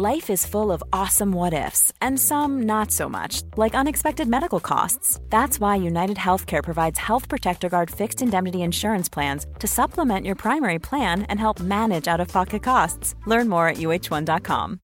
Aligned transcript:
Life 0.00 0.30
is 0.30 0.46
full 0.46 0.70
of 0.70 0.80
awesome 0.92 1.32
what 1.32 1.52
ifs, 1.52 1.92
and 2.00 2.20
some 2.20 2.62
not 2.62 2.92
so 2.92 3.08
much, 3.08 3.42
like 3.56 3.74
unexpected 3.74 4.28
medical 4.28 4.60
costs. 4.60 5.18
That's 5.28 5.58
why 5.58 5.74
United 5.74 6.16
Healthcare 6.16 6.62
provides 6.62 7.00
Health 7.00 7.28
Protector 7.28 7.68
Guard 7.68 7.90
fixed 7.90 8.22
indemnity 8.22 8.62
insurance 8.62 9.08
plans 9.08 9.46
to 9.58 9.66
supplement 9.66 10.24
your 10.24 10.36
primary 10.36 10.78
plan 10.78 11.26
and 11.28 11.40
help 11.40 11.58
manage 11.58 12.06
out 12.06 12.20
of 12.20 12.28
pocket 12.28 12.62
costs. 12.62 13.16
Learn 13.26 13.48
more 13.48 13.66
at 13.66 13.78
uh1.com. 13.78 14.78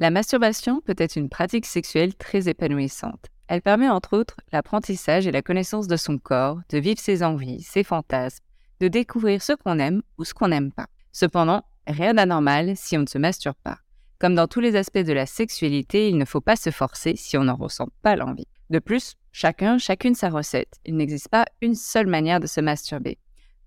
La 0.00 0.08
masturbation 0.10 0.80
peut 0.80 0.98
être 0.98 1.16
une 1.16 1.28
pratique 1.28 1.66
sexuelle 1.66 2.14
très 2.14 2.48
épanouissante. 2.48 3.28
Elle 3.48 3.60
permet 3.60 3.90
entre 3.90 4.16
autres 4.16 4.40
l'apprentissage 4.50 5.26
et 5.26 5.32
la 5.32 5.42
connaissance 5.42 5.88
de 5.88 5.96
son 5.98 6.16
corps, 6.16 6.60
de 6.70 6.78
vivre 6.78 7.00
ses 7.00 7.22
envies, 7.22 7.60
ses 7.60 7.84
fantasmes, 7.84 8.42
de 8.80 8.88
découvrir 8.88 9.42
ce 9.42 9.52
qu'on 9.52 9.78
aime 9.78 10.00
ou 10.16 10.24
ce 10.24 10.32
qu'on 10.32 10.48
n'aime 10.48 10.72
pas. 10.72 10.86
Cependant, 11.12 11.62
rien 11.86 12.14
d'anormal 12.14 12.76
si 12.76 12.96
on 12.96 13.02
ne 13.02 13.06
se 13.06 13.18
masturbe 13.18 13.56
pas. 13.62 13.78
Comme 14.18 14.34
dans 14.34 14.48
tous 14.48 14.60
les 14.60 14.76
aspects 14.76 14.98
de 14.98 15.12
la 15.12 15.26
sexualité, 15.26 16.08
il 16.08 16.16
ne 16.16 16.24
faut 16.24 16.40
pas 16.40 16.56
se 16.56 16.70
forcer 16.70 17.14
si 17.16 17.36
on 17.36 17.44
n'en 17.44 17.56
ressent 17.56 17.88
pas 18.02 18.16
l'envie. 18.16 18.48
De 18.70 18.78
plus, 18.78 19.14
chacun, 19.30 19.78
chacune 19.78 20.14
sa 20.14 20.30
recette. 20.30 20.80
Il 20.84 20.96
n'existe 20.96 21.28
pas 21.28 21.44
une 21.60 21.74
seule 21.74 22.06
manière 22.06 22.40
de 22.40 22.46
se 22.46 22.60
masturber. 22.60 23.18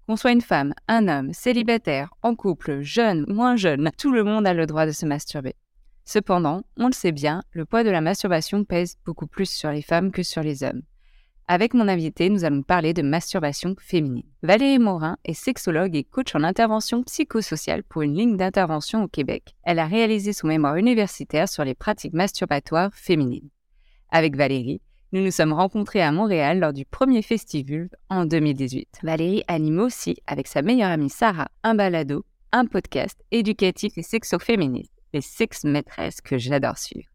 Qu'on 0.07 0.16
soit 0.16 0.31
une 0.31 0.41
femme, 0.41 0.74
un 0.88 1.07
homme, 1.07 1.34
célibataire, 1.34 2.13
en 2.24 2.35
couple, 2.35 2.81
jeune, 2.81 3.25
moins 3.28 3.56
jeune, 3.56 3.91
tout 3.97 4.12
le 4.12 4.24
monde 4.24 4.47
a 4.47 4.56
le 4.56 4.66
droit 4.66 4.88
de 4.88 4.91
se 4.91 5.06
masturber. 5.06 5.53
Cependant, 6.03 6.63
on 6.78 6.88
le 6.88 6.94
sait 6.94 7.12
bien, 7.12 7.44
le 7.51 7.66
poids 7.66 7.84
de 7.84 7.91
la 7.91 8.01
masturbation 8.01 8.63
pèse 8.63 8.97
beaucoup 9.06 9.28
plus 9.28 9.47
sur 9.47 9.69
les 9.69 9.84
femmes 9.84 10.12
que 10.12 10.24
sur 10.24 10.41
les 10.41 10.63
hommes. 10.63 10.81
Avec 11.52 11.74
mon 11.74 11.88
invité, 11.88 12.30
nous 12.30 12.46
allons 12.46 12.62
parler 12.62 12.94
de 12.94 13.02
masturbation 13.02 13.74
féminine. 13.80 14.30
Valérie 14.44 14.78
Morin 14.78 15.18
est 15.26 15.34
sexologue 15.34 15.96
et 15.96 16.04
coach 16.04 16.36
en 16.36 16.44
intervention 16.44 17.02
psychosociale 17.02 17.82
pour 17.82 18.04
une 18.04 18.16
ligne 18.16 18.38
d'intervention 18.38 19.02
au 19.02 19.08
Québec. 19.08 19.56
Elle 19.64 19.80
a 19.80 19.88
réalisé 19.88 20.32
son 20.32 20.46
mémoire 20.46 20.76
universitaire 20.76 21.50
sur 21.50 21.64
les 21.66 21.74
pratiques 21.74 22.14
masturbatoires 22.14 22.94
féminines. 22.94 23.50
Avec 24.12 24.36
Valérie, 24.36 24.80
nous 25.12 25.24
nous 25.24 25.32
sommes 25.32 25.54
rencontrés 25.54 26.04
à 26.04 26.12
Montréal 26.12 26.60
lors 26.60 26.72
du 26.72 26.86
premier 26.86 27.24
festival 27.24 27.90
en 28.12 28.26
2018. 28.26 29.00
Valérie 29.02 29.44
anime 29.48 29.80
aussi, 29.80 30.18
avec 30.28 30.46
sa 30.46 30.62
meilleure 30.62 30.92
amie 30.92 31.10
Sarah, 31.10 31.50
un 31.64 31.74
balado, 31.74 32.26
un 32.52 32.68
podcast 32.68 33.20
éducatif 33.31 33.98
et 33.98 34.04
sexo-féministe, 34.04 34.94
les 35.14 35.22
Sex 35.22 35.64
Maîtresses 35.64 36.22
que 36.22 36.38
j'adore 36.38 36.78
suivre. 36.78 37.10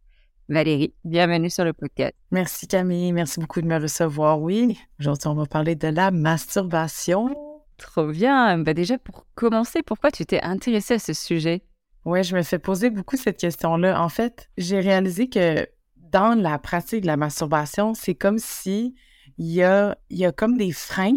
Valérie, 0.51 0.93
bienvenue 1.05 1.49
sur 1.49 1.65
le 1.65 1.73
podcast. 1.73 2.13
Merci 2.31 2.67
Camille, 2.67 3.13
merci 3.15 3.41
beaucoup 3.41 3.63
de 3.63 3.67
me 3.67 3.81
recevoir. 3.81 4.43
Oui, 4.43 4.79
aujourd'hui 5.01 5.29
on 5.29 5.35
va 5.35 5.47
parler 5.47 5.75
de 5.75 5.89
la 5.89 6.11
masturbation. 6.11 7.35
Trop 7.79 8.09
bien. 8.09 8.59
Bah 8.59 8.75
déjà, 8.75 8.99
pour 8.99 9.27
commencer, 9.35 9.83
pourquoi 9.83 10.11
tu 10.11 10.27
t'es 10.27 10.43
intéressée 10.43 10.95
à 10.95 10.99
ce 10.99 11.15
sujet? 11.15 11.63
Oui, 12.05 12.23
je 12.23 12.37
me 12.37 12.43
fais 12.43 12.59
poser 12.59 12.91
beaucoup 12.91 13.17
cette 13.17 13.39
question-là. 13.39 13.99
En 14.03 14.11
fait, 14.11 14.51
j'ai 14.59 14.81
réalisé 14.81 15.31
que 15.31 15.67
dans 15.97 16.39
la 16.39 16.59
pratique 16.59 17.01
de 17.01 17.07
la 17.07 17.17
masturbation, 17.17 17.95
c'est 17.95 18.15
comme 18.15 18.39
si 18.39 18.95
il 19.39 19.51
y 19.51 19.63
a, 19.63 19.97
il 20.11 20.19
y 20.19 20.27
a 20.27 20.33
comme 20.33 20.59
des 20.59 20.73
freins 20.73 21.17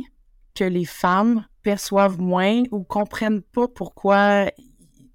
que 0.55 0.63
les 0.63 0.85
femmes 0.85 1.45
perçoivent 1.63 2.21
moins 2.21 2.63
ou 2.71 2.83
comprennent 2.83 3.41
pas 3.41 3.67
pourquoi 3.67 4.49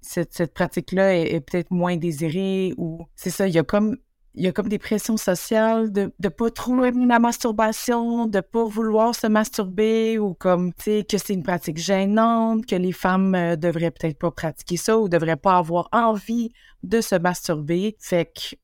cette, 0.03 0.53
pratique-là 0.53 1.15
est, 1.15 1.33
est 1.33 1.41
peut-être 1.41 1.71
moins 1.71 1.97
désirée 1.97 2.73
ou 2.77 3.05
c'est 3.15 3.29
ça, 3.29 3.47
il 3.47 3.53
y 3.53 3.59
a 3.59 3.63
comme 3.63 3.97
il 4.35 4.43
y 4.43 4.47
a 4.47 4.51
comme 4.51 4.67
des 4.67 4.79
pressions 4.79 5.17
sociales 5.17 5.91
de 5.91 6.11
ne 6.21 6.29
pas 6.29 6.49
trop 6.49 6.83
aimer 6.83 7.05
la 7.05 7.19
masturbation, 7.19 8.25
de 8.25 8.39
pas 8.39 8.65
vouloir 8.65 9.13
se 9.13 9.27
masturber 9.27 10.17
ou 10.17 10.33
comme, 10.33 10.73
tu 10.73 10.83
sais, 10.83 11.05
que 11.07 11.17
c'est 11.17 11.33
une 11.33 11.43
pratique 11.43 11.77
gênante, 11.77 12.65
que 12.65 12.75
les 12.75 12.91
femmes 12.91 13.35
euh, 13.35 13.55
devraient 13.55 13.91
peut-être 13.91 14.17
pas 14.17 14.31
pratiquer 14.31 14.77
ça 14.77 14.97
ou 14.97 15.07
devraient 15.07 15.37
pas 15.37 15.57
avoir 15.57 15.87
envie 15.91 16.51
de 16.81 16.99
se 16.99 17.15
masturber. 17.15 17.95
Fait 17.99 18.25
que 18.25 18.55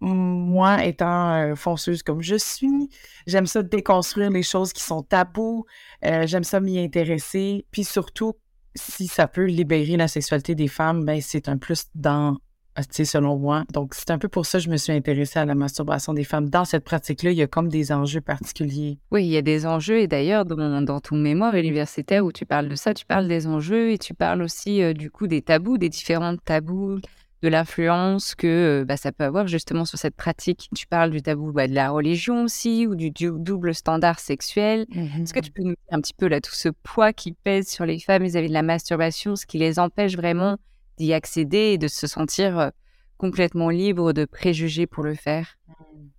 moi, 0.00 0.84
étant 0.84 1.34
euh, 1.34 1.54
fonceuse 1.54 2.02
comme 2.02 2.20
je 2.20 2.34
suis, 2.34 2.90
j'aime 3.26 3.46
ça 3.46 3.62
déconstruire 3.62 4.30
les 4.30 4.42
choses 4.42 4.72
qui 4.72 4.82
sont 4.82 5.02
tabous, 5.02 5.64
euh, 6.04 6.26
j'aime 6.26 6.44
ça 6.44 6.58
m'y 6.58 6.78
intéresser, 6.80 7.66
puis 7.70 7.84
surtout, 7.84 8.34
si 8.74 9.06
ça 9.06 9.28
peut 9.28 9.44
libérer 9.44 9.96
la 9.96 10.08
sexualité 10.08 10.54
des 10.54 10.68
femmes, 10.68 11.04
ben 11.04 11.20
c'est 11.20 11.48
un 11.48 11.56
plus 11.58 11.86
dans 11.94 12.38
tu 12.76 12.86
sais, 12.90 13.04
selon 13.04 13.38
moi. 13.38 13.64
Donc, 13.72 13.94
c'est 13.94 14.10
un 14.10 14.18
peu 14.18 14.28
pour 14.28 14.46
ça 14.46 14.58
que 14.58 14.64
je 14.64 14.70
me 14.70 14.76
suis 14.76 14.92
intéressée 14.92 15.38
à 15.38 15.44
la 15.44 15.54
masturbation 15.54 16.12
des 16.12 16.24
femmes. 16.24 16.48
Dans 16.48 16.64
cette 16.64 16.84
pratique-là, 16.84 17.30
il 17.30 17.36
y 17.36 17.42
a 17.42 17.46
comme 17.46 17.68
des 17.68 17.92
enjeux 17.92 18.20
particuliers. 18.20 18.98
Oui, 19.12 19.24
il 19.24 19.30
y 19.30 19.36
a 19.36 19.42
des 19.42 19.66
enjeux. 19.66 20.00
Et 20.00 20.08
d'ailleurs, 20.08 20.44
dans, 20.44 20.82
dans, 20.82 21.00
ton 21.00 21.16
mémoire 21.16 21.54
universitaire 21.54 22.24
où 22.24 22.32
tu 22.32 22.46
parles 22.46 22.68
de 22.68 22.74
ça, 22.74 22.92
tu 22.92 23.06
parles 23.06 23.28
des 23.28 23.46
enjeux 23.46 23.92
et 23.92 23.98
tu 23.98 24.12
parles 24.12 24.42
aussi 24.42 24.82
euh, 24.82 24.92
du 24.92 25.10
coup 25.10 25.26
des 25.26 25.42
tabous, 25.42 25.78
des 25.78 25.88
différents 25.88 26.36
tabous, 26.36 26.98
de 27.44 27.48
l'influence 27.50 28.34
que 28.34 28.46
euh, 28.80 28.84
bah, 28.86 28.96
ça 28.96 29.12
peut 29.12 29.22
avoir 29.22 29.46
justement 29.46 29.84
sur 29.84 29.98
cette 29.98 30.16
pratique. 30.16 30.70
Tu 30.74 30.86
parles 30.86 31.10
du 31.10 31.20
tabou 31.20 31.52
bah, 31.52 31.68
de 31.68 31.74
la 31.74 31.90
religion 31.90 32.44
aussi 32.44 32.86
ou 32.86 32.94
du, 32.94 33.10
du 33.10 33.30
double 33.30 33.74
standard 33.74 34.18
sexuel. 34.18 34.86
Est-ce 35.20 35.34
que 35.34 35.40
tu 35.40 35.52
peux 35.52 35.62
nous 35.62 35.74
dire 35.74 35.90
un 35.90 36.00
petit 36.00 36.14
peu 36.14 36.26
là 36.26 36.40
tout 36.40 36.54
ce 36.54 36.70
poids 36.70 37.12
qui 37.12 37.32
pèse 37.32 37.68
sur 37.68 37.84
les 37.84 38.00
femmes 38.00 38.22
vis-à-vis 38.22 38.48
de 38.48 38.54
la 38.54 38.62
masturbation, 38.62 39.36
ce 39.36 39.44
qui 39.44 39.58
les 39.58 39.78
empêche 39.78 40.16
vraiment 40.16 40.56
d'y 40.96 41.12
accéder 41.12 41.72
et 41.74 41.78
de 41.78 41.86
se 41.86 42.06
sentir 42.06 42.58
euh, 42.58 42.70
complètement 43.18 43.68
libre 43.68 44.14
de 44.14 44.24
préjugés 44.24 44.86
pour 44.86 45.04
le 45.04 45.14
faire? 45.14 45.58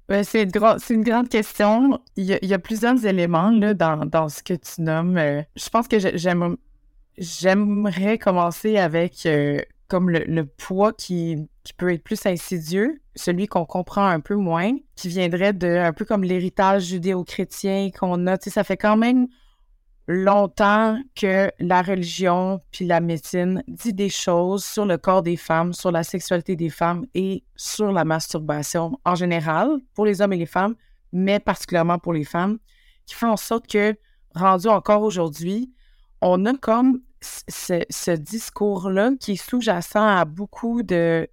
Ouais, 0.08 0.24
c'est 0.24 0.44
une, 0.44 0.52
gra- 0.52 0.78
une, 0.94 1.04
grande 1.04 1.30
question. 1.30 2.00
Il 2.18 2.26
y, 2.26 2.34
a, 2.34 2.40
il 2.44 2.48
y, 2.48 2.54
a, 2.54 2.60
plusieurs 2.60 3.04
éléments 3.04 3.50
là, 3.50 3.74
dans, 3.74 4.06
dans 4.06 4.30
ce 4.30 4.44
que 4.44 4.54
tu 4.54 4.84
nommes. 4.84 5.18
Euh, 5.18 5.42
je 5.56 5.70
pense 5.70 5.88
que 5.88 5.98
j'aime, 5.98 6.58
j'aimerais 7.18 8.20
commencer 8.20 8.78
avec 8.78 9.26
euh, 9.26 9.60
comme 9.88 10.10
le, 10.10 10.46
poids 10.46 10.94
qui, 10.94 11.48
qui, 11.64 11.74
peut 11.74 11.94
être 11.94 12.04
plus 12.04 12.26
insidieux, 12.26 13.02
celui 13.16 13.48
qu'on 13.48 13.66
comprend 13.66 14.06
un 14.06 14.20
peu 14.20 14.36
moins, 14.36 14.76
qui 14.96 15.10
viendrait 15.10 15.54
de 15.54 15.68
un 15.68 15.94
peu 15.94 16.06
comme 16.06 16.24
l'héritage 16.24 16.86
judéo-chrétien 16.86 17.90
qu'on 17.92 18.28
a. 18.28 18.38
Tu 18.38 18.46
sais, 18.46 18.50
ça 18.56 18.64
fait 18.64 18.78
quand 18.78 18.98
même 18.98 19.28
longtemps 20.08 21.00
que 21.16 21.52
la 21.60 21.82
religion 21.82 22.62
puis 22.72 22.86
la 22.86 23.00
médecine 23.00 23.64
dit 23.68 23.94
des 23.94 24.10
choses 24.10 24.64
sur 24.64 24.86
le 24.86 24.98
corps 24.98 25.24
des 25.24 25.38
femmes, 25.38 25.74
sur 25.74 25.92
la 25.92 26.04
sexualité 26.04 26.56
des 26.56 26.70
femmes 26.70 27.06
et 27.16 27.44
sur 27.56 27.92
la 27.92 28.06
masturbation 28.06 29.00
en 29.04 29.16
général 29.16 29.80
pour 29.94 30.06
les 30.06 30.22
hommes 30.22 30.34
et 30.34 30.38
les 30.38 30.46
femmes, 30.46 30.76
mais 31.12 31.40
particulièrement 31.40 31.98
pour 31.98 32.14
les 32.14 32.24
femmes, 32.24 32.60
qui 33.06 33.16
font 33.16 33.30
en 33.30 33.38
sorte 33.38 33.68
que, 33.68 33.96
rendu 34.36 34.68
encore 34.68 35.02
aujourd'hui, 35.02 35.72
on 36.22 36.46
a 36.46 36.54
comme 36.56 37.02
ce, 37.48 38.16
discours-là 38.16 39.12
qui 39.20 39.34
est 39.34 39.50
sous-jacent 39.50 40.06
à 40.06 40.26
beaucoup 40.26 40.84
de, 40.84 41.28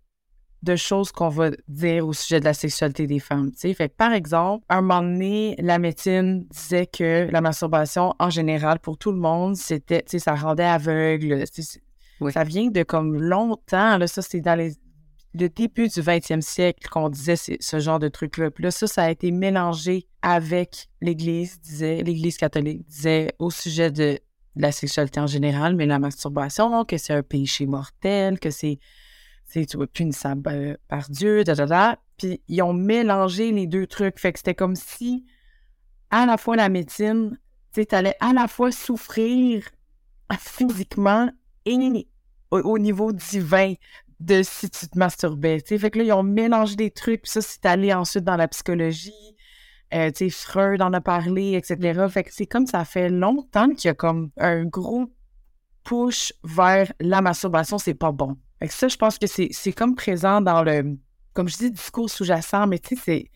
de 0.62 0.76
choses 0.76 1.12
qu'on 1.12 1.28
va 1.28 1.50
dire 1.68 2.06
au 2.06 2.12
sujet 2.12 2.40
de 2.40 2.44
la 2.44 2.54
sexualité 2.54 3.06
des 3.06 3.18
femmes. 3.18 3.50
Fait 3.56 3.88
par 3.88 4.12
exemple, 4.12 4.64
à 4.68 4.78
un 4.78 4.82
moment 4.82 5.02
donné, 5.02 5.56
la 5.58 5.78
médecine 5.78 6.46
disait 6.50 6.86
que 6.86 7.28
la 7.30 7.40
masturbation, 7.40 8.14
en 8.18 8.30
général, 8.30 8.78
pour 8.78 8.96
tout 8.96 9.12
le 9.12 9.18
monde, 9.18 9.56
c'était, 9.56 10.04
ça 10.06 10.34
rendait 10.34 10.64
aveugle. 10.64 11.44
Ça 12.30 12.44
vient 12.44 12.68
de 12.68 12.82
comme 12.84 13.16
longtemps, 13.16 13.98
là, 13.98 14.06
ça, 14.06 14.22
c'est 14.22 14.40
dans 14.40 14.56
les, 14.56 14.74
le 15.34 15.48
début 15.48 15.88
du 15.88 16.00
20e 16.00 16.40
siècle 16.40 16.88
qu'on 16.88 17.08
disait 17.08 17.36
ce 17.36 17.80
genre 17.80 17.98
de 17.98 18.08
truc-là. 18.08 18.50
Puis 18.50 18.62
là, 18.62 18.70
ça, 18.70 18.86
ça 18.86 19.04
a 19.04 19.10
été 19.10 19.32
mélangé 19.32 20.06
avec 20.20 20.88
l'Église, 21.00 21.60
disait, 21.60 22.02
l'Église 22.02 22.36
catholique 22.36 22.86
disait 22.86 23.32
au 23.40 23.50
sujet 23.50 23.90
de 23.90 24.18
la 24.56 24.72
sexualité 24.72 25.20
en 25.20 25.26
général, 25.26 25.76
mais 25.76 25.86
la 25.86 25.98
masturbation, 25.98 26.84
que 26.84 26.98
c'est 26.98 27.14
un 27.14 27.22
péché 27.22 27.66
mortel, 27.66 28.38
que 28.38 28.50
c'est 28.50 28.78
c'est 29.52 29.86
punissable 29.92 30.48
euh, 30.50 30.76
par 30.88 31.10
Dieu, 31.10 31.44
da, 31.44 31.54
da, 31.54 31.98
Puis 32.16 32.40
ils 32.48 32.62
ont 32.62 32.72
mélangé 32.72 33.52
les 33.52 33.66
deux 33.66 33.86
trucs. 33.86 34.18
Fait 34.18 34.32
que 34.32 34.38
c'était 34.38 34.54
comme 34.54 34.76
si, 34.76 35.26
à 36.10 36.24
la 36.24 36.38
fois 36.38 36.56
la 36.56 36.70
médecine, 36.70 37.38
tu 37.74 37.84
allais 37.90 38.16
à 38.20 38.32
la 38.32 38.48
fois 38.48 38.72
souffrir 38.72 39.68
physiquement 40.38 41.30
et 41.66 42.06
au, 42.50 42.78
niveau 42.78 43.12
divin 43.12 43.74
de 44.20 44.42
si 44.42 44.70
tu 44.70 44.88
te 44.88 44.98
masturbais. 44.98 45.60
Fait 45.60 45.90
que 45.90 45.98
là, 45.98 46.04
ils 46.04 46.12
ont 46.12 46.22
mélangé 46.22 46.76
des 46.76 46.90
trucs. 46.90 47.22
Puis 47.22 47.32
ça, 47.32 47.40
c'est 47.40 47.64
allé 47.66 47.92
ensuite 47.92 48.24
dans 48.24 48.36
la 48.36 48.48
psychologie. 48.48 49.12
Euh, 49.94 50.10
Freud 50.30 50.80
en 50.80 50.92
a 50.92 51.00
parlé, 51.00 51.54
etc. 51.54 52.06
Fait 52.08 52.24
que 52.24 52.32
c'est 52.32 52.46
comme 52.46 52.66
ça 52.66 52.84
fait 52.84 53.10
longtemps 53.10 53.68
qu'il 53.70 53.88
y 53.88 53.90
a 53.90 53.94
comme 53.94 54.30
un 54.38 54.64
gros 54.64 55.12
push 55.84 56.32
vers 56.44 56.92
la 57.00 57.20
masturbation, 57.20 57.78
c'est 57.78 57.94
pas 57.94 58.12
bon. 58.12 58.36
Fait 58.58 58.68
que 58.68 58.74
ça, 58.74 58.88
je 58.88 58.96
pense 58.96 59.18
que 59.18 59.26
c'est 59.26 59.72
comme 59.72 59.94
présent 59.94 60.40
dans 60.40 60.62
le, 60.62 60.96
comme 61.32 61.48
je 61.48 61.56
dis, 61.56 61.70
discours 61.70 62.08
sous-jacent, 62.08 62.66
mais 62.66 62.78
tu 62.78 62.96
sais, 62.96 63.30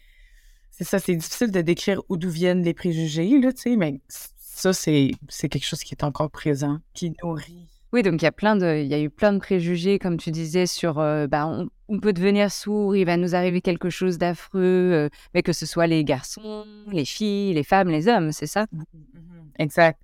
c'est 0.70 0.84
ça, 0.84 0.98
c'est 0.98 1.16
difficile 1.16 1.50
de 1.50 1.60
décrire 1.60 2.02
d'où 2.08 2.30
viennent 2.30 2.62
les 2.62 2.74
préjugés, 2.74 3.40
là, 3.40 3.52
tu 3.52 3.62
sais, 3.62 3.76
mais 3.76 4.00
ça, 4.38 4.72
c'est 4.72 5.12
quelque 5.28 5.64
chose 5.64 5.82
qui 5.82 5.94
est 5.94 6.04
encore 6.04 6.30
présent, 6.30 6.78
qui 6.94 7.14
nourrit 7.22 7.68
oui, 7.92 8.02
donc 8.02 8.20
il 8.20 8.24
y 8.24 8.28
a 8.28 8.32
plein 8.32 8.56
de, 8.56 8.82
il 8.82 8.88
y 8.88 8.94
a 8.94 9.00
eu 9.00 9.10
plein 9.10 9.32
de 9.32 9.38
préjugés, 9.38 9.98
comme 9.98 10.16
tu 10.16 10.30
disais, 10.30 10.66
sur, 10.66 10.98
euh, 10.98 11.26
bah, 11.26 11.46
on, 11.46 11.68
peut 12.00 12.12
devenir 12.12 12.50
sourd, 12.50 12.96
il 12.96 13.04
va 13.04 13.16
nous 13.16 13.34
arriver 13.34 13.60
quelque 13.60 13.90
chose 13.90 14.18
d'affreux, 14.18 14.60
euh, 14.60 15.08
mais 15.34 15.42
que 15.42 15.52
ce 15.52 15.66
soit 15.66 15.86
les 15.86 16.04
garçons, 16.04 16.64
les 16.90 17.04
filles, 17.04 17.54
les 17.54 17.64
femmes, 17.64 17.88
les 17.88 18.08
hommes, 18.08 18.32
c'est 18.32 18.46
ça? 18.46 18.66
Mmh 18.72 18.82
Exact. 19.58 19.98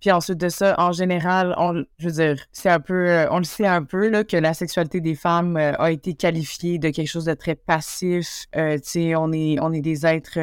Puis 0.00 0.10
ensuite 0.10 0.38
de 0.38 0.48
ça, 0.48 0.74
en 0.78 0.92
général, 0.92 1.54
on, 1.58 1.84
je 1.98 2.06
veux 2.06 2.12
dire, 2.12 2.44
c'est 2.52 2.70
un 2.70 2.80
peu, 2.80 3.08
euh, 3.08 3.26
on 3.30 3.38
le 3.38 3.44
sait 3.44 3.66
un 3.66 3.82
peu 3.82 4.08
là, 4.08 4.24
que 4.24 4.36
la 4.36 4.54
sexualité 4.54 5.00
des 5.00 5.14
femmes 5.14 5.56
a 5.56 5.90
été 5.90 6.14
qualifiée 6.14 6.78
de 6.78 6.90
quelque 6.90 7.08
chose 7.08 7.26
de 7.26 7.34
très 7.34 7.54
passif. 7.54 8.46
on 8.54 9.32
est, 9.32 9.60
on 9.60 9.72
est 9.72 9.82
des 9.82 10.06
êtres, 10.06 10.38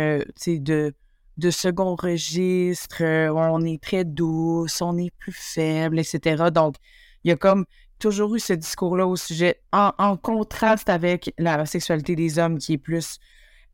de 0.48 0.94
de 1.42 1.50
second 1.50 1.96
registre, 1.96 3.04
euh, 3.04 3.30
on 3.34 3.62
est 3.66 3.82
très 3.82 4.06
douce, 4.06 4.82
on 4.82 4.98
est 4.98 5.12
plus 5.18 5.34
faible, 5.34 6.00
etc. 6.00 6.46
Donc, 6.54 6.76
il 7.24 7.30
y 7.30 7.32
a 7.32 7.36
comme 7.36 7.66
toujours 8.02 8.36
eu 8.36 8.40
ce 8.40 8.54
discours-là 8.54 9.08
au 9.08 9.16
sujet, 9.16 9.62
en, 9.72 10.18
contraste 10.18 10.90
avec 10.90 11.34
la 11.38 11.66
sexualité 11.66 12.16
des 12.16 12.40
hommes 12.40 12.58
qui 12.58 12.74
est 12.74 12.78
plus 12.78 13.20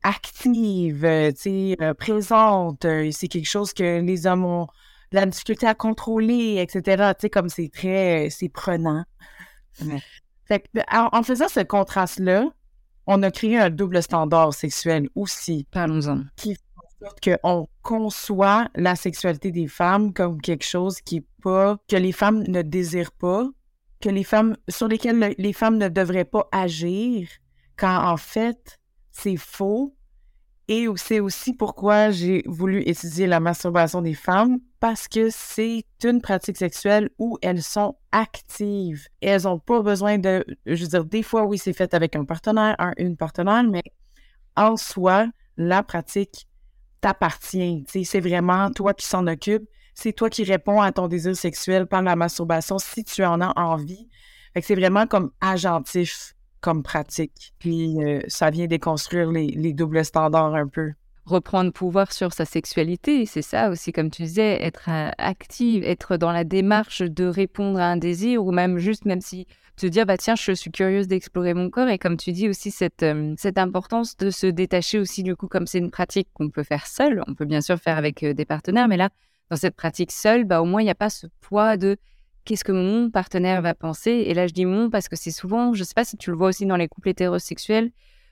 active, 0.02 1.04
euh, 1.04 1.32
euh, 1.46 1.94
présente. 1.94 2.86
c'est 3.10 3.28
quelque 3.28 3.48
chose 3.48 3.72
que 3.72 4.00
les 4.00 4.26
hommes 4.26 4.44
ont 4.44 4.66
la 5.10 5.26
difficulté 5.26 5.66
à 5.66 5.74
contrôler, 5.74 6.58
etc. 6.58 7.12
Tu 7.14 7.22
sais, 7.22 7.30
comme 7.30 7.48
c'est 7.48 7.70
très, 7.72 8.28
c'est 8.30 8.50
prenant. 8.50 9.04
en, 10.90 11.22
faisant 11.22 11.48
ce 11.48 11.60
contraste-là, 11.60 12.50
on 13.06 13.22
a 13.22 13.30
créé 13.30 13.58
un 13.58 13.70
double 13.70 14.02
standard 14.02 14.52
sexuel 14.52 15.08
aussi. 15.14 15.66
Parlons-en. 15.72 16.24
Qui 16.36 16.56
qu'on 17.22 17.68
conçoit 17.82 18.68
la 18.74 18.96
sexualité 18.96 19.52
des 19.52 19.68
femmes 19.68 20.12
comme 20.12 20.40
quelque 20.40 20.64
chose 20.64 21.00
qui 21.00 21.18
est 21.18 21.26
pas, 21.42 21.78
que 21.88 21.94
les 21.94 22.10
femmes 22.10 22.42
ne 22.48 22.62
désirent 22.62 23.12
pas, 23.12 23.48
les 24.04 24.24
femmes, 24.24 24.56
sur 24.68 24.88
lesquelles 24.88 25.34
les 25.38 25.52
femmes 25.52 25.78
ne 25.78 25.88
devraient 25.88 26.24
pas 26.24 26.48
agir, 26.52 27.28
quand 27.76 28.04
en 28.04 28.16
fait, 28.16 28.78
c'est 29.10 29.36
faux. 29.36 29.94
Et 30.70 30.86
c'est 30.96 31.20
aussi 31.20 31.54
pourquoi 31.54 32.10
j'ai 32.10 32.42
voulu 32.46 32.82
étudier 32.82 33.26
la 33.26 33.40
masturbation 33.40 34.02
des 34.02 34.12
femmes, 34.12 34.58
parce 34.80 35.08
que 35.08 35.30
c'est 35.30 35.84
une 36.04 36.20
pratique 36.20 36.58
sexuelle 36.58 37.08
où 37.18 37.38
elles 37.40 37.62
sont 37.62 37.96
actives. 38.12 39.08
Elles 39.22 39.44
n'ont 39.44 39.58
pas 39.58 39.80
besoin 39.80 40.18
de, 40.18 40.44
je 40.66 40.82
veux 40.82 40.88
dire, 40.88 41.04
des 41.06 41.22
fois, 41.22 41.44
oui, 41.44 41.56
c'est 41.56 41.72
fait 41.72 41.94
avec 41.94 42.16
un 42.16 42.24
partenaire, 42.24 42.76
un, 42.78 42.92
une 42.98 43.16
partenaire, 43.16 43.64
mais 43.64 43.82
en 44.56 44.76
soi, 44.76 45.26
la 45.56 45.82
pratique 45.82 46.46
t'appartient. 47.00 47.84
C'est 47.86 48.20
vraiment 48.20 48.70
toi 48.70 48.92
qui 48.92 49.06
s'en 49.06 49.26
occupe. 49.26 49.68
C'est 50.00 50.12
toi 50.12 50.30
qui 50.30 50.44
réponds 50.44 50.80
à 50.80 50.92
ton 50.92 51.08
désir 51.08 51.34
sexuel 51.34 51.88
par 51.88 52.02
la 52.02 52.14
masturbation 52.14 52.78
si 52.78 53.02
tu 53.02 53.24
en 53.24 53.40
as 53.40 53.52
envie. 53.58 54.08
C'est 54.62 54.76
vraiment 54.76 55.08
comme 55.08 55.32
agentif 55.40 56.36
comme 56.60 56.84
pratique. 56.84 57.52
Puis 57.58 58.00
euh, 58.00 58.20
ça 58.28 58.50
vient 58.50 58.68
déconstruire 58.68 59.32
les, 59.32 59.48
les 59.48 59.72
doubles 59.72 60.04
standards 60.04 60.54
un 60.54 60.68
peu 60.68 60.92
reprendre 61.24 61.72
pouvoir 61.72 62.12
sur 62.12 62.32
sa 62.32 62.44
sexualité. 62.44 63.26
C'est 63.26 63.42
ça 63.42 63.70
aussi, 63.70 63.90
comme 63.90 64.08
tu 64.08 64.22
disais, 64.22 64.62
être 64.62 64.88
euh, 64.88 65.10
active, 65.18 65.82
être 65.82 66.16
dans 66.16 66.30
la 66.30 66.44
démarche 66.44 67.02
de 67.02 67.26
répondre 67.26 67.80
à 67.80 67.86
un 67.86 67.96
désir 67.96 68.44
ou 68.44 68.52
même 68.52 68.78
juste, 68.78 69.04
même 69.04 69.20
si 69.20 69.48
te 69.76 69.88
dire, 69.88 70.06
bah 70.06 70.16
tiens, 70.16 70.36
je 70.36 70.52
suis 70.52 70.70
curieuse 70.70 71.08
d'explorer 71.08 71.54
mon 71.54 71.70
corps. 71.70 71.88
Et 71.88 71.98
comme 71.98 72.16
tu 72.16 72.30
dis 72.30 72.48
aussi, 72.48 72.70
cette, 72.70 73.02
euh, 73.02 73.34
cette 73.36 73.58
importance 73.58 74.16
de 74.16 74.30
se 74.30 74.46
détacher 74.46 75.00
aussi, 75.00 75.24
du 75.24 75.34
coup, 75.34 75.48
comme 75.48 75.66
c'est 75.66 75.78
une 75.78 75.90
pratique 75.90 76.28
qu'on 76.34 76.50
peut 76.50 76.62
faire 76.62 76.86
seul, 76.86 77.24
on 77.26 77.34
peut 77.34 77.46
bien 77.46 77.60
sûr 77.60 77.78
faire 77.78 77.98
avec 77.98 78.24
des 78.24 78.44
partenaires, 78.44 78.86
mais 78.86 78.96
là, 78.96 79.10
dans 79.50 79.56
cette 79.56 79.76
pratique 79.76 80.12
seule, 80.12 80.44
bah, 80.44 80.60
au 80.60 80.64
moins, 80.64 80.82
il 80.82 80.84
n'y 80.84 80.90
a 80.90 80.94
pas 80.94 81.10
ce 81.10 81.26
poids 81.40 81.76
de 81.76 81.96
qu'est-ce 82.44 82.64
que 82.64 82.72
mon 82.72 83.10
partenaire 83.10 83.62
va 83.62 83.74
penser? 83.74 84.10
Et 84.10 84.34
là, 84.34 84.46
je 84.46 84.52
dis 84.52 84.64
mon 84.64 84.90
parce 84.90 85.08
que 85.08 85.16
c'est 85.16 85.30
souvent, 85.30 85.74
je 85.74 85.80
ne 85.80 85.84
sais 85.84 85.94
pas 85.94 86.04
si 86.04 86.16
tu 86.16 86.30
le 86.30 86.36
vois 86.36 86.48
aussi 86.48 86.66
dans 86.66 86.76
les 86.76 86.88
couples 86.88 87.10
hétérosexuels, 87.10 87.90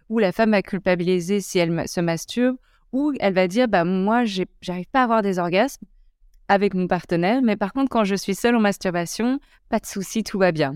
où 0.09 0.19
la 0.19 0.33
femme 0.33 0.53
va 0.53 0.63
culpabiliser 0.63 1.41
si 1.41 1.59
elle 1.59 1.89
se 1.89 2.01
masturbe, 2.01 2.57
ou 2.93 3.13
elle 3.21 3.35
va 3.35 3.49
dire, 3.49 3.69
bah 3.69 3.85
moi, 3.85 4.25
j'arrive 4.61 4.87
pas 4.91 5.01
à 5.01 5.05
avoir 5.05 5.23
des 5.23 5.39
orgasmes 5.39 5.85
avec 6.49 6.75
mon 6.75 6.87
partenaire, 6.87 7.43
mais 7.43 7.57
par 7.57 7.73
contre, 7.73 7.91
quand 7.91 8.05
je 8.05 8.15
suis 8.15 8.35
seule 8.35 8.55
en 8.57 8.61
masturbation, 8.61 9.41
pas 9.69 9.81
de 9.81 9.87
souci, 9.87 10.23
tout 10.23 10.39
va 10.39 10.53
bien. 10.53 10.75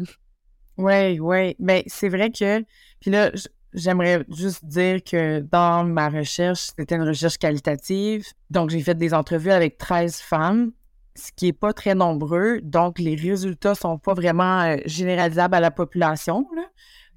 Oui, 0.76 1.20
oui. 1.20 1.54
Mais 1.58 1.84
c'est 1.86 2.08
vrai 2.08 2.30
que. 2.30 2.64
Puis 3.00 3.10
là, 3.10 3.30
j'aimerais 3.74 4.24
juste 4.28 4.64
dire 4.64 5.02
que 5.02 5.40
dans 5.40 5.84
ma 5.84 6.08
recherche, 6.08 6.70
c'était 6.76 6.96
une 6.96 7.06
recherche 7.06 7.38
qualitative. 7.38 8.26
Donc, 8.50 8.70
j'ai 8.70 8.80
fait 8.80 8.94
des 8.94 9.14
entrevues 9.14 9.50
avec 9.50 9.78
13 9.78 10.16
femmes, 10.16 10.72
ce 11.14 11.30
qui 11.34 11.46
n'est 11.46 11.52
pas 11.52 11.72
très 11.72 11.94
nombreux. 11.94 12.60
Donc, 12.62 12.98
les 12.98 13.14
résultats 13.14 13.74
sont 13.74 13.98
pas 13.98 14.14
vraiment 14.14 14.60
euh, 14.62 14.76
généralisables 14.86 15.54
à 15.54 15.60
la 15.60 15.70
population. 15.70 16.46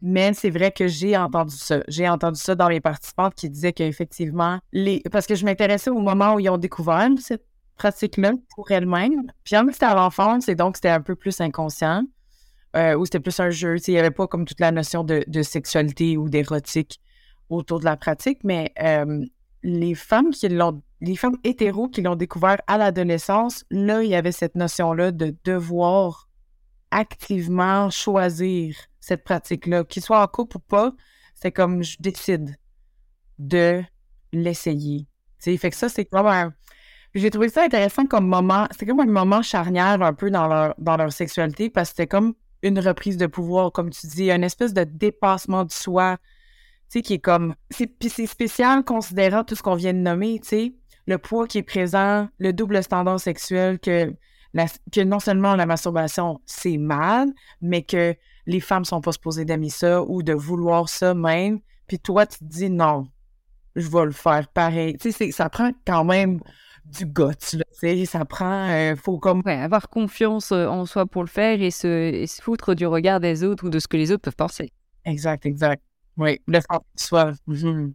Mais 0.01 0.33
c'est 0.33 0.49
vrai 0.49 0.71
que 0.71 0.87
j'ai 0.87 1.15
entendu 1.15 1.55
ça. 1.55 1.81
J'ai 1.87 2.09
entendu 2.09 2.39
ça 2.39 2.55
dans 2.55 2.67
les 2.67 2.81
participantes 2.81 3.35
qui 3.35 3.49
disaient 3.49 3.71
qu'effectivement, 3.71 4.59
les... 4.73 5.01
parce 5.11 5.25
que 5.25 5.35
je 5.35 5.45
m'intéressais 5.45 5.89
au 5.89 5.99
moment 5.99 6.35
où 6.35 6.39
ils 6.41 6.49
ont 6.49 6.57
découvert 6.57 7.07
cette 7.19 7.45
pratique-là 7.77 8.33
pour 8.53 8.69
elles-mêmes. 8.69 9.31
Puis 9.45 9.55
en 9.57 9.65
c'était 9.71 9.85
à 9.85 9.95
l'enfance 9.95 10.49
et 10.49 10.55
donc 10.55 10.75
c'était 10.75 10.89
un 10.89 11.01
peu 11.01 11.15
plus 11.15 11.39
inconscient. 11.39 12.03
Euh, 12.75 12.95
ou 12.95 13.05
c'était 13.05 13.19
plus 13.19 13.39
un 13.39 13.51
jeu. 13.51 13.77
Il 13.87 13.93
n'y 13.93 13.99
avait 13.99 14.11
pas 14.11 14.27
comme 14.27 14.45
toute 14.45 14.59
la 14.59 14.71
notion 14.71 15.03
de, 15.03 15.41
sexualité 15.43 16.17
ou 16.17 16.29
d'érotique 16.29 16.99
autour 17.49 17.79
de 17.79 17.85
la 17.85 17.97
pratique, 17.97 18.39
mais 18.43 18.73
euh, 18.81 19.23
les 19.61 19.93
femmes 19.93 20.31
qui 20.31 20.49
l'ont, 20.49 20.81
les 21.01 21.15
femmes 21.15 21.37
hétéros 21.43 21.89
qui 21.89 22.01
l'ont 22.01 22.15
découvert 22.15 22.57
à 22.65 22.77
l'adolescence, 22.77 23.63
là, 23.69 24.01
il 24.01 24.09
y 24.09 24.15
avait 24.15 24.31
cette 24.31 24.55
notion-là 24.55 25.11
de 25.11 25.35
devoir 25.43 26.29
activement 26.89 27.89
choisir 27.89 28.75
cette 28.99 29.23
pratique-là, 29.23 29.83
qu'il 29.83 30.01
soit 30.01 30.21
en 30.21 30.27
couple 30.27 30.57
ou 30.57 30.61
pas, 30.61 30.93
c'est 31.35 31.51
comme 31.51 31.83
je 31.83 31.97
décide 31.99 32.55
de 33.37 33.83
l'essayer. 34.31 35.07
Fait 35.39 35.57
que 35.57 35.75
ça, 35.75 35.89
c'est 35.89 36.05
comme. 36.05 36.53
J'ai 37.13 37.29
trouvé 37.29 37.49
ça 37.49 37.63
intéressant 37.63 38.05
comme 38.07 38.27
moment. 38.27 38.67
C'était 38.71 38.87
comme 38.87 39.01
un 39.01 39.05
moment 39.05 39.41
charnière 39.41 40.01
un 40.01 40.13
peu 40.13 40.31
dans 40.31 40.47
leur, 40.47 40.73
dans 40.77 40.97
leur 40.97 41.11
sexualité 41.11 41.69
parce 41.69 41.89
que 41.89 41.97
c'était 41.97 42.07
comme 42.07 42.33
une 42.63 42.79
reprise 42.79 43.17
de 43.17 43.27
pouvoir, 43.27 43.71
comme 43.71 43.91
tu 43.91 44.07
dis, 44.07 44.31
une 44.31 44.43
espèce 44.43 44.73
de 44.73 44.83
dépassement 44.83 45.65
de 45.65 45.71
soi, 45.71 46.17
tu 46.89 46.99
sais, 46.99 47.01
qui 47.01 47.13
est 47.15 47.19
comme... 47.19 47.55
Puis 47.69 48.09
c'est 48.09 48.25
spécial 48.25 48.83
considérant 48.83 49.43
tout 49.43 49.55
ce 49.55 49.61
qu'on 49.61 49.75
vient 49.75 49.93
de 49.93 49.99
nommer, 49.99 50.39
tu 50.39 50.47
sais, 50.47 50.73
le 51.05 51.17
poids 51.17 51.47
qui 51.47 51.59
est 51.59 51.63
présent, 51.63 52.29
le 52.39 52.53
double 52.53 52.81
standard 52.81 53.19
sexuel, 53.19 53.79
que, 53.79 54.13
que 54.91 55.01
non 55.01 55.19
seulement 55.19 55.55
la 55.55 55.65
masturbation, 55.65 56.39
c'est 56.45 56.77
mal, 56.77 57.29
mais 57.61 57.83
que 57.83 58.15
les 58.45 58.59
femmes 58.59 58.85
sont 58.85 59.01
pas 59.01 59.11
supposées 59.11 59.45
d'aimer 59.45 59.69
ça 59.69 60.01
ou 60.03 60.23
de 60.23 60.33
vouloir 60.33 60.89
ça 60.89 61.13
même. 61.13 61.59
Puis 61.87 61.99
toi, 61.99 62.25
tu 62.25 62.39
te 62.39 62.45
dis 62.45 62.69
non, 62.69 63.07
je 63.75 63.87
vais 63.89 64.05
le 64.05 64.11
faire 64.11 64.47
pareil. 64.47 64.97
Tu 64.97 65.11
sais, 65.11 65.31
ça 65.31 65.49
prend 65.49 65.71
quand 65.85 66.05
même 66.05 66.39
du 66.85 67.11
tu 67.39 67.59
sais, 67.71 68.05
ça 68.05 68.25
prend, 68.25 68.69
euh, 68.69 68.95
faut 68.95 69.17
comme... 69.17 69.41
Ouais, 69.45 69.55
avoir 69.55 69.89
confiance 69.89 70.51
euh, 70.51 70.67
en 70.67 70.85
soi 70.85 71.05
pour 71.05 71.23
le 71.23 71.27
faire 71.27 71.61
et 71.61 71.71
se, 71.71 72.25
se, 72.27 72.41
foutre 72.41 72.75
du 72.75 72.85
regard 72.85 73.19
des 73.19 73.43
autres 73.43 73.65
ou 73.65 73.69
de 73.69 73.79
ce 73.79 73.87
que 73.87 73.97
les 73.97 74.11
autres 74.11 74.21
peuvent 74.21 74.35
penser. 74.35 74.71
Exact, 75.05 75.45
exact. 75.45 75.81
Oui, 76.17 76.39
le 76.47 76.59
faire 76.59 76.81
soi. 76.95 77.31
Mhm. 77.47 77.93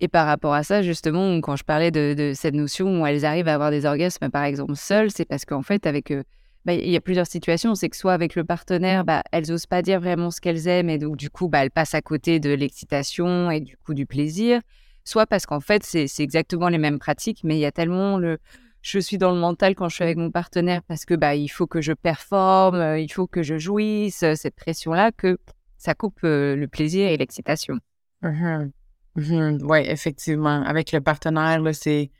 Et 0.00 0.08
par 0.08 0.26
rapport 0.26 0.54
à 0.54 0.62
ça, 0.62 0.82
justement, 0.82 1.40
quand 1.40 1.56
je 1.56 1.64
parlais 1.64 1.90
de, 1.90 2.14
de, 2.16 2.32
cette 2.34 2.54
notion 2.54 3.02
où 3.02 3.06
elles 3.06 3.24
arrivent 3.24 3.48
à 3.48 3.54
avoir 3.54 3.70
des 3.70 3.84
orgasmes, 3.84 4.30
par 4.30 4.44
exemple, 4.44 4.76
seules, 4.76 5.10
c'est 5.10 5.26
parce 5.26 5.44
qu'en 5.44 5.62
fait, 5.62 5.86
avec... 5.86 6.10
Euh, 6.10 6.22
bah, 6.64 6.74
il 6.74 6.90
y 6.90 6.96
a 6.96 7.00
plusieurs 7.00 7.26
situations. 7.26 7.74
C'est 7.74 7.88
que 7.88 7.96
soit 7.96 8.12
avec 8.12 8.34
le 8.34 8.44
partenaire, 8.44 9.04
bah, 9.04 9.22
elles 9.32 9.48
n'osent 9.48 9.66
pas 9.66 9.82
dire 9.82 10.00
vraiment 10.00 10.30
ce 10.30 10.40
qu'elles 10.40 10.68
aiment 10.68 10.90
et 10.90 10.98
donc 10.98 11.16
du 11.16 11.30
coup, 11.30 11.48
bah, 11.48 11.62
elles 11.62 11.70
passent 11.70 11.94
à 11.94 12.02
côté 12.02 12.38
de 12.38 12.50
l'excitation 12.50 13.50
et 13.50 13.60
du 13.60 13.76
coup 13.78 13.94
du 13.94 14.06
plaisir. 14.06 14.60
Soit 15.04 15.26
parce 15.26 15.46
qu'en 15.46 15.60
fait, 15.60 15.82
c'est 15.84 16.08
exactement 16.20 16.68
les 16.68 16.78
mêmes 16.78 16.98
pratiques, 16.98 17.40
mais 17.44 17.56
il 17.56 17.60
y 17.60 17.66
a 17.66 17.72
tellement 17.72 18.18
le 18.18 18.38
je 18.82 18.98
suis 18.98 19.18
dans 19.18 19.32
le 19.32 19.38
mental 19.38 19.74
quand 19.74 19.88
je 19.88 19.96
suis 19.96 20.04
avec 20.04 20.16
mon 20.16 20.30
partenaire 20.30 20.82
parce 20.82 21.04
que 21.04 21.14
bah 21.14 21.34
il 21.34 21.48
faut 21.48 21.66
que 21.66 21.80
je 21.80 21.92
performe, 21.92 22.76
euh, 22.76 22.98
il 22.98 23.12
faut 23.12 23.26
que 23.26 23.42
je 23.42 23.58
jouisse, 23.58 24.22
euh, 24.22 24.34
cette 24.34 24.56
pression 24.56 24.92
là 24.92 25.12
que 25.12 25.38
ça 25.76 25.94
coupe 25.94 26.20
euh, 26.24 26.56
le 26.56 26.68
plaisir 26.68 27.08
et 27.08 27.16
l'excitation. 27.16 27.78
Mmh 28.22 28.70
mmh 29.16 29.58
oui, 29.62 29.80
effectivement. 29.86 30.62
Avec 30.62 30.92
le 30.92 31.00
partenaire, 31.00 31.60
c'est 31.74 32.10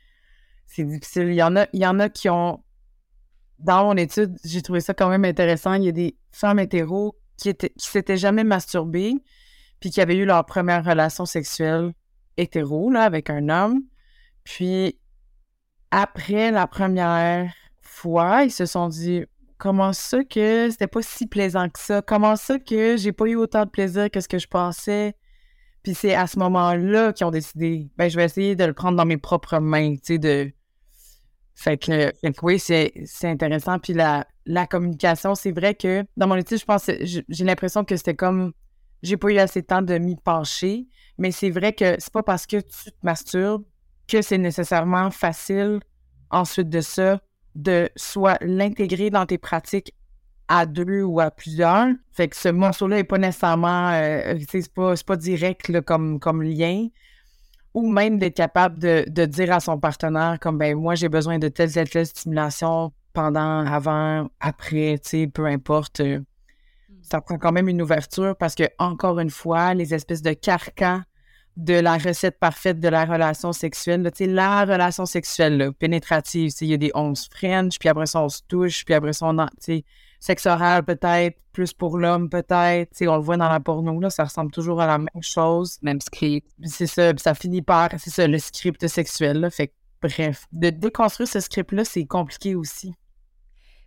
difficile. 0.77 1.29
Il 1.29 1.35
y 1.35 1.43
en 1.43 1.55
a, 1.55 1.67
il 1.73 1.81
y 1.81 1.87
en 1.87 1.99
a 1.99 2.09
qui 2.09 2.29
ont 2.29 2.63
dans 3.59 3.85
mon 3.85 3.95
étude, 3.95 4.35
j'ai 4.43 4.61
trouvé 4.61 4.81
ça 4.81 4.93
quand 4.93 5.09
même 5.09 5.25
intéressant. 5.25 5.73
Il 5.75 5.83
y 5.83 5.89
a 5.89 5.91
des 5.91 6.15
femmes 6.31 6.59
hétéros 6.59 7.15
qui 7.37 7.49
étaient 7.49 7.69
qui 7.69 7.87
s'étaient 7.87 8.17
jamais 8.17 8.43
masturbées, 8.43 9.13
puis 9.79 9.89
qui 9.89 10.01
avaient 10.01 10.17
eu 10.17 10.25
leur 10.25 10.45
première 10.45 10.83
relation 10.83 11.25
sexuelle 11.25 11.93
hétéro 12.37 12.89
là, 12.91 13.03
avec 13.03 13.29
un 13.29 13.49
homme. 13.49 13.81
Puis 14.43 14.99
après 15.91 16.51
la 16.51 16.67
première 16.67 17.53
fois, 17.81 18.43
ils 18.43 18.51
se 18.51 18.65
sont 18.65 18.87
dit 18.89 19.23
comment 19.57 19.93
ça 19.93 20.23
que 20.23 20.69
c'était 20.71 20.87
pas 20.87 21.01
si 21.01 21.27
plaisant 21.27 21.69
que 21.69 21.79
ça? 21.79 22.01
Comment 22.01 22.35
ça 22.35 22.57
que 22.57 22.97
j'ai 22.97 23.11
pas 23.11 23.25
eu 23.25 23.35
autant 23.35 23.65
de 23.65 23.69
plaisir 23.69 24.09
que 24.09 24.19
ce 24.19 24.27
que 24.27 24.39
je 24.39 24.47
pensais? 24.47 25.15
Puis 25.83 25.93
c'est 25.95 26.13
à 26.13 26.27
ce 26.27 26.37
moment-là 26.39 27.13
qu'ils 27.13 27.25
ont 27.25 27.31
décidé, 27.31 27.89
ben 27.97 28.09
je 28.09 28.15
vais 28.15 28.25
essayer 28.25 28.55
de 28.55 28.63
le 28.63 28.73
prendre 28.73 28.97
dans 28.97 29.05
mes 29.05 29.17
propres 29.17 29.59
mains, 29.59 29.95
tu 29.95 30.01
sais, 30.03 30.17
de 30.19 30.51
fait 31.61 31.77
que, 31.77 32.11
oui, 32.41 32.57
c'est 32.57 32.91
intéressant. 33.23 33.77
Puis 33.77 33.93
la, 33.93 34.25
la 34.47 34.65
communication, 34.65 35.35
c'est 35.35 35.51
vrai 35.51 35.75
que 35.75 36.03
dans 36.17 36.27
mon 36.27 36.35
étude, 36.35 36.57
je 36.57 36.65
pense, 36.65 36.89
j'ai 37.01 37.45
l'impression 37.45 37.85
que 37.85 37.95
c'était 37.97 38.15
comme, 38.15 38.51
j'ai 39.03 39.15
pas 39.15 39.29
eu 39.29 39.37
assez 39.37 39.61
de 39.61 39.67
temps 39.67 39.83
de 39.83 39.95
m'y 39.99 40.15
pencher, 40.15 40.87
mais 41.17 41.31
c'est 41.31 41.49
vrai 41.49 41.73
que 41.73 41.95
c'est 41.99 42.11
pas 42.11 42.23
parce 42.23 42.45
que 42.45 42.57
tu 42.57 42.91
te 42.91 42.95
masturbes 43.03 43.63
que 44.07 44.21
c'est 44.21 44.37
nécessairement 44.37 45.11
facile 45.11 45.79
ensuite 46.29 46.69
de 46.69 46.81
ça 46.81 47.19
de 47.55 47.89
soit 47.95 48.37
l'intégrer 48.41 49.09
dans 49.09 49.25
tes 49.25 49.37
pratiques 49.37 49.93
à 50.47 50.65
deux 50.65 51.03
ou 51.03 51.19
à 51.19 51.31
plusieurs. 51.31 51.87
Fait 52.11 52.27
que 52.27 52.35
ce 52.35 52.49
morceau-là 52.49 52.99
est 52.99 53.03
pas 53.03 53.17
nécessairement, 53.17 53.91
euh, 53.93 54.37
c'est 54.49 54.73
pas, 54.73 54.93
pas 55.05 55.15
direct 55.15 55.81
comme, 55.81 56.19
comme 56.19 56.41
lien, 56.41 56.87
ou 57.73 57.89
même 57.89 58.19
d'être 58.19 58.35
capable 58.35 58.79
de, 58.79 59.05
de, 59.07 59.25
dire 59.25 59.53
à 59.53 59.59
son 59.59 59.79
partenaire 59.79 60.37
comme 60.41 60.57
ben 60.57 60.75
moi 60.75 60.95
j'ai 60.95 61.07
besoin 61.07 61.39
de 61.39 61.47
telle 61.47 61.71
telle 61.71 61.89
telle 61.89 62.05
stimulation 62.05 62.91
pendant, 63.13 63.65
avant, 63.65 64.29
après, 64.39 64.99
tu 65.03 65.09
sais, 65.09 65.27
peu 65.27 65.45
importe. 65.45 66.01
Ça 67.01 67.21
prend 67.21 67.37
quand 67.37 67.51
même 67.51 67.67
une 67.67 67.81
ouverture 67.81 68.35
parce 68.37 68.55
que 68.55 68.63
encore 68.77 69.19
une 69.19 69.29
fois, 69.29 69.73
les 69.73 69.93
espèces 69.93 70.21
de 70.21 70.33
carcans 70.33 71.01
de 71.57 71.73
la 71.73 71.97
recette 71.97 72.39
parfaite 72.39 72.79
de 72.79 72.87
la 72.87 73.05
relation 73.05 73.51
sexuelle, 73.51 74.09
tu 74.15 74.23
sais, 74.23 74.27
la 74.27 74.63
relation 74.63 75.05
sexuelle 75.05 75.57
là, 75.57 75.71
pénétrative, 75.71 76.51
il 76.61 76.67
y 76.67 76.73
a 76.73 76.77
des 76.77 76.91
11 76.93 77.27
French, 77.29 77.77
puis 77.77 77.89
après 77.89 78.05
ça 78.05 78.21
on 78.21 78.29
se 78.29 78.41
touche, 78.47 78.85
puis 78.85 78.93
après 78.93 79.11
ça 79.11 79.25
on, 79.27 79.35
tu 79.35 79.51
sais, 79.59 79.85
sexe 80.21 80.45
oral 80.45 80.83
peut-être, 80.85 81.37
plus 81.51 81.73
pour 81.73 81.97
l'homme 81.97 82.29
peut-être. 82.29 82.91
On 83.01 83.17
le 83.17 83.21
voit 83.21 83.37
dans 83.37 83.49
la 83.49 83.59
porno, 83.59 83.99
là, 83.99 84.09
ça 84.09 84.23
ressemble 84.23 84.51
toujours 84.51 84.81
à 84.81 84.87
la 84.87 84.97
même 84.97 85.09
chose. 85.21 85.77
Même 85.81 85.99
script. 85.99 86.47
C'est 86.63 86.87
ça, 86.87 87.11
ça 87.17 87.33
finit 87.33 87.61
par, 87.61 87.89
c'est 87.97 88.09
ça, 88.09 88.27
le 88.27 88.37
script 88.39 88.87
sexuel. 88.87 89.39
Là, 89.41 89.49
fait 89.49 89.73
bref, 90.01 90.47
de 90.51 90.69
déconstruire 90.69 91.27
ce 91.27 91.39
script-là, 91.39 91.83
c'est 91.83 92.05
compliqué 92.05 92.55
aussi. 92.55 92.93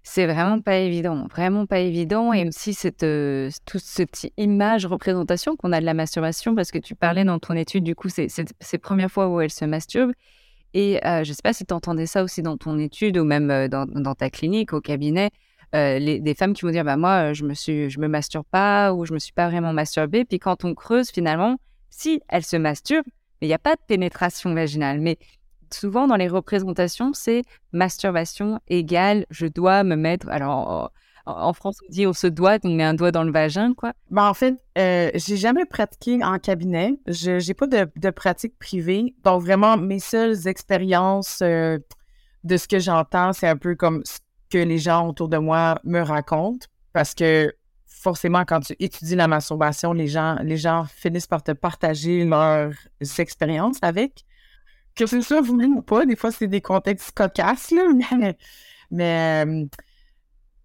C'est 0.07 0.27
vraiment 0.27 0.61
pas 0.61 0.77
évident, 0.77 1.27
vraiment 1.29 1.65
pas 1.65 1.79
évident. 1.79 2.35
Et 2.35 2.47
aussi 2.47 2.75
cette, 2.75 3.03
euh, 3.03 3.51
toute 3.65 3.81
cette 3.81 4.31
image, 4.37 4.85
représentation 4.85 5.57
qu'on 5.57 5.73
a 5.73 5.81
de 5.81 5.87
la 5.87 5.95
masturbation, 5.95 6.55
parce 6.55 6.71
que 6.71 6.79
tu 6.79 6.95
parlais 6.95 7.25
dans 7.25 7.39
ton 7.39 7.55
étude, 7.55 7.85
du 7.85 7.95
coup, 7.95 8.11
c'est 8.11 8.29
ces 8.29 8.79
premières 8.79 9.11
fois 9.11 9.29
où 9.29 9.41
elle 9.41 9.51
se 9.51 9.65
masturbe. 9.65 10.13
Et 10.75 11.05
euh, 11.07 11.25
je 11.25 11.33
sais 11.33 11.41
pas 11.43 11.55
si 11.55 11.65
tu 11.65 11.73
entendais 11.73 12.05
ça 12.05 12.23
aussi 12.23 12.43
dans 12.43 12.59
ton 12.59 12.79
étude 12.79 13.17
ou 13.17 13.25
même 13.25 13.51
euh, 13.51 13.67
dans, 13.67 13.87
dans, 13.87 14.15
ta 14.15 14.29
clinique, 14.29 14.75
au 14.75 14.83
cabinet, 14.83 15.31
des 15.73 16.35
femmes 16.39 16.53
qui 16.53 16.63
vont 16.67 16.71
dire 16.71 16.85
bah 16.85 16.97
moi 16.97 17.33
je 17.33 17.45
me 17.45 17.53
suis 17.53 17.91
je 17.91 17.99
me 17.99 18.07
masturbe 18.07 18.47
pas 18.49 18.93
ou 18.93 19.07
je 19.07 19.13
me 19.13 19.19
suis 19.19 19.33
pas 19.33 19.49
vraiment 19.49 19.73
masturbée 19.73 20.25
puis 20.25 20.39
quand 20.39 20.65
on 20.65 20.73
creuse 20.73 21.11
finalement 21.11 21.57
si 21.91 22.21
elles 22.29 22.45
se 22.45 22.57
masturbent 22.57 23.09
mais 23.41 23.49
il 23.49 23.51
n'y 23.51 23.55
a 23.55 23.59
pas 23.59 23.75
de 23.75 23.81
pénétration 23.85 24.55
vaginale 24.55 25.01
mais 25.01 25.19
souvent 25.73 26.06
dans 26.06 26.16
les 26.16 26.28
représentations 26.28 27.12
c'est 27.14 27.42
masturbation 27.73 28.61
égale 28.68 29.26
je 29.30 29.47
dois 29.47 29.85
me 29.85 29.97
mettre 29.97 30.28
alors 30.28 30.92
en, 31.26 31.52
France 31.52 31.78
on 31.88 31.92
dit 31.92 32.06
on 32.06 32.12
se 32.12 32.26
doit 32.26 32.59
on 32.64 32.71
met 32.71 32.85
un 32.85 32.94
doigt 32.94 33.11
dans 33.11 33.25
le 33.25 33.33
vagin 33.33 33.73
quoi. 33.75 33.92
Ben, 34.11 34.28
en 34.28 34.35
fait 34.35 34.56
euh, 34.76 35.11
j'ai 35.14 35.37
jamais 35.37 35.64
pratiqué 35.64 36.23
en 36.23 36.38
cabinet. 36.38 36.99
Je 37.06 37.38
j'ai 37.38 37.54
pas 37.54 37.66
de, 37.66 38.11
pratique 38.11 38.59
privée. 38.59 39.14
Donc 39.25 39.42
vraiment 39.42 39.78
mes 39.78 40.00
seules 40.00 40.47
expériences 40.47 41.40
euh, 41.42 41.78
de 42.42 42.56
ce 42.59 42.68
que 42.68 42.78
j'entends 42.78 43.33
c'est 43.33 43.49
un 43.49 43.56
peu 43.56 43.75
comme 43.75 44.02
que 44.50 44.59
les 44.59 44.78
gens 44.78 45.09
autour 45.09 45.28
de 45.28 45.38
moi 45.38 45.80
me 45.85 46.00
racontent. 46.00 46.66
Parce 46.92 47.14
que 47.14 47.52
forcément, 47.87 48.44
quand 48.44 48.61
tu 48.61 48.76
étudies 48.78 49.16
la 49.16 49.26
masturbation, 49.26 49.92
les 49.92 50.06
gens, 50.06 50.37
les 50.42 50.56
gens 50.56 50.85
finissent 50.85 51.26
par 51.26 51.42
te 51.42 51.52
partager 51.52 52.25
leurs 52.25 52.75
expériences 53.18 53.78
avec. 53.83 54.25
Que 54.95 55.07
c'est 55.07 55.23
ça, 55.23 55.41
vous-même 55.41 55.79
ou 55.79 55.83
pas, 55.83 56.07
des 56.07 56.17
fois, 56.17 56.31
c'est 56.31 56.47
des 56.47 56.61
contextes 56.61 57.13
cocasses, 57.13 57.73
là, 57.73 57.83
mais, 58.91 59.67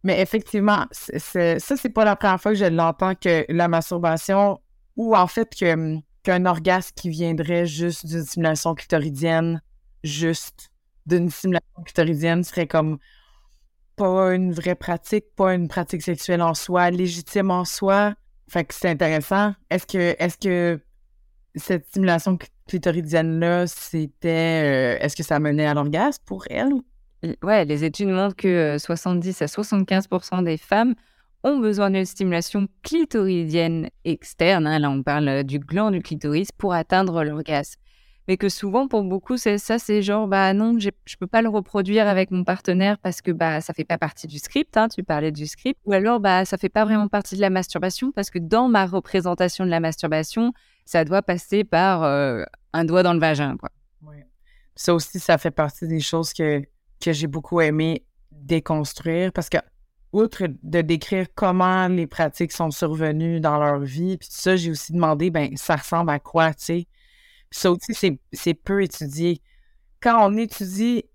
mais, 0.04 0.22
effectivement, 0.22 0.86
ça, 0.92 1.60
c'est 1.60 1.90
pas 1.90 2.06
la 2.06 2.16
première 2.16 2.40
fois 2.40 2.52
que 2.52 2.58
je 2.58 2.66
l'entends 2.66 3.16
que 3.16 3.46
la 3.50 3.68
masturbation, 3.68 4.60
ou 4.96 5.16
en 5.16 5.28
fait 5.28 5.56
qu'un 5.56 6.46
orgasme 6.46 6.92
qui 6.96 7.10
viendrait 7.10 7.66
juste 7.66 8.06
d'une 8.06 8.24
stimulation 8.24 8.76
clitoridienne, 8.76 9.62
juste 10.04 10.70
d'une 11.06 11.30
stimulation 11.30 11.84
clitoridienne, 11.84 12.44
serait 12.44 12.68
comme 12.68 13.00
pas 13.96 14.34
une 14.34 14.54
vraie 14.54 14.76
pratique, 14.76 15.26
pas 15.36 15.54
une 15.54 15.68
pratique 15.68 16.04
sexuelle 16.04 16.42
en 16.42 16.54
soi, 16.54 16.90
légitime 16.92 17.52
en 17.52 17.66
soi. 17.66 18.14
Fait 18.48 18.64
que 18.64 18.74
c'est 18.74 18.90
intéressant. 18.90 19.54
Est-ce 19.70 19.86
que, 19.86 20.16
est-ce 20.18 20.38
que 20.38 20.82
cette 21.56 21.88
stimulation 21.88 22.38
clitoridienne-là, 22.70 23.68
c'était. 23.68 24.98
Euh, 25.00 25.04
est-ce 25.04 25.16
que 25.16 25.24
ça 25.24 25.40
menait 25.40 25.66
à 25.66 25.74
l'orgasme 25.74 26.24
pour 26.26 26.46
elle? 26.50 26.72
Ouais, 27.44 27.66
les 27.66 27.84
études 27.84 28.10
montrent 28.10 28.36
que 28.36 28.78
70 28.78 29.42
euh, 29.42 29.46
à 29.46 29.48
75 29.48 30.08
des 30.44 30.58
femmes 30.58 30.96
ont 31.44 31.58
besoin 31.60 31.90
d'une 31.90 32.06
stimulation 32.06 32.68
clitoridienne 32.84 33.90
externe. 34.06 34.68
Hein. 34.68 34.80
Là, 34.80 34.90
on 34.90 35.04
parle 35.04 35.28
euh, 35.28 35.44
du 35.44 35.60
gland 35.60 35.92
du 35.92 36.02
clitoris 36.02 36.52
pour 36.52 36.74
atteindre 36.74 37.24
l'orgasme 37.24 37.82
mais 38.30 38.38
que 38.38 38.48
souvent 38.48 38.88
pour 38.88 39.02
beaucoup 39.04 39.38
c'est 39.38 39.58
ça 39.58 39.80
c'est 39.80 40.04
genre 40.04 40.28
bah 40.28 40.54
non 40.54 40.78
je 40.78 41.16
peux 41.20 41.26
pas 41.26 41.42
le 41.42 41.50
reproduire 41.50 42.08
avec 42.08 42.30
mon 42.30 42.44
partenaire 42.44 43.00
parce 43.00 43.24
que 43.24 43.32
bah 43.32 43.60
ça 43.60 43.74
fait 43.74 43.86
pas 43.86 43.98
partie 43.98 44.28
du 44.28 44.38
script 44.38 44.78
hein, 44.78 44.88
tu 44.88 45.04
parlais 45.04 45.32
du 45.32 45.48
script 45.48 45.80
ou 45.86 45.94
alors 45.94 46.20
bah 46.20 46.46
ça 46.46 46.60
fait 46.60 46.70
pas 46.70 46.86
vraiment 46.86 47.08
partie 47.08 47.36
de 47.36 47.42
la 47.42 47.50
masturbation 47.50 48.12
parce 48.12 48.30
que 48.30 48.38
dans 48.38 48.70
ma 48.70 48.86
représentation 48.86 49.66
de 49.66 49.72
la 49.72 49.80
masturbation 49.80 50.54
ça 50.90 51.06
doit 51.06 51.22
passer 51.22 51.64
par 51.64 52.04
euh, 52.04 52.44
un 52.74 52.86
doigt 52.86 53.04
dans 53.04 53.14
le 53.14 53.20
vagin 53.20 53.58
quoi 53.58 53.70
ça 54.76 54.94
aussi 54.94 55.20
ça 55.20 55.38
fait 55.38 55.52
partie 55.52 55.88
des 55.88 56.00
choses 56.00 56.34
que 56.34 56.64
que 57.02 57.12
j'ai 57.12 57.28
beaucoup 57.28 57.62
aimé 57.62 58.06
déconstruire 58.32 59.32
parce 59.32 59.50
que 59.50 59.58
outre 60.12 60.48
de 60.64 60.82
décrire 60.82 61.28
comment 61.36 61.88
les 61.88 62.08
pratiques 62.08 62.52
sont 62.52 62.72
survenues 62.72 63.40
dans 63.40 63.60
leur 63.60 63.80
vie, 63.80 64.18
puis 64.18 64.28
ça, 64.32 64.56
j'ai 64.56 64.72
aussi 64.72 64.92
demandé, 64.92 65.30
ben, 65.30 65.56
ça 65.56 65.76
ressemble 65.76 66.10
à 66.10 66.20
quoi, 66.20 66.52
tu 66.54 66.66
sais? 66.66 66.88
ça 67.52 67.72
aussi, 67.72 68.20
c'est 68.34 68.54
peu 68.54 68.84
étudié. 68.84 69.42
Quand 70.02 70.28
on 70.28 70.38
étudie 70.38 71.06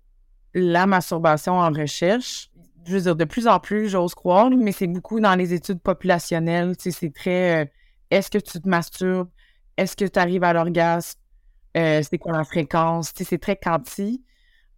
la 0.53 0.85
masturbation 0.85 1.53
en 1.53 1.71
recherche, 1.71 2.51
je 2.85 2.93
veux 2.93 3.01
dire, 3.01 3.15
de 3.15 3.25
plus 3.25 3.47
en 3.47 3.59
plus, 3.59 3.89
j'ose 3.89 4.13
croire, 4.13 4.49
mais 4.49 4.71
c'est 4.71 4.87
beaucoup 4.87 5.19
dans 5.19 5.35
les 5.35 5.53
études 5.53 5.81
populationnelles. 5.81 6.77
Tu 6.77 6.91
sais, 6.91 6.99
c'est 6.99 7.13
très 7.13 7.63
euh, 7.63 7.65
est-ce 8.11 8.29
que 8.29 8.37
tu 8.37 8.61
te 8.61 8.67
masturbes? 8.67 9.29
Est-ce 9.77 9.95
que 9.95 10.05
tu 10.05 10.19
arrives 10.19 10.43
à 10.43 10.53
l'orgasme? 10.53 11.19
Euh, 11.75 12.01
c'est 12.09 12.17
quoi 12.17 12.33
la 12.33 12.43
fréquence? 12.43 13.11
C'est 13.15 13.37
très 13.37 13.57
quanti. 13.57 14.23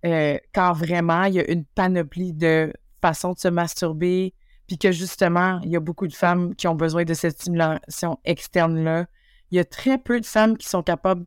Euh, 0.05 0.37
quand 0.53 0.73
vraiment, 0.73 1.23
il 1.25 1.35
y 1.35 1.39
a 1.39 1.51
une 1.51 1.65
panoplie 1.65 2.33
de 2.33 2.73
façons 3.01 3.33
de 3.33 3.39
se 3.39 3.47
masturber, 3.47 4.33
puis 4.67 4.77
que 4.77 4.91
justement, 4.91 5.59
il 5.63 5.69
y 5.69 5.75
a 5.75 5.79
beaucoup 5.79 6.07
de 6.07 6.13
femmes 6.13 6.55
qui 6.55 6.67
ont 6.67 6.75
besoin 6.75 7.03
de 7.03 7.13
cette 7.13 7.39
stimulation 7.39 8.19
externe-là. 8.25 9.05
Il 9.51 9.57
y 9.57 9.59
a 9.59 9.65
très 9.65 9.97
peu 9.97 10.19
de 10.19 10.25
femmes 10.25 10.57
qui 10.57 10.67
sont 10.67 10.83
capables, 10.83 11.25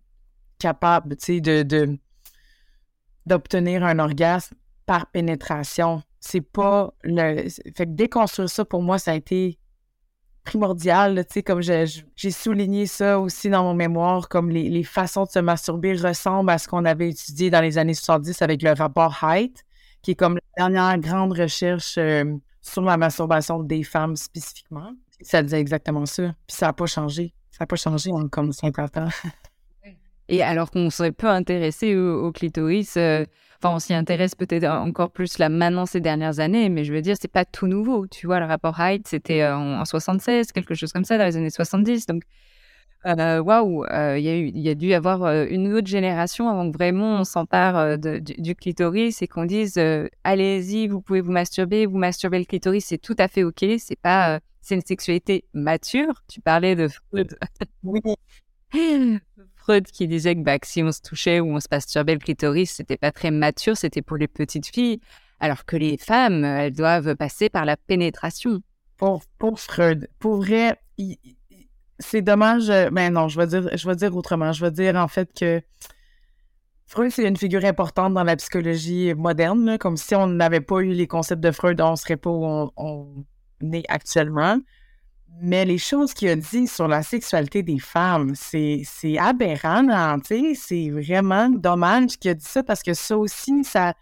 capables 0.59 1.17
de, 1.17 1.99
d'obtenir 3.27 3.85
un 3.85 3.99
orgasme 3.99 4.57
par 4.87 5.11
pénétration. 5.11 6.03
C'est 6.19 6.41
pas 6.41 6.93
le. 7.03 7.49
Fait 7.77 7.87
que 7.87 7.93
déconstruire 7.93 8.51
ça, 8.51 8.65
pour 8.65 8.83
moi, 8.83 8.99
ça 8.99 9.13
a 9.13 9.15
été 9.15 9.60
primordial. 10.45 11.25
Tu 11.27 11.35
sais, 11.35 11.43
comme 11.43 11.63
j'ai 11.63 12.31
souligné 12.31 12.87
ça 12.87 13.19
aussi 13.19 13.49
dans 13.49 13.63
mon 13.63 13.75
mémoire, 13.75 14.29
comme 14.29 14.51
les, 14.51 14.83
façons 14.85 15.25
de 15.25 15.31
se 15.31 15.39
masturber 15.39 15.95
ressemblent 15.95 16.51
à 16.51 16.59
ce 16.59 16.69
qu'on 16.69 16.85
avait 16.85 17.11
étudié 17.11 17.51
dans 17.51 17.61
les 17.61 17.79
années 17.79 17.95
70 17.95 18.43
avec 18.43 18.63
le 18.63 18.73
rapport 18.73 19.23
Height, 19.23 19.65
qui 20.03 20.13
est 20.13 20.15
comme 20.15 20.35
la 20.35 20.69
dernière 20.69 20.99
grande 20.99 21.33
recherche 21.33 21.97
euh, 21.99 22.25
sur 22.63 22.83
la 22.83 22.97
masturbation 22.97 23.63
des 23.63 23.83
femmes 23.83 24.17
spécifiquement. 24.17 24.93
Ça 25.21 25.43
disait 25.43 25.61
exactement 25.61 26.07
ça. 26.07 26.35
Puis 26.47 26.57
ça 26.57 26.67
n'a 26.67 26.73
pas 26.73 26.87
changé. 26.87 27.35
Ça 27.51 27.59
n'a 27.61 27.67
pas 27.67 27.77
changé 27.77 28.11
en 28.11 28.29
comme 28.29 28.53
50 28.53 28.97
ans. 28.97 29.09
Et 30.31 30.43
alors 30.45 30.71
qu'on 30.71 30.91
serait 30.91 31.11
peu 31.11 31.27
intéressé 31.27 31.97
au, 31.97 32.31
clitoris, 32.31 32.97
euh, 32.97 33.25
enfin, 33.61 33.75
on 33.75 33.81
s'y 33.81 33.95
intéresse 33.95 34.37
peut-être 34.37 34.65
encore 34.65 35.11
plus 35.11 35.39
là 35.39 35.49
maintenant 35.49 35.87
ces 35.87 36.01
dernières 36.01 36.39
années, 36.39 36.69
mais 36.69 36.85
je 36.85 36.93
veux 36.93 37.03
dire, 37.03 37.17
c'est 37.21 37.31
pas 37.31 37.45
tout 37.45 37.67
nouveau. 37.67 38.07
Tu 38.07 38.27
vois, 38.27 38.39
le 38.39 38.47
rapport 38.47 38.81
Height, 38.81 39.09
c'était 39.09 39.43
euh, 39.43 39.57
en, 39.57 39.85
76, 39.85 40.53
quelque 40.53 40.77
chose 40.77 40.93
comme 40.93 41.05
ça, 41.05 41.19
dans 41.19 41.25
les 41.25 41.37
années 41.37 41.51
70. 41.51 42.07
Donc, 42.07 42.23
euh, 43.07 43.41
waouh, 43.41 43.85
il 44.17 44.23
y, 44.57 44.69
a 44.69 44.75
dû 44.77 44.87
y 44.89 44.95
avoir 44.95 45.27
une 45.47 45.73
autre 45.75 45.89
génération 45.89 46.49
avant 46.49 46.71
que 46.71 46.77
vraiment 46.77 47.21
on 47.21 47.25
s'empare 47.25 47.99
du, 47.99 48.21
du, 48.21 48.55
clitoris 48.55 49.23
et 49.23 49.27
qu'on 49.27 49.47
dise 49.47 49.81
allez-y, 50.23 50.87
vous 50.87 51.01
pouvez 51.01 51.23
vous 51.23 51.33
masturber, 51.33 51.87
vous 51.87 51.99
masturber 51.99 52.39
le 52.39 52.45
clitoris, 52.45 52.85
c'est 52.85 52.99
tout 52.99 53.17
à 53.19 53.27
fait 53.27 53.43
ok. 53.43 53.65
C'est 53.79 53.99
pas, 54.01 54.39
c'est 54.61 54.77
une 54.77 54.85
sexualité 54.87 55.45
mature. 55.55 56.23
Tu 56.29 56.41
parlais 56.41 56.77
de 56.77 56.89
oui. 57.83 58.03
Freud 59.57 59.87
qui 59.87 60.09
disait 60.09 60.35
que, 60.35 60.41
bah, 60.41 60.59
si 60.63 60.83
on 60.83 60.93
se 60.93 61.01
touchait 61.01 61.41
ou 61.41 61.55
on 61.55 61.61
se 61.61 61.69
masturbait 61.71 62.15
le 62.15 62.21
clitoris, 62.21 62.71
c'était 62.71 62.97
pas 62.97 63.13
très 63.13 63.31
mature, 63.31 63.77
c'était 63.77 64.03
pour 64.03 64.17
les 64.17 64.29
petites 64.29 64.67
filles, 64.67 65.01
alors 65.39 65.65
que 65.65 65.77
les 65.77 65.97
femmes, 65.97 66.45
elles 66.45 66.73
doivent 66.73 67.15
passer 67.17 67.49
par 67.49 67.65
la 67.65 67.77
pénétration. 67.77 68.61
Pour, 68.97 69.23
Freud, 69.59 70.09
pour 70.19 70.37
vrai, 70.37 70.79
c'est 71.99 72.23
dommage, 72.23 72.69
mais 72.69 72.75
euh, 72.75 72.91
ben 72.91 73.13
non, 73.13 73.29
je 73.29 73.39
vais 73.39 73.47
dire, 73.47 73.69
je 73.75 73.91
dire 73.93 74.15
autrement. 74.15 74.53
Je 74.53 74.65
vais 74.65 74.71
dire 74.71 74.97
en 74.97 75.09
fait 75.09 75.33
que 75.33 75.63
Freud, 76.87 77.11
c'est 77.11 77.27
une 77.27 77.37
figure 77.37 77.65
importante 77.65 78.15
dans 78.15 78.25
la 78.25 78.37
psychologie 78.37 79.15
moderne, 79.15 79.79
comme 79.79 79.97
si 79.97 80.15
on 80.15 80.27
n'avait 80.27 80.61
pas 80.61 80.81
eu 80.81 80.93
les 80.93 81.07
concepts 81.07 81.43
de 81.43 81.51
Freud, 81.51 81.81
on 81.81 81.97
serait 81.97 82.17
pas 82.17 82.31
où 82.31 82.71
on 82.77 83.25
est 83.73 83.85
actuellement. 83.89 84.59
Mais 85.43 85.65
les 85.65 85.79
choses 85.79 86.13
qu'il 86.13 86.29
a 86.29 86.37
dit 86.37 86.67
sur 86.67 86.87
la 86.89 87.03
sexualité 87.03 87.63
des 87.63 87.79
femmes, 87.79 88.35
c'est, 88.35 88.83
aberrant, 89.19 90.19
c'est 90.55 90.91
vraiment 90.91 91.49
dommage 91.49 92.19
qu'il 92.19 92.33
a 92.33 92.35
dit 92.35 92.45
ça 92.45 92.63
parce 92.63 92.83
que 92.83 92.93
ça 92.93 93.17
aussi, 93.17 93.65
ça, 93.65 93.95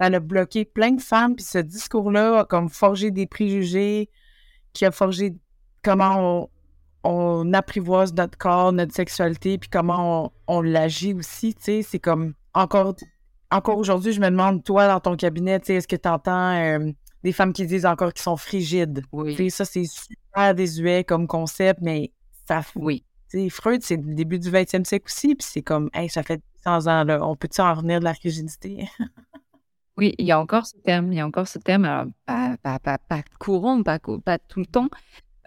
ça 0.00 0.06
a 0.06 0.20
bloqué 0.20 0.64
plein 0.64 0.92
de 0.92 1.00
femmes. 1.00 1.36
Puis 1.36 1.44
ce 1.44 1.58
discours-là 1.58 2.40
a 2.40 2.44
comme 2.44 2.68
forgé 2.68 3.10
des 3.10 3.26
préjugés, 3.26 4.08
qui 4.72 4.84
a 4.84 4.90
forgé 4.90 5.34
comment 5.82 6.50
on, 7.04 7.52
apprivoise 7.52 8.12
notre 8.14 8.36
corps, 8.36 8.72
notre 8.72 8.94
sexualité, 8.94 9.58
puis 9.58 9.70
comment 9.70 10.32
on, 10.48 10.60
l'agit 10.60 11.14
aussi. 11.14 11.54
C'est 11.58 11.98
comme 11.98 12.34
encore, 12.52 12.94
encore 13.50 13.78
aujourd'hui, 13.78 14.12
je 14.12 14.20
me 14.20 14.30
demande, 14.30 14.64
toi, 14.64 14.88
dans 14.88 15.00
ton 15.00 15.16
cabinet, 15.16 15.60
est-ce 15.66 15.88
que 15.88 15.96
tu 15.96 16.08
entends 16.08 16.54
euh, 16.56 16.90
des 17.22 17.32
femmes 17.32 17.52
qui 17.52 17.66
disent 17.66 17.86
encore 17.86 18.12
qu'ils 18.12 18.22
sont 18.22 18.36
frigides. 18.36 19.02
Oui. 19.12 19.50
ça, 19.50 19.64
c'est 19.64 19.84
super 19.84 20.54
désuet 20.54 21.04
comme 21.04 21.26
concept, 21.26 21.80
mais 21.82 22.12
ça. 22.48 22.62
Oui. 22.76 23.04
Freud, 23.50 23.82
c'est 23.82 23.96
le 23.96 24.14
début 24.14 24.38
du 24.38 24.50
20e 24.50 24.84
siècle 24.84 25.06
aussi, 25.06 25.36
puis 25.36 25.46
c'est 25.48 25.62
comme, 25.62 25.88
hey, 25.94 26.08
ça 26.08 26.22
fait 26.22 26.42
100 26.64 26.88
ans, 26.88 27.04
là, 27.04 27.24
on 27.24 27.36
peut-tu 27.36 27.60
en 27.60 27.74
revenir 27.74 28.00
de 28.00 28.04
la 28.04 28.12
rigidité? 28.12 28.88
oui, 29.96 30.14
il 30.18 30.26
y 30.26 30.32
a 30.32 30.40
encore 30.40 30.66
ce 30.66 30.76
terme, 30.78 31.12
il 31.12 31.16
y 31.16 31.20
a 31.20 31.26
encore 31.26 31.46
ce 31.46 31.58
terme, 31.58 31.84
alors 31.84 32.06
pas, 32.26 32.56
pas, 32.62 32.98
pas, 32.98 33.22
courant, 33.38 33.82
pas, 33.84 34.00
pas 34.24 34.38
tout 34.38 34.58
le 34.58 34.66
temps, 34.66 34.88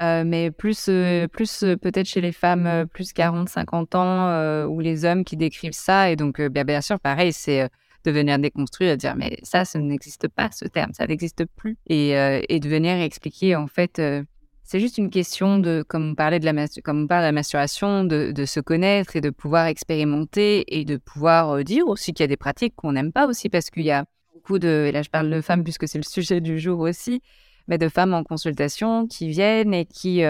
euh, 0.02 0.24
mais 0.26 0.50
plus, 0.52 0.88
euh, 0.90 1.28
plus 1.28 1.64
euh, 1.64 1.78
peut-être 1.78 2.08
chez 2.08 2.22
les 2.22 2.32
femmes 2.32 2.88
plus 2.88 3.14
40-50 3.14 3.96
ans 3.96 4.68
ou 4.68 4.80
les 4.80 5.06
hommes 5.06 5.24
qui 5.24 5.38
décrivent 5.38 5.74
ça. 5.74 6.10
Et 6.10 6.16
donc, 6.16 6.42
bien, 6.42 6.64
bien 6.64 6.82
sûr, 6.82 7.00
pareil, 7.00 7.32
c'est 7.34 7.70
de 8.04 8.12
venir 8.12 8.39
déconstruire, 8.39 8.92
de 8.92 8.96
dire 8.98 9.16
mais 9.16 9.38
ça, 9.44 9.66
ça 9.66 9.80
n'existe 9.80 10.28
pas, 10.28 10.50
ce 10.52 10.66
terme, 10.66 10.94
ça 10.94 11.08
n'existe 11.08 11.46
plus. 11.56 11.78
Et, 11.88 12.18
euh, 12.18 12.42
et, 12.50 12.60
de 12.60 12.70
venir 12.70 12.96
expliquer, 13.02 13.56
en 13.56 13.68
fait, 13.68 14.00
euh, 14.00 14.24
c'est 14.63 14.80
juste 14.80 14.98
une 14.98 15.10
question 15.10 15.60
de, 15.60 15.84
comme 15.88 16.12
on 16.12 16.16
parlait 16.16 16.39
de 16.39 16.46
la, 16.46 16.68
comme 16.84 17.04
on 17.04 17.08
parle 17.08 17.24
de 17.24 17.28
la 17.28 17.32
masturbation, 17.32 18.04
de, 18.04 18.46
se 18.46 18.60
connaître 18.60 19.16
et 19.16 19.22
de 19.22 19.30
pouvoir 19.30 19.68
expérimenter 19.68 20.63
et 20.80 20.86
de 20.86 20.98
pouvoir 20.98 21.52
euh, 21.52 21.63
dire 21.63 21.88
aussi 21.88 22.13
qu'il 22.13 22.24
y 22.24 22.26
a 22.26 22.28
des 22.28 22.38
pratiques 22.38 22.76
qu'on 22.76 22.94
n'aime 22.94 23.12
pas 23.12 23.28
aussi 23.28 23.50
parce 23.50 23.70
qu'il 23.70 23.84
y 23.84 23.92
a 23.92 24.06
beaucoup 24.34 24.60
de, 24.60 24.86
et 24.88 24.92
là 24.92 25.02
je 25.02 25.10
parle 25.10 25.30
de 25.30 25.42
femmes 25.42 25.63
puisque 25.63 25.88
c'est 25.88 26.00
le 26.00 26.04
sujet 26.04 26.42
du 26.42 26.60
jour 26.60 26.80
aussi, 26.80 27.22
mais 27.68 27.78
de 27.78 27.88
femmes 27.89 28.13
en 28.13 28.24
consultation 28.24 29.08
qui 29.08 29.30
viennent 29.30 29.74
et 29.74 29.86
qui 29.86 30.24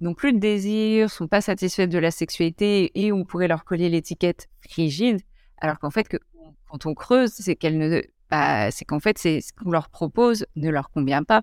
n'ont 0.00 0.14
plus 0.14 0.32
de 0.32 0.38
désir, 0.38 1.08
sont 1.10 1.28
pas 1.28 1.40
satisfaites 1.40 1.88
de 1.88 1.98
la 1.98 2.10
sexualité 2.10 2.90
et 2.94 3.12
on 3.12 3.24
pourrait 3.24 3.48
leur 3.48 3.64
coller 3.64 3.88
l'étiquette 3.88 4.48
rigide, 4.74 5.20
alors 5.58 5.78
qu'en 5.78 5.90
fait 5.90 6.08
que 6.08 6.18
quand 6.68 6.86
on 6.86 6.94
creuse, 6.94 7.32
c'est 7.32 7.56
qu'elle 7.56 7.78
ne, 7.78 8.02
bah, 8.30 8.70
c'est 8.70 8.86
qu'en 8.86 8.98
fait, 8.98 9.18
c'est 9.18 9.42
ce 9.42 9.52
qu'on 9.52 9.70
leur 9.70 9.90
propose 9.90 10.46
ne 10.56 10.70
leur 10.70 10.90
convient 10.90 11.22
pas. 11.22 11.42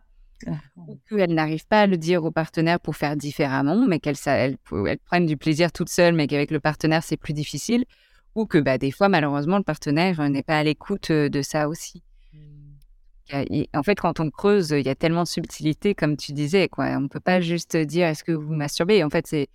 Ou 0.77 0.97
qu'elles 1.07 1.33
n'arrivent 1.33 1.67
pas 1.67 1.81
à 1.81 1.85
le 1.85 1.97
dire 1.97 2.23
au 2.23 2.31
partenaire 2.31 2.79
pour 2.79 2.95
faire 2.95 3.15
différemment, 3.15 3.85
mais 3.87 3.99
qu'elles 3.99 4.15
elles, 4.25 4.57
prennent 5.05 5.25
du 5.25 5.37
plaisir 5.37 5.71
toutes 5.71 5.89
seules, 5.89 6.15
mais 6.15 6.27
qu'avec 6.27 6.49
le 6.49 6.59
partenaire, 6.59 7.03
c'est 7.03 7.17
plus 7.17 7.33
difficile. 7.33 7.85
Ou 8.33 8.45
que 8.45 8.57
bah, 8.57 8.77
des 8.77 8.89
fois, 8.89 9.09
malheureusement, 9.09 9.57
le 9.57 9.63
partenaire 9.63 10.19
euh, 10.19 10.29
n'est 10.29 10.43
pas 10.43 10.57
à 10.57 10.63
l'écoute 10.63 11.11
euh, 11.11 11.29
de 11.29 11.41
ça 11.41 11.67
aussi. 11.67 12.03
Mmh. 12.33 13.63
en 13.73 13.83
fait, 13.83 13.99
quand 13.99 14.19
on 14.19 14.31
creuse, 14.31 14.69
il 14.69 14.85
y 14.85 14.89
a 14.89 14.95
tellement 14.95 15.23
de 15.23 15.27
subtilité, 15.27 15.93
comme 15.93 16.15
tu 16.15 16.31
disais. 16.31 16.69
Quoi. 16.69 16.85
On 16.97 17.01
ne 17.01 17.07
peut 17.07 17.19
pas 17.19 17.41
juste 17.41 17.75
dire 17.75 18.07
est-ce 18.07 18.23
que 18.23 18.31
vous 18.31 18.53
masturbez? 18.55 19.03
En 19.03 19.09
fait, 19.09 19.27
c'est 19.27 19.47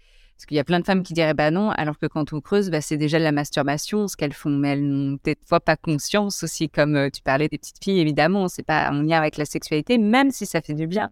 parce 0.45 0.57
y 0.57 0.61
a 0.61 0.65
plein 0.65 0.81
de 0.81 0.85
femmes 0.85 1.03
qui 1.03 1.15
diraient 1.15 1.35
bah 1.35 1.51
non, 1.51 1.71
alors 1.71 1.99
que 1.99 2.07
quand 2.07 2.33
on 2.33 2.41
creuse, 2.41 2.71
bah, 2.71 2.81
c'est 2.81 2.97
déjà 2.97 3.19
de 3.19 3.25
la 3.25 3.33
masturbation, 3.33 4.09
ce 4.09 4.17
qu'elles 4.17 4.33
font, 4.33 4.51
mais 4.51 4.71
elles 4.71 4.87
n'ont 4.87 5.17
peut-être 5.19 5.61
pas 5.61 5.77
conscience 5.77 6.43
aussi, 6.43 6.69
comme 6.69 6.97
euh, 6.97 7.11
tu 7.11 7.23
parlais 7.23 7.49
des 7.49 7.59
petites 7.59 7.83
filles, 7.83 8.01
évidemment, 8.01 8.49
c'est 8.49 8.63
pas 8.63 8.91
en 8.91 9.03
lien 9.03 9.19
avec 9.19 9.37
la 9.37 9.45
sexualité, 9.45 9.99
même 9.99 10.31
si 10.31 10.47
ça 10.47 10.61
fait 10.61 10.75
du 10.75 10.87
bien. 10.87 11.11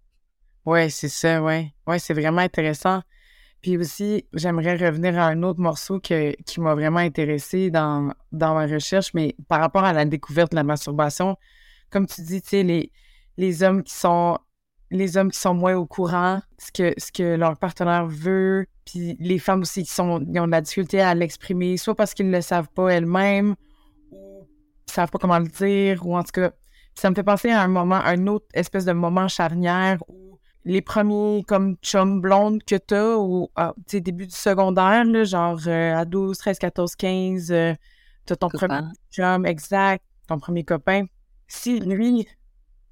Ouais, 0.67 0.91
c'est 0.91 1.09
ça, 1.09 1.43
ouais. 1.43 1.73
Ouais, 1.87 1.99
c'est 1.99 2.15
vraiment 2.15 2.43
intéressant. 2.43 3.03
Puis 3.63 3.77
aussi, 3.77 4.27
j'aimerais 4.33 4.77
revenir 4.77 5.19
à 5.19 5.27
un 5.29 5.43
autre 5.43 5.61
morceau 5.61 6.01
qui 6.01 6.35
m'a 6.59 6.75
vraiment 6.75 6.99
intéressé 6.99 7.71
dans, 7.71 8.13
ma 8.33 8.67
recherche, 8.67 9.15
mais 9.15 9.37
par 9.49 9.61
rapport 9.61 9.85
à 9.85 9.93
la 9.93 10.05
découverte 10.05 10.51
de 10.51 10.57
la 10.57 10.65
masturbation, 10.65 11.37
comme 11.91 12.07
tu 12.07 12.23
dis, 12.23 12.43
tu 12.43 12.49
sais, 12.49 12.91
les 13.37 13.63
hommes 13.63 13.83
qui 13.83 13.95
sont 13.95 14.39
les 14.93 15.17
hommes 15.17 15.31
qui 15.31 15.39
sont 15.41 15.55
moins 15.55 15.75
au 15.75 15.87
courant, 15.87 16.41
ce 16.59 16.71
que, 16.71 16.95
ce 16.99 17.11
que 17.11 17.35
leur 17.35 17.57
partenaire 17.57 18.07
veut, 18.07 18.67
puis 18.85 19.17
les 19.19 19.39
femmes 19.39 19.63
aussi 19.63 19.83
qui 19.83 19.93
sont, 19.93 20.09
ont 20.11 20.21
de 20.21 20.51
la 20.51 20.61
difficulté 20.61 21.01
à 21.01 21.15
l'exprimer, 21.15 21.77
soit 21.77 21.95
parce 21.95 22.15
qu'ils 22.15 22.29
ne 22.29 22.37
le 22.37 22.43
savent 22.43 22.69
pas 22.69 22.91
elles-mêmes, 22.91 23.55
ou 24.11 24.47
ne 24.87 24.93
savent 24.93 25.11
pas 25.11 25.19
comment 25.19 25.39
le 25.39 25.49
dire, 25.49 26.07
ou 26.07 26.17
en 26.17 26.23
tout 26.23 26.33
cas, 26.33 26.53
ça 26.95 27.09
me 27.09 27.15
fait 27.15 27.23
penser 27.23 27.51
à 27.51 27.63
un 27.63 27.69
moment, 27.69 27.97
un 27.97 28.27
autre 28.27 28.47
espèce 28.53 28.85
de 28.85 28.93
moment 28.93 29.29
charnière 29.29 29.99
où 30.09 30.39
les 30.65 30.83
premiers 30.83 31.43
comme 31.49 31.77
chum 31.83 32.21
blonde 32.21 32.63
que 32.63 32.77
tu 32.77 32.95
as 32.95 33.17
au 33.17 33.51
début 33.89 34.27
du 34.27 34.35
secondaire, 34.35 35.05
là, 35.05 35.25
genre 35.25 35.59
euh, 35.67 35.97
à 35.97 36.05
12, 36.05 36.37
13, 36.37 36.59
14, 36.59 36.97
15, 36.97 37.47
tu 37.47 38.33
as 38.33 38.37
ton 38.37 38.49
premier 38.49 38.83
chum, 39.11 39.47
exact, 39.47 40.05
ton 40.29 40.39
premier 40.39 40.65
copain. 40.65 41.07
Si 41.49 41.81
lui, 41.81 42.29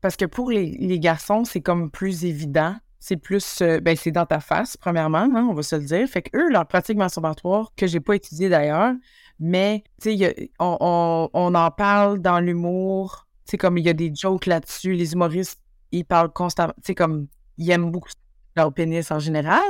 parce 0.00 0.16
que 0.16 0.24
pour 0.24 0.50
les, 0.50 0.98
garçons, 0.98 1.44
c'est 1.44 1.60
comme 1.60 1.90
plus 1.90 2.24
évident. 2.24 2.74
C'est 2.98 3.16
plus, 3.16 3.62
euh, 3.62 3.80
ben, 3.80 3.96
c'est 3.96 4.10
dans 4.10 4.26
ta 4.26 4.40
face, 4.40 4.76
premièrement, 4.76 5.18
hein, 5.34 5.46
on 5.50 5.54
va 5.54 5.62
se 5.62 5.76
le 5.76 5.84
dire. 5.84 6.06
Fait 6.06 6.22
que 6.22 6.36
eux, 6.36 6.50
leur 6.50 6.66
pratique 6.66 6.98
masturbatoire, 6.98 7.72
que 7.74 7.86
j'ai 7.86 8.00
pas 8.00 8.16
étudié 8.16 8.50
d'ailleurs, 8.50 8.92
mais, 9.38 9.84
tu 10.02 10.18
sais, 10.18 10.50
on, 10.58 11.30
en 11.32 11.70
parle 11.70 12.20
dans 12.20 12.40
l'humour. 12.40 13.26
Tu 13.46 13.52
sais, 13.52 13.56
comme 13.56 13.78
il 13.78 13.86
y 13.86 13.88
a 13.88 13.94
des 13.94 14.14
jokes 14.14 14.44
là-dessus. 14.44 14.92
Les 14.92 15.14
humoristes, 15.14 15.62
ils 15.92 16.04
parlent 16.04 16.30
constamment, 16.30 16.74
tu 16.76 16.88
sais, 16.88 16.94
comme, 16.94 17.26
ils 17.56 17.70
aiment 17.70 17.90
beaucoup 17.90 18.10
leur 18.54 18.72
pénis 18.72 19.10
en 19.10 19.18
général, 19.18 19.62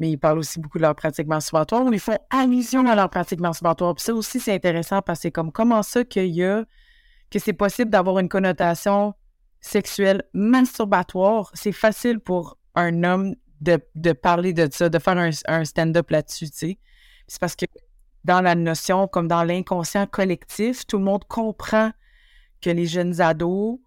mais 0.00 0.10
ils 0.10 0.16
parlent 0.16 0.38
aussi 0.38 0.58
beaucoup 0.58 0.78
de 0.78 0.82
leur 0.82 0.96
pratique 0.96 1.28
masturbatoire. 1.28 1.86
Ils 1.92 2.00
font 2.00 2.18
allusion 2.30 2.84
à 2.86 2.96
leur 2.96 3.08
pratique 3.10 3.40
masturbatoire. 3.40 3.94
Puis 3.94 4.04
ça 4.04 4.14
aussi, 4.14 4.40
c'est 4.40 4.54
intéressant 4.54 5.02
parce 5.02 5.20
que 5.20 5.22
c'est 5.22 5.32
comme 5.32 5.52
comment 5.52 5.82
ça 5.84 6.04
qu'il 6.04 6.34
y 6.34 6.44
a, 6.44 6.64
que 7.30 7.38
c'est 7.38 7.52
possible 7.52 7.90
d'avoir 7.90 8.18
une 8.18 8.28
connotation 8.28 9.14
sexuelle 9.66 10.22
masturbatoire, 10.32 11.50
c'est 11.54 11.72
facile 11.72 12.20
pour 12.20 12.58
un 12.74 13.04
homme 13.04 13.34
de, 13.60 13.78
de, 13.94 14.12
parler 14.12 14.52
de 14.52 14.68
ça, 14.70 14.88
de 14.88 14.98
faire 14.98 15.18
un, 15.18 15.30
un 15.46 15.64
stand-up 15.64 16.10
là-dessus, 16.10 16.50
tu 16.50 16.56
sais. 16.56 16.78
C'est 17.26 17.40
parce 17.40 17.56
que 17.56 17.66
dans 18.24 18.40
la 18.40 18.54
notion, 18.54 19.08
comme 19.08 19.28
dans 19.28 19.44
l'inconscient 19.44 20.06
collectif, 20.06 20.86
tout 20.86 20.98
le 20.98 21.04
monde 21.04 21.24
comprend 21.26 21.90
que 22.60 22.70
les 22.70 22.86
jeunes 22.86 23.20
ados 23.20 23.78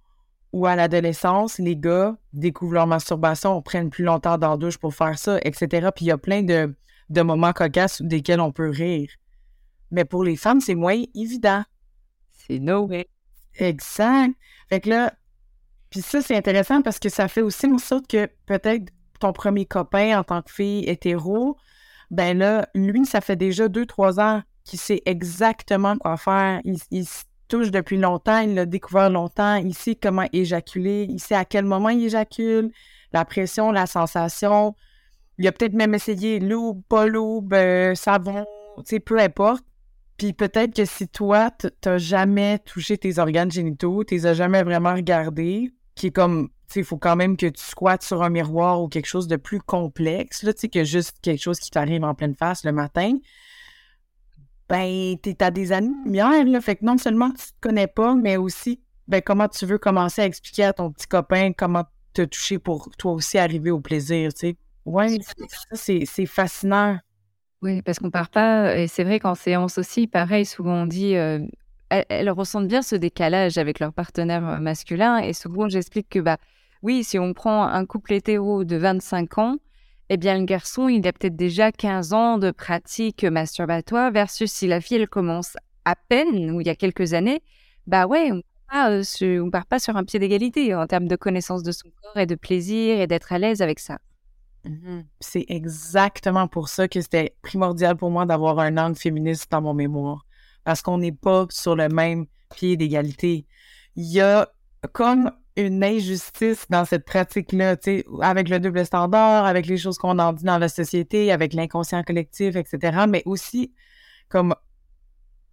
ou 0.51 0.65
à 0.65 0.75
l'adolescence, 0.75 1.59
les 1.59 1.75
gars 1.75 2.17
découvrent 2.33 2.73
leur 2.73 2.87
masturbation, 2.87 3.61
prennent 3.61 3.89
plus 3.89 4.03
longtemps 4.03 4.37
dans 4.37 4.51
la 4.51 4.57
douche 4.57 4.77
pour 4.77 4.93
faire 4.93 5.17
ça, 5.17 5.39
etc. 5.43 5.89
Puis 5.95 6.05
il 6.05 6.07
y 6.07 6.11
a 6.11 6.17
plein 6.17 6.41
de, 6.41 6.75
de 7.09 7.21
moments 7.21 7.53
cocasses 7.53 8.01
desquels 8.01 8.41
on 8.41 8.51
peut 8.51 8.69
rire. 8.69 9.09
Mais 9.91 10.05
pour 10.05 10.23
les 10.23 10.35
femmes, 10.35 10.61
c'est 10.61 10.75
moins 10.75 11.01
évident. 11.15 11.63
C'est 12.31 12.59
no 12.59 12.87
way. 12.87 13.07
Exact. 13.55 14.33
Fait 14.69 14.79
que 14.79 14.89
là, 14.89 15.13
puis 15.89 16.01
ça, 16.01 16.21
c'est 16.21 16.35
intéressant 16.35 16.81
parce 16.81 16.99
que 16.99 17.09
ça 17.09 17.27
fait 17.27 17.41
aussi 17.41 17.65
en 17.67 17.77
sorte 17.77 18.07
que 18.07 18.27
peut-être 18.45 18.91
ton 19.19 19.33
premier 19.33 19.65
copain 19.65 20.19
en 20.19 20.23
tant 20.23 20.41
que 20.41 20.51
fille 20.51 20.87
hétéro, 20.87 21.57
ben 22.11 22.37
là, 22.37 22.67
lui, 22.73 23.05
ça 23.05 23.21
fait 23.21 23.35
déjà 23.35 23.67
deux, 23.67 23.85
trois 23.85 24.19
ans 24.19 24.41
qu'il 24.63 24.79
sait 24.79 25.01
exactement 25.05 25.97
quoi 25.97 26.17
faire. 26.17 26.61
Il, 26.63 27.05
se 27.05 27.23
touche 27.47 27.71
depuis 27.71 27.97
longtemps, 27.97 28.39
il 28.39 28.53
l'a 28.53 28.65
découvert 28.65 29.09
longtemps, 29.09 29.55
il 29.55 29.73
sait 29.73 29.95
comment 29.95 30.27
éjaculer, 30.31 31.07
il 31.09 31.19
sait 31.19 31.35
à 31.35 31.45
quel 31.45 31.65
moment 31.65 31.89
il 31.89 32.05
éjacule, 32.05 32.71
la 33.11 33.25
pression, 33.25 33.71
la 33.71 33.87
sensation. 33.87 34.75
Il 35.39 35.47
a 35.47 35.51
peut-être 35.51 35.73
même 35.73 35.95
essayé 35.95 36.39
loup, 36.39 36.83
pas 36.87 37.07
euh, 37.07 37.95
savon, 37.95 38.45
tu 38.77 38.83
sais, 38.85 38.99
peu 38.99 39.17
importe. 39.19 39.63
Puis 40.17 40.33
peut-être 40.33 40.75
que 40.75 40.85
si 40.85 41.07
toi, 41.07 41.49
t'as 41.81 41.97
jamais 41.97 42.59
touché 42.59 42.97
tes 42.97 43.19
organes 43.19 43.49
génitaux, 43.49 44.03
t'es 44.03 44.25
as 44.25 44.33
jamais 44.33 44.63
vraiment 44.63 44.93
regardé, 44.93 45.71
qui 45.99 46.07
est 46.07 46.11
comme 46.11 46.49
il 46.75 46.83
faut 46.83 46.97
quand 46.97 47.15
même 47.15 47.35
que 47.35 47.47
tu 47.47 47.61
squattes 47.61 48.03
sur 48.03 48.23
un 48.23 48.29
miroir 48.29 48.81
ou 48.81 48.87
quelque 48.87 49.07
chose 49.07 49.27
de 49.27 49.35
plus 49.35 49.59
complexe, 49.59 50.43
là, 50.43 50.53
que 50.53 50.83
juste 50.83 51.17
quelque 51.21 51.41
chose 51.41 51.59
qui 51.59 51.71
t'arrive 51.71 52.03
en 52.03 52.13
pleine 52.15 52.35
face 52.35 52.63
le 52.63 52.71
matin. 52.71 53.17
Ben, 54.69 55.15
t'es 55.21 55.41
à 55.43 55.51
des 55.51 55.71
années-lumière, 55.71 56.45
là. 56.45 56.61
Fait 56.61 56.75
que 56.75 56.85
non 56.85 56.97
seulement 56.97 57.31
tu 57.31 57.47
te 57.47 57.59
connais 57.59 57.87
pas, 57.87 58.15
mais 58.15 58.37
aussi, 58.37 58.79
ben, 59.07 59.21
comment 59.21 59.47
tu 59.47 59.65
veux 59.65 59.79
commencer 59.79 60.21
à 60.21 60.25
expliquer 60.25 60.65
à 60.65 60.73
ton 60.73 60.91
petit 60.91 61.07
copain 61.07 61.51
comment 61.53 61.85
te 62.13 62.21
toucher 62.21 62.59
pour 62.59 62.89
toi 62.97 63.13
aussi 63.13 63.37
arriver 63.37 63.71
au 63.71 63.81
plaisir, 63.81 64.33
tu 64.33 64.39
sais. 64.39 64.57
Ouais, 64.85 65.17
c'est 65.73 66.25
fascinant. 66.27 66.99
Oui, 67.61 67.81
parce 67.81 67.99
qu'on 67.99 68.11
part 68.11 68.29
pas, 68.29 68.77
et 68.77 68.87
c'est 68.87 69.03
vrai 69.03 69.19
qu'en 69.19 69.35
séance 69.35 69.77
aussi, 69.77 70.07
pareil, 70.07 70.45
souvent 70.45 70.83
on 70.83 70.85
dit, 70.85 71.15
euh, 71.15 71.39
elles, 71.89 72.29
ressentent 72.29 72.67
bien 72.67 72.81
ce 72.81 72.95
décalage 72.95 73.57
avec 73.57 73.79
leur 73.79 73.93
partenaire 73.93 74.59
masculin, 74.61 75.17
et 75.17 75.33
souvent 75.33 75.67
j'explique 75.67 76.09
que, 76.09 76.19
bah, 76.19 76.37
oui, 76.81 77.03
si 77.03 77.19
on 77.19 77.33
prend 77.33 77.63
un 77.63 77.85
couple 77.85 78.13
hétéro 78.13 78.63
de 78.63 78.75
25 78.77 79.37
ans, 79.37 79.57
eh 80.09 80.17
bien, 80.17 80.37
le 80.37 80.45
garçon, 80.45 80.87
il 80.87 81.05
a 81.07 81.13
peut-être 81.13 81.35
déjà 81.35 81.71
15 81.71 82.13
ans 82.13 82.37
de 82.37 82.51
pratique 82.51 83.23
masturbatoire 83.23 84.11
versus 84.11 84.51
si 84.51 84.67
la 84.67 84.81
fille, 84.81 84.97
elle 84.97 85.07
commence 85.07 85.55
à 85.85 85.95
peine, 85.95 86.51
ou 86.51 86.61
il 86.61 86.67
y 86.67 86.69
a 86.69 86.75
quelques 86.75 87.13
années, 87.13 87.41
bah 87.85 88.07
ouais, 88.07 88.31
on 88.31 88.41
part, 88.71 88.89
euh, 88.91 89.49
part 89.51 89.65
pas 89.65 89.79
sur 89.79 89.97
un 89.97 90.03
pied 90.03 90.19
d'égalité 90.19 90.73
en 90.75 90.87
termes 90.87 91.07
de 91.07 91.15
connaissance 91.15 91.63
de 91.63 91.71
son 91.71 91.89
corps 92.01 92.17
et 92.17 92.25
de 92.25 92.35
plaisir 92.35 92.99
et 92.99 93.07
d'être 93.07 93.33
à 93.33 93.39
l'aise 93.39 93.61
avec 93.61 93.79
ça. 93.79 93.99
Mmh 94.65 95.01
C'est 95.19 95.45
exactement 95.47 96.47
pour 96.47 96.67
ça 96.69 96.87
que 96.87 96.99
c'était 97.01 97.35
primordial 97.41 97.95
pour 97.95 98.11
moi 98.11 98.25
d'avoir 98.25 98.59
un 98.59 98.77
angle 98.77 98.97
féministe 98.97 99.49
dans 99.51 99.61
mon 99.61 99.73
mémoire. 99.73 100.25
Parce 100.63 100.81
qu'on 100.81 100.97
n'est 100.97 101.11
pas 101.11 101.45
sur 101.49 101.75
le 101.75 101.89
même 101.89 102.25
pied 102.55 102.77
d'égalité. 102.77 103.45
Il 103.95 104.05
y 104.05 104.21
a 104.21 104.51
comme 104.93 105.31
une 105.55 105.83
injustice 105.83 106.65
dans 106.69 106.85
cette 106.85 107.05
pratique-là, 107.05 107.75
avec 108.21 108.49
le 108.49 108.59
double 108.59 108.85
standard, 108.85 109.45
avec 109.45 109.65
les 109.65 109.77
choses 109.77 109.97
qu'on 109.97 110.17
en 110.19 110.33
dit 110.33 110.43
dans 110.43 110.57
la 110.57 110.69
société, 110.69 111.31
avec 111.31 111.53
l'inconscient 111.53 112.03
collectif, 112.03 112.55
etc. 112.55 113.05
Mais 113.09 113.23
aussi, 113.25 113.73
comme 114.29 114.55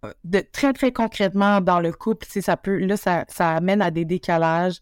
euh, 0.05 0.13
de 0.23 0.39
très, 0.39 0.73
très 0.73 0.91
concrètement 0.91 1.59
dans 1.59 1.79
le 1.79 1.91
couple, 1.91 2.25
ça 2.27 2.55
peut, 2.55 2.77
là, 2.77 2.95
ça, 2.95 3.25
ça 3.27 3.51
amène 3.51 3.81
à 3.81 3.91
des 3.91 4.05
décalages, 4.05 4.79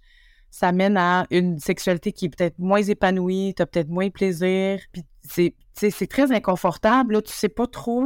ça 0.51 0.67
amène 0.67 0.95
à 0.97 1.25
une 1.31 1.59
sexualité 1.59 2.11
qui 2.11 2.25
est 2.25 2.29
peut-être 2.29 2.59
moins 2.59 2.81
épanouie, 2.81 3.53
tu 3.55 3.61
as 3.61 3.65
peut-être 3.65 3.89
moins 3.89 4.09
plaisir, 4.09 4.79
puis 4.91 5.03
c'est 5.23 6.07
très 6.07 6.31
inconfortable, 6.31 7.15
là, 7.15 7.21
tu 7.21 7.33
sais 7.33 7.49
pas 7.49 7.67
trop, 7.67 8.05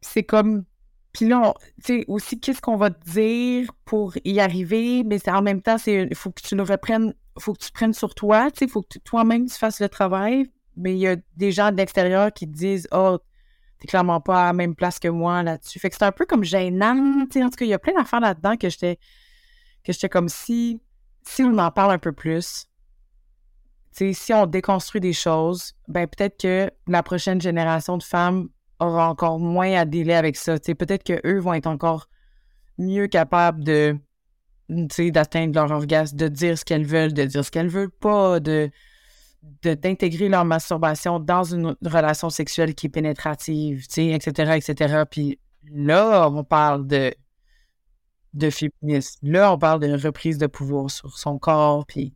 c'est 0.00 0.24
comme 0.24 0.64
puis 1.18 1.28
là, 1.28 1.52
tu 1.84 1.98
sais, 1.98 2.04
aussi, 2.06 2.38
qu'est-ce 2.38 2.60
qu'on 2.60 2.76
va 2.76 2.90
te 2.90 3.10
dire 3.10 3.72
pour 3.84 4.14
y 4.24 4.38
arriver, 4.38 5.02
mais 5.02 5.18
en 5.28 5.42
même 5.42 5.60
temps, 5.60 5.74
il 5.84 6.14
faut 6.14 6.30
que 6.30 6.40
tu 6.40 6.54
le 6.54 6.62
reprennes, 6.62 7.12
faut 7.40 7.54
que 7.54 7.58
tu 7.58 7.72
prennes 7.72 7.92
sur 7.92 8.14
toi, 8.14 8.52
tu 8.52 8.60
sais, 8.60 8.64
il 8.66 8.70
faut 8.70 8.82
que 8.82 9.00
toi-même 9.00 9.46
tu 9.46 9.56
fasses 9.56 9.80
le 9.80 9.88
travail, 9.88 10.48
mais 10.76 10.92
il 10.92 10.98
y 10.98 11.08
a 11.08 11.16
des 11.34 11.50
gens 11.50 11.72
de 11.72 11.76
l'extérieur 11.76 12.32
qui 12.32 12.46
te 12.46 12.52
disent 12.56 12.86
«Oh, 12.92 13.18
t'es 13.80 13.88
clairement 13.88 14.20
pas 14.20 14.42
à 14.42 14.46
la 14.46 14.52
même 14.52 14.76
place 14.76 15.00
que 15.00 15.08
moi 15.08 15.42
là-dessus.» 15.42 15.78
Fait 15.80 15.90
que 15.90 15.96
c'est 15.96 16.04
un 16.04 16.12
peu 16.12 16.24
comme 16.24 16.44
gênant, 16.44 17.26
tu 17.28 17.40
sais, 17.40 17.44
en 17.44 17.50
tout 17.50 17.56
cas, 17.56 17.64
il 17.64 17.70
y 17.70 17.74
a 17.74 17.80
plein 17.80 17.94
d'affaires 17.94 18.20
là-dedans 18.20 18.56
que 18.56 18.68
j'étais 18.68 19.00
que 19.82 19.92
j'étais 19.92 20.08
comme 20.08 20.28
si, 20.28 20.80
si 21.26 21.42
on 21.42 21.58
en 21.58 21.72
parle 21.72 21.90
un 21.90 21.98
peu 21.98 22.12
plus, 22.12 22.66
tu 23.90 24.06
sais, 24.06 24.12
si 24.12 24.32
on 24.32 24.46
déconstruit 24.46 25.00
des 25.00 25.12
choses, 25.12 25.72
ben 25.88 26.06
peut-être 26.06 26.40
que 26.40 26.70
la 26.86 27.02
prochaine 27.02 27.40
génération 27.40 27.98
de 27.98 28.04
femmes 28.04 28.50
aura 28.80 29.08
encore 29.08 29.38
moins 29.38 29.72
à 29.74 29.84
délai 29.84 30.14
avec 30.14 30.36
ça. 30.36 30.58
Peut-être 30.58 31.04
qu'eux 31.04 31.38
vont 31.38 31.54
être 31.54 31.66
encore 31.66 32.08
mieux 32.78 33.08
capables 33.08 33.64
de 33.64 33.96
d'atteindre 34.68 35.54
leur 35.54 35.70
orgasme, 35.70 36.16
de 36.16 36.28
dire 36.28 36.58
ce 36.58 36.64
qu'elles 36.64 36.84
veulent, 36.84 37.14
de 37.14 37.24
dire 37.24 37.42
ce 37.42 37.50
qu'elles 37.50 37.68
veulent 37.68 37.90
pas, 37.90 38.38
de 38.38 38.70
d'intégrer 39.62 40.28
leur 40.28 40.44
masturbation 40.44 41.20
dans 41.20 41.44
une 41.44 41.76
relation 41.82 42.28
sexuelle 42.28 42.74
qui 42.74 42.86
est 42.86 42.90
pénétrative, 42.90 43.86
etc., 43.96 44.52
etc. 44.56 45.04
Puis 45.08 45.38
là, 45.70 46.28
on 46.28 46.44
parle 46.44 46.86
de, 46.86 47.14
de 48.34 48.50
féminisme. 48.50 49.18
Là, 49.22 49.52
on 49.52 49.58
parle 49.58 49.80
de 49.80 49.92
reprise 49.92 50.38
de 50.38 50.46
pouvoir 50.46 50.90
sur 50.90 51.16
son 51.18 51.38
corps, 51.38 51.86
puis... 51.86 52.14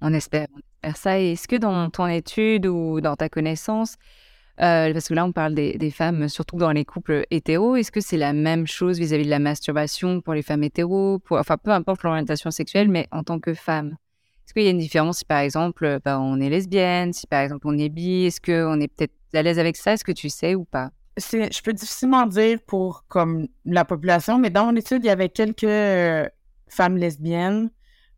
On 0.00 0.14
espère, 0.14 0.46
on 0.84 0.94
ça. 0.94 1.20
Est-ce 1.20 1.46
que 1.46 1.56
dans 1.56 1.90
ton 1.90 2.06
étude 2.06 2.66
ou 2.66 3.00
dans 3.00 3.16
ta 3.16 3.28
connaissance, 3.28 3.96
euh, 4.60 4.92
parce 4.92 5.08
que 5.08 5.14
là, 5.14 5.24
on 5.24 5.32
parle 5.32 5.54
des, 5.54 5.90
femmes, 5.90 6.28
surtout 6.28 6.56
dans 6.56 6.72
les 6.72 6.84
couples 6.84 7.24
hétéros. 7.30 7.76
Est-ce 7.76 7.90
que 7.90 8.00
c'est 8.00 8.16
la 8.16 8.32
même 8.32 8.66
chose 8.66 8.98
vis-à-vis 8.98 9.24
de 9.24 9.30
la 9.30 9.38
masturbation 9.38 10.20
pour 10.20 10.34
les 10.34 10.42
femmes 10.42 10.62
hétéros 10.62 11.20
Enfin, 11.30 11.56
peu 11.56 11.70
importe 11.70 12.02
l'orientation 12.02 12.50
sexuelle, 12.50 12.88
mais 12.88 13.06
en 13.10 13.22
tant 13.22 13.40
que 13.40 13.54
femme? 13.54 13.96
Est-ce 14.44 14.52
qu'il 14.52 14.64
y 14.64 14.66
a 14.66 14.70
une 14.70 14.78
différence 14.78 15.18
si, 15.18 15.24
par 15.24 15.38
exemple, 15.38 16.00
bah, 16.04 16.20
on 16.20 16.40
est 16.40 16.50
lesbienne, 16.50 17.12
si, 17.12 17.26
par 17.26 17.40
exemple, 17.40 17.66
on 17.68 17.78
est 17.78 17.88
bi 17.88 18.24
Est-ce 18.24 18.40
qu'on 18.40 18.80
est 18.80 18.88
peut-être 18.88 19.14
à 19.32 19.42
l'aise 19.42 19.58
avec 19.58 19.76
ça? 19.76 19.92
Est-ce 19.92 20.04
que 20.04 20.12
tu 20.12 20.28
sais 20.28 20.54
ou 20.54 20.64
pas? 20.64 20.90
Je 21.16 21.62
peux 21.62 21.72
difficilement 21.72 22.26
dire 22.26 22.58
pour 22.66 23.04
comme 23.08 23.46
la 23.64 23.84
population, 23.84 24.38
mais 24.38 24.50
dans 24.50 24.66
mon 24.66 24.76
étude, 24.76 25.04
il 25.04 25.06
y 25.06 25.10
avait 25.10 25.28
quelques 25.28 25.64
euh, 25.64 26.28
femmes 26.68 26.96
lesbiennes 26.96 27.70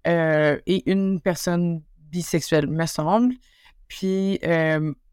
euh, 0.07 0.59
et 0.67 0.91
une 0.91 1.21
personne 1.21 1.83
bisexuelle, 2.11 2.67
me 2.67 2.87
semble. 2.87 3.35
Puis, 3.89 4.41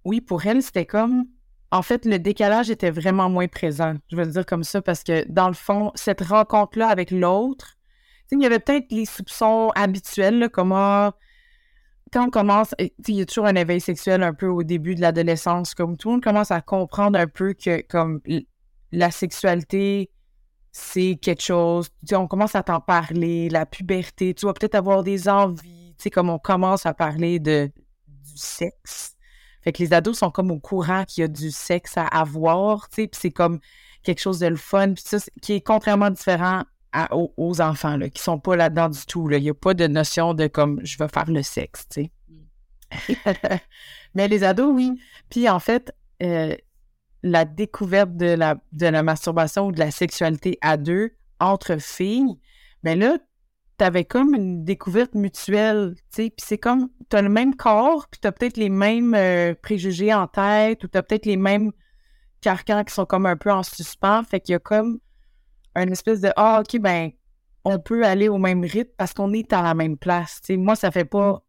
oui, 0.05 0.21
pour 0.21 0.45
elle, 0.45 0.62
c'était 0.63 0.85
comme. 0.85 1.25
En 1.71 1.83
fait, 1.83 2.05
le 2.05 2.17
décalage 2.17 2.71
était 2.71 2.89
vraiment 2.89 3.29
moins 3.29 3.47
présent. 3.47 3.93
Je 4.09 4.15
veux 4.15 4.23
le 4.23 4.31
dire 4.31 4.45
comme 4.45 4.63
ça 4.63 4.81
parce 4.81 5.03
que, 5.03 5.23
dans 5.29 5.47
le 5.47 5.53
fond, 5.53 5.91
cette 5.93 6.21
rencontre-là 6.21 6.88
avec 6.88 7.12
l'autre, 7.12 7.77
il 8.31 8.41
y 8.41 8.45
avait 8.45 8.59
peut-être 8.59 8.91
les 8.91 9.05
soupçons 9.05 9.71
habituels, 9.75 10.49
comme 10.49 10.71
ah, 10.71 11.13
quand 12.12 12.27
on 12.27 12.29
commence, 12.29 12.73
il 12.79 13.15
y 13.15 13.21
a 13.21 13.25
toujours 13.25 13.45
un 13.45 13.55
éveil 13.55 13.81
sexuel 13.81 14.23
un 14.23 14.33
peu 14.33 14.47
au 14.47 14.63
début 14.63 14.95
de 14.95 15.01
l'adolescence, 15.01 15.75
comme 15.75 15.97
tout 15.97 16.09
le 16.09 16.13
monde 16.13 16.23
commence 16.23 16.51
à 16.51 16.62
comprendre 16.62 17.19
un 17.19 17.27
peu 17.27 17.53
que 17.53 17.81
comme 17.81 18.21
la 18.91 19.12
sexualité, 19.12 20.09
c'est 20.71 21.17
quelque 21.21 21.43
chose, 21.43 21.89
on 22.12 22.27
commence 22.27 22.55
à 22.55 22.63
t'en 22.63 22.81
parler, 22.81 23.49
la 23.49 23.65
puberté, 23.65 24.33
tu 24.33 24.45
vas 24.45 24.53
peut-être 24.53 24.75
avoir 24.75 25.03
des 25.03 25.29
envies, 25.29 25.95
comme 26.12 26.29
on 26.29 26.39
commence 26.39 26.85
à 26.85 26.93
parler 26.93 27.39
de, 27.39 27.71
du 28.07 28.38
sexe. 28.38 29.15
Fait 29.62 29.72
que 29.72 29.84
les 29.84 29.93
ados 29.93 30.17
sont 30.17 30.32
comme 30.32 30.52
au 30.52 30.60
courant 30.60 31.04
qu'il 31.06 31.22
y 31.22 31.26
a 31.26 31.28
du 31.28 31.52
sexe 31.52 31.98
à 31.98 32.06
avoir, 32.06 32.88
tu 32.89 32.95
sais, 32.95 33.08
puis 33.08 33.19
c'est 33.22 33.32
comme 33.32 33.60
quelque 34.04 34.22
chose 34.22 34.39
de 34.39 34.48
le 34.48 34.56
fun, 34.56 34.93
puis 34.93 35.04
ça, 35.06 35.17
qui 35.41 35.54
est 35.54 35.62
contrairement 35.62 36.10
différent 36.10 36.63
aux, 37.12 37.62
enfants, 37.62 37.98
là, 37.98 38.10
qui 38.10 38.22
sont 38.22 38.39
pas 38.39 38.56
là-dedans 38.56 38.89
du 38.89 39.06
tout, 39.06 39.28
là. 39.28 39.38
Il 39.38 39.43
n'y 39.43 39.50
a 39.50 39.54
pas 39.54 39.74
de 39.74 39.86
notion 39.86 40.34
de 40.34 40.48
comme, 40.48 40.80
je 40.84 40.98
veux 40.98 41.08
faire 41.08 41.30
le 41.30 41.43
sexe, 41.43 41.86
tu 41.89 42.04
sais. 42.04 42.12
Mm. 43.19 43.58
Mais 44.15 44.28
les 44.28 44.43
ados, 44.43 44.74
oui. 44.74 45.00
Puis 45.30 45.48
en 45.48 45.60
fait, 45.60 45.93
euh, 46.24 46.56
la 47.22 47.45
découverte 47.45 48.15
de 48.15 48.28
la, 48.28 48.56
de 48.72 48.88
la 48.88 49.04
masturbation 49.04 49.67
ou 49.67 49.72
de 49.72 49.80
la 49.80 49.91
sexualité 49.91 50.58
à 50.62 50.78
deux 50.78 51.12
entre 51.39 51.78
filles, 51.80 52.39
ben 52.84 52.98
là, 53.00 53.17
t'avais 53.80 54.04
comme 54.04 54.36
une 54.36 54.65
découverte 54.65 55.15
mutuelle, 55.15 55.96
tu 55.96 56.04
sais, 56.10 56.30
puis 56.30 56.46
c'est 56.46 56.58
comme, 56.58 56.89
t'as 57.08 57.22
le 57.22 57.30
même 57.30 57.56
corps, 57.56 58.08
puis 58.12 58.20
t'as 58.20 58.34
peut-être 58.34 58.58
les 58.58 58.70
mêmes 58.70 59.15
euh, 59.15 59.56
préjugés 59.60 60.13
en 60.13 60.28
tête, 60.28 60.84
ou 60.84 60.88
t'as 60.88 61.02
peut-être 61.02 61.26
les 61.26 61.38
mêmes 61.38 61.72
carcans 62.42 62.84
qui 62.84 62.94
sont 62.94 63.06
comme 63.06 63.26
un 63.26 63.38
peu 63.38 63.52
en 63.52 63.63
suspens, 63.63 64.24
fait 64.24 64.42
qu'il 64.42 64.54
y 64.54 64.56
a 64.56 64.60
comme 64.60 65.00
une 65.76 65.94
espèce 65.94 66.20
de, 66.20 66.30
ah, 66.36 66.62
ok, 66.62 66.80
ben, 66.82 67.12
on 67.63 67.80
peut 67.80 68.06
aller 68.06 68.28
au 68.28 68.38
même 68.38 68.63
rythme 68.63 68.92
parce 68.98 69.13
qu'on 69.13 69.32
est 69.32 69.54
à 69.54 69.62
la 69.62 69.74
même 69.74 69.98
place. 69.98 70.42
sais, 70.44 70.58
moi, 70.58 70.76
ça 70.76 70.92
fait 70.92 71.06
pas. 71.06 71.42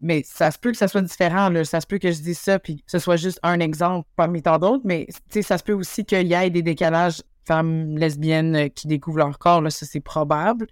Mais 0.00 0.22
ça 0.24 0.50
se 0.50 0.58
peut 0.58 0.72
que 0.72 0.76
ça 0.76 0.88
soit 0.88 1.02
différent. 1.02 1.48
Là. 1.48 1.64
Ça 1.64 1.80
se 1.80 1.86
peut 1.86 1.98
que 1.98 2.10
je 2.10 2.20
dise 2.20 2.38
ça 2.38 2.58
puis 2.58 2.76
que 2.76 2.90
ce 2.90 2.98
soit 2.98 3.16
juste 3.16 3.38
un 3.44 3.60
exemple 3.60 4.08
parmi 4.16 4.42
tant 4.42 4.58
d'autres. 4.58 4.82
Mais 4.84 5.06
ça 5.30 5.58
se 5.58 5.62
peut 5.62 5.74
aussi 5.74 6.04
qu'il 6.04 6.26
y 6.26 6.34
ait 6.34 6.50
des 6.50 6.62
décalages 6.62 7.22
femmes 7.44 7.96
lesbiennes 7.96 8.56
euh, 8.56 8.68
qui 8.68 8.88
découvrent 8.88 9.18
leur 9.18 9.38
corps. 9.38 9.62
Là, 9.62 9.70
ça, 9.70 9.86
c'est 9.86 10.00
probable. 10.00 10.66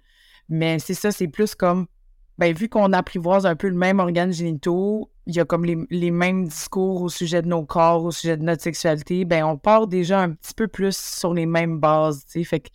Mais 0.49 0.79
c'est 0.79 0.93
ça, 0.93 1.11
c'est 1.11 1.27
plus 1.27 1.55
comme. 1.55 1.87
Ben, 2.37 2.53
vu 2.55 2.69
qu'on 2.69 2.91
apprivoise 2.93 3.45
un 3.45 3.55
peu 3.55 3.67
le 3.67 3.75
même 3.75 3.99
organe 3.99 4.33
génitaux, 4.33 5.11
il 5.27 5.35
y 5.35 5.39
a 5.39 5.45
comme 5.45 5.65
les, 5.65 6.11
mêmes 6.11 6.47
discours 6.47 7.01
au 7.03 7.09
sujet 7.09 7.41
de 7.41 7.47
nos 7.47 7.63
corps, 7.65 8.03
au 8.03 8.11
sujet 8.11 8.37
de 8.37 8.43
notre 8.43 8.63
sexualité, 8.63 9.25
ben 9.25 9.43
on 9.43 9.57
part 9.57 9.85
déjà 9.87 10.21
un 10.21 10.31
petit 10.31 10.53
peu 10.55 10.67
plus 10.67 10.97
sur 10.97 11.33
les 11.33 11.45
mêmes 11.45 11.79
bases, 11.79 12.25
tu 12.25 12.39
sais. 12.39 12.43
Fait 12.43 12.59
que 12.61 12.69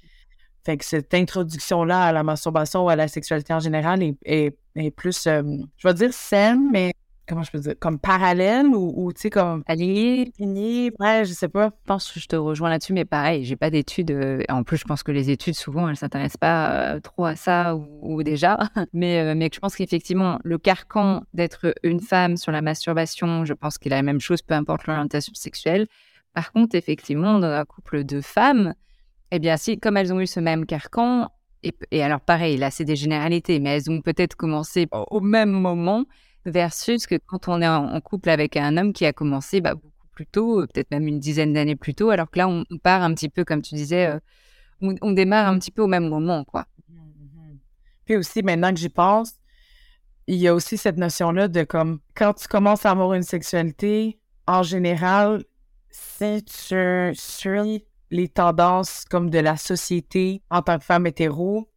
fait 0.67 0.79
que 0.79 0.85
cette 0.85 1.15
introduction-là 1.15 2.07
à 2.07 2.13
la 2.13 2.25
masturbation 2.25 2.87
ou 2.87 2.89
à 2.89 2.97
la 2.97 3.07
sexualité 3.07 3.55
en 3.55 3.61
général 3.61 4.03
est, 4.03 4.91
plus, 4.97 5.29
euh, 5.29 5.43
je 5.77 5.87
vais 5.87 5.95
dire 5.95 6.13
saine, 6.13 6.71
mais 6.73 6.93
comment 7.29 7.43
je 7.43 7.51
peux 7.51 7.59
dire, 7.59 7.75
comme 7.79 7.99
parallèle 7.99 8.67
ou, 8.69 9.13
tu 9.13 9.23
sais, 9.23 9.31
comme. 9.31 9.63
Aligné. 9.67 10.33
Aligné, 10.39 10.93
ouais, 10.99 11.25
je 11.25 11.33
sais 11.33 11.49
pas. 11.49 11.67
Je 11.67 11.87
pense 11.87 12.11
que 12.11 12.21
je 12.21 12.27
te 12.27 12.37
rejoins 12.37 12.71
là-dessus, 12.71 12.93
mais 12.93 13.05
pareil, 13.05 13.45
j'ai 13.45 13.57
pas 13.57 13.71
d'études. 13.71 14.11
Euh, 14.11 14.43
en 14.49 14.63
plus, 14.63 14.77
je 14.79 14.85
pense 14.85 15.03
que 15.03 15.13
les 15.13 15.31
études, 15.31 15.55
souvent, 15.55 15.89
elles 15.89 15.97
s'intéressent 15.97 16.39
pas 16.39 16.71
euh, 16.71 17.01
trop 17.01 17.25
à 17.25 17.37
ça 17.37 17.77
ou, 17.77 18.23
déjà. 18.23 18.59
mais, 18.93 19.35
mais 19.35 19.51
je 19.53 19.59
pense 19.59 19.77
qu'effectivement, 19.77 20.39
le 20.45 20.59
carcan 20.59 21.23
d'être 21.35 21.75
une 21.83 22.01
femme 22.01 22.37
sur 22.37 22.53
la 22.53 22.63
masturbation, 22.63 23.45
je 23.45 23.53
pense 23.53 23.79
qu'il 23.79 23.93
a 23.93 23.97
la 23.97 24.03
même 24.03 24.21
chose, 24.21 24.43
peu 24.43 24.55
importe 24.55 24.87
l'orientation 24.87 25.33
sexuelle. 25.35 25.87
Par 26.35 26.53
contre, 26.53 26.77
effectivement, 26.77 27.39
dans 27.39 27.51
un 27.51 27.65
couple 27.65 28.05
de 28.05 28.21
femmes, 28.21 28.75
eh 29.31 29.39
bien, 29.39 29.57
si, 29.57 29.79
comme 29.79 29.97
elles 29.97 30.13
ont 30.13 30.21
eu 30.21 30.27
ce 30.27 30.39
même 30.39 30.67
carcan, 30.67 31.29
et, 31.91 32.03
alors 32.03 32.21
pareil, 32.21 32.57
là, 32.57 32.71
c'est 32.71 32.85
des 32.85 32.97
généralités, 32.97 33.59
mais 33.59 33.71
elles 33.71 33.91
ont 33.91 34.01
peut-être 34.01 34.37
commencé 34.37 34.87
au 34.93 35.21
même 35.21 35.51
moment, 35.51 36.05
versus 36.47 37.07
que 37.07 37.17
quand 37.17 37.49
on 37.49 37.61
est 37.61 37.69
en, 37.69 38.01
couple 38.01 38.31
avec 38.31 38.57
un 38.57 38.77
homme 38.77 38.93
qui 38.93 39.05
a 39.05 39.13
commencé 39.13 39.61
bah, 39.61 39.75
beaucoup 39.75 40.09
plus 40.13 40.27
tôt, 40.27 40.61
euh, 40.61 40.67
peut-être 40.67 40.91
même 40.91 41.07
une 41.07 41.19
dizaine 41.19 41.53
d'années 41.53 41.77
plus 41.77 41.95
tôt, 41.95 42.11
alors 42.11 42.31
que 42.31 42.39
là, 42.39 42.49
on, 42.49 42.65
part 42.83 43.03
un 43.03 43.13
petit 43.15 43.29
peu, 43.29 43.45
comme 43.45 43.63
tu 43.63 43.75
disais, 43.75 44.07
euh, 44.07 44.19
on, 44.81 45.13
démarre 45.13 45.49
un 45.49 45.59
petit 45.59 45.71
peu 45.71 45.83
au 45.83 45.87
même 45.87 46.09
moment, 46.09 46.45
quoi. 46.45 46.67
Mmh, 46.89 46.99
mmh. 46.99 47.59
Puis 48.05 48.17
aussi, 48.17 48.43
maintenant 48.43 48.73
que 48.73 48.79
j'y 48.79 48.89
pense, 48.89 49.35
il 50.27 50.37
y 50.37 50.49
a 50.49 50.55
aussi 50.55 50.77
cette 50.77 50.97
notion-là 50.97 51.49
de 51.49 51.65
comme, 51.65 52.01
quand 52.15 52.35
tu 52.35 52.49
commences 52.49 52.87
à 52.87 52.91
avoir 52.91 53.15
une 53.15 53.23
sexualité, 53.23 54.19
en 54.47 54.63
général, 54.63 55.45
si 55.91 56.45
tu 56.45 57.13
suis 57.15 57.85
les 58.11 58.29
tendances 58.29 59.05
comme 59.05 59.31
de 59.31 59.39
la 59.39 59.57
société 59.57 60.43
en 60.51 60.63
tant 60.63 60.79
que 60.79 60.85
femme 60.85 61.07
hétéro, 61.07 61.69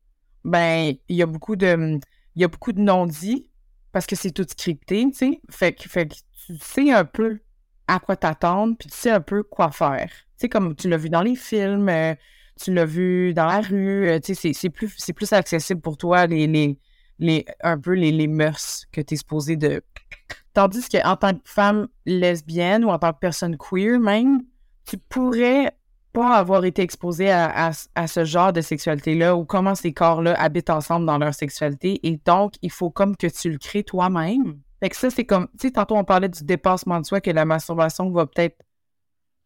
ben, 0.44 0.94
il 1.08 1.16
y 1.16 1.22
a 1.22 1.26
beaucoup 1.26 1.56
de, 1.56 2.00
il 2.36 2.42
y 2.42 2.46
a 2.46 2.48
beaucoup 2.48 2.72
de 2.72 2.80
non-dits 2.80 3.49
parce 3.92 4.06
que 4.06 4.16
c'est 4.16 4.32
tout 4.32 4.46
scripté, 4.48 5.06
tu 5.12 5.18
sais. 5.18 5.42
Fait, 5.50 5.82
fait 5.82 6.08
que 6.08 6.16
tu 6.46 6.58
sais 6.62 6.92
un 6.92 7.06
peu 7.06 7.40
à 7.88 8.00
quoi 8.00 8.16
t'attendre, 8.16 8.76
puis 8.78 8.90
tu 8.90 8.96
sais 8.96 9.12
un 9.12 9.22
peu 9.22 9.44
quoi 9.44 9.72
faire. 9.72 10.10
Tu 10.10 10.44
sais, 10.44 10.50
comme 10.50 10.76
tu 10.76 10.90
l'as 10.90 10.98
vu 10.98 11.10
dans 11.10 11.24
les 11.24 11.36
films, 11.36 11.90
euh, 11.90 12.14
tu 12.62 12.74
l'as 12.74 12.86
vu 12.86 13.34
dans 13.34 13.46
la 13.46 13.62
rue, 13.62 14.08
euh, 14.10 14.20
tu 14.20 14.36
sais, 14.36 14.54
c'est 14.54 14.70
plus, 14.70 14.96
plus 15.16 15.34
accessible 15.34 15.82
pour 15.82 15.98
toi, 15.98 16.28
les, 16.28 16.46
les, 16.48 16.78
les 17.18 17.46
un 17.62 17.80
peu 17.80 17.94
les, 17.94 18.12
les 18.12 18.28
mœurs 18.28 18.86
que 18.92 19.02
tu 19.02 19.16
es 19.16 19.18
supposé 19.18 19.56
de... 19.56 19.82
Tandis 20.54 20.88
qu'en 20.90 21.16
tant 21.16 21.34
que 21.34 21.42
femme 21.46 21.88
lesbienne 22.06 22.84
ou 22.84 22.90
en 22.90 23.00
tant 23.00 23.14
que 23.14 23.20
personne 23.20 23.58
queer 23.58 24.00
même, 24.00 24.44
tu 24.86 24.98
pourrais 24.98 25.72
pas 26.14 26.36
avoir 26.36 26.66
été 26.66 26.82
exposé 26.82 27.32
à, 27.32 27.72
ce 27.72 28.26
genre 28.26 28.52
de 28.52 28.62
sexualité-là 28.62 29.36
ou 29.36 29.46
comment 29.46 29.76
ces 29.76 29.94
corps-là 29.94 30.34
habitent 30.40 30.70
ensemble 30.70 31.06
dans 31.06 31.18
leur 31.18 31.34
sexualité. 31.34 32.00
Et 32.08 32.20
donc, 32.26 32.54
il 32.62 32.72
faut 32.72 32.90
comme 32.90 33.16
que 33.16 33.28
tu 33.28 33.52
le 33.52 33.58
crées 33.58 33.84
toi-même. 33.84 34.60
Fait 34.82 34.90
que 34.90 34.96
ça, 34.96 35.10
c'est 35.10 35.26
comme, 35.26 35.48
tu 35.60 35.68
sais, 35.68 35.72
tantôt 35.72 35.96
on 35.96 36.04
parlait 36.04 36.30
du 36.30 36.44
dépassement 36.44 37.00
de 37.00 37.06
soi 37.06 37.22
que 37.22 37.32
la 37.32 37.46
masturbation 37.46 38.10
va 38.12 38.26
peut-être 38.26 38.58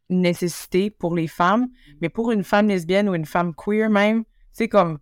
nécessiter 0.10 0.90
pour 0.90 1.16
les 1.16 1.28
femmes, 1.28 1.68
mais 2.02 2.10
pour 2.10 2.32
une 2.32 2.44
femme 2.44 2.68
lesbienne 2.68 3.10
ou 3.10 3.16
une 3.16 3.26
femme 3.26 3.54
queer 3.56 3.90
même, 3.90 4.24
c'est 4.52 4.68
comme, 4.68 5.00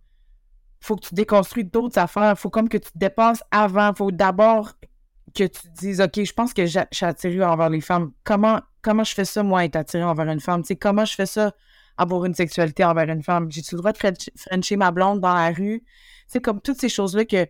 faut 0.80 0.96
que 0.96 1.06
tu 1.06 1.14
déconstruis 1.14 1.64
d'autres 1.64 1.98
affaires, 1.98 2.38
faut 2.38 2.50
comme 2.50 2.68
que 2.68 2.78
tu 2.78 2.90
te 2.90 2.98
dépasses 2.98 3.42
avant, 3.50 3.92
faut 3.94 4.10
d'abord 4.10 4.72
que 5.34 5.44
tu 5.44 5.62
te 5.62 5.68
dises, 5.78 6.00
OK, 6.00 6.24
je 6.24 6.32
pense 6.32 6.52
que 6.52 7.04
attirée 7.04 7.44
envers 7.44 7.70
les 7.70 7.80
femmes. 7.80 8.12
Comment, 8.24 8.60
comment 8.82 9.04
je 9.04 9.14
fais 9.14 9.24
ça, 9.24 9.42
moi, 9.42 9.64
être 9.64 9.76
attirée 9.76 10.04
envers 10.04 10.28
une 10.28 10.40
femme? 10.40 10.62
Tu 10.62 10.68
sais, 10.68 10.76
comment 10.76 11.04
je 11.04 11.14
fais 11.14 11.26
ça, 11.26 11.52
avoir 11.96 12.24
une 12.24 12.34
sexualité 12.34 12.84
envers 12.84 13.08
une 13.08 13.22
femme? 13.22 13.50
J'ai-tu 13.50 13.76
le 13.76 13.80
droit 13.80 13.92
de 13.92 13.98
frencher 14.36 14.76
ma 14.76 14.90
blonde 14.90 15.20
dans 15.20 15.34
la 15.34 15.50
rue? 15.50 15.82
C'est 16.26 16.40
comme 16.40 16.60
toutes 16.60 16.80
ces 16.80 16.88
choses-là 16.88 17.24
que 17.24 17.46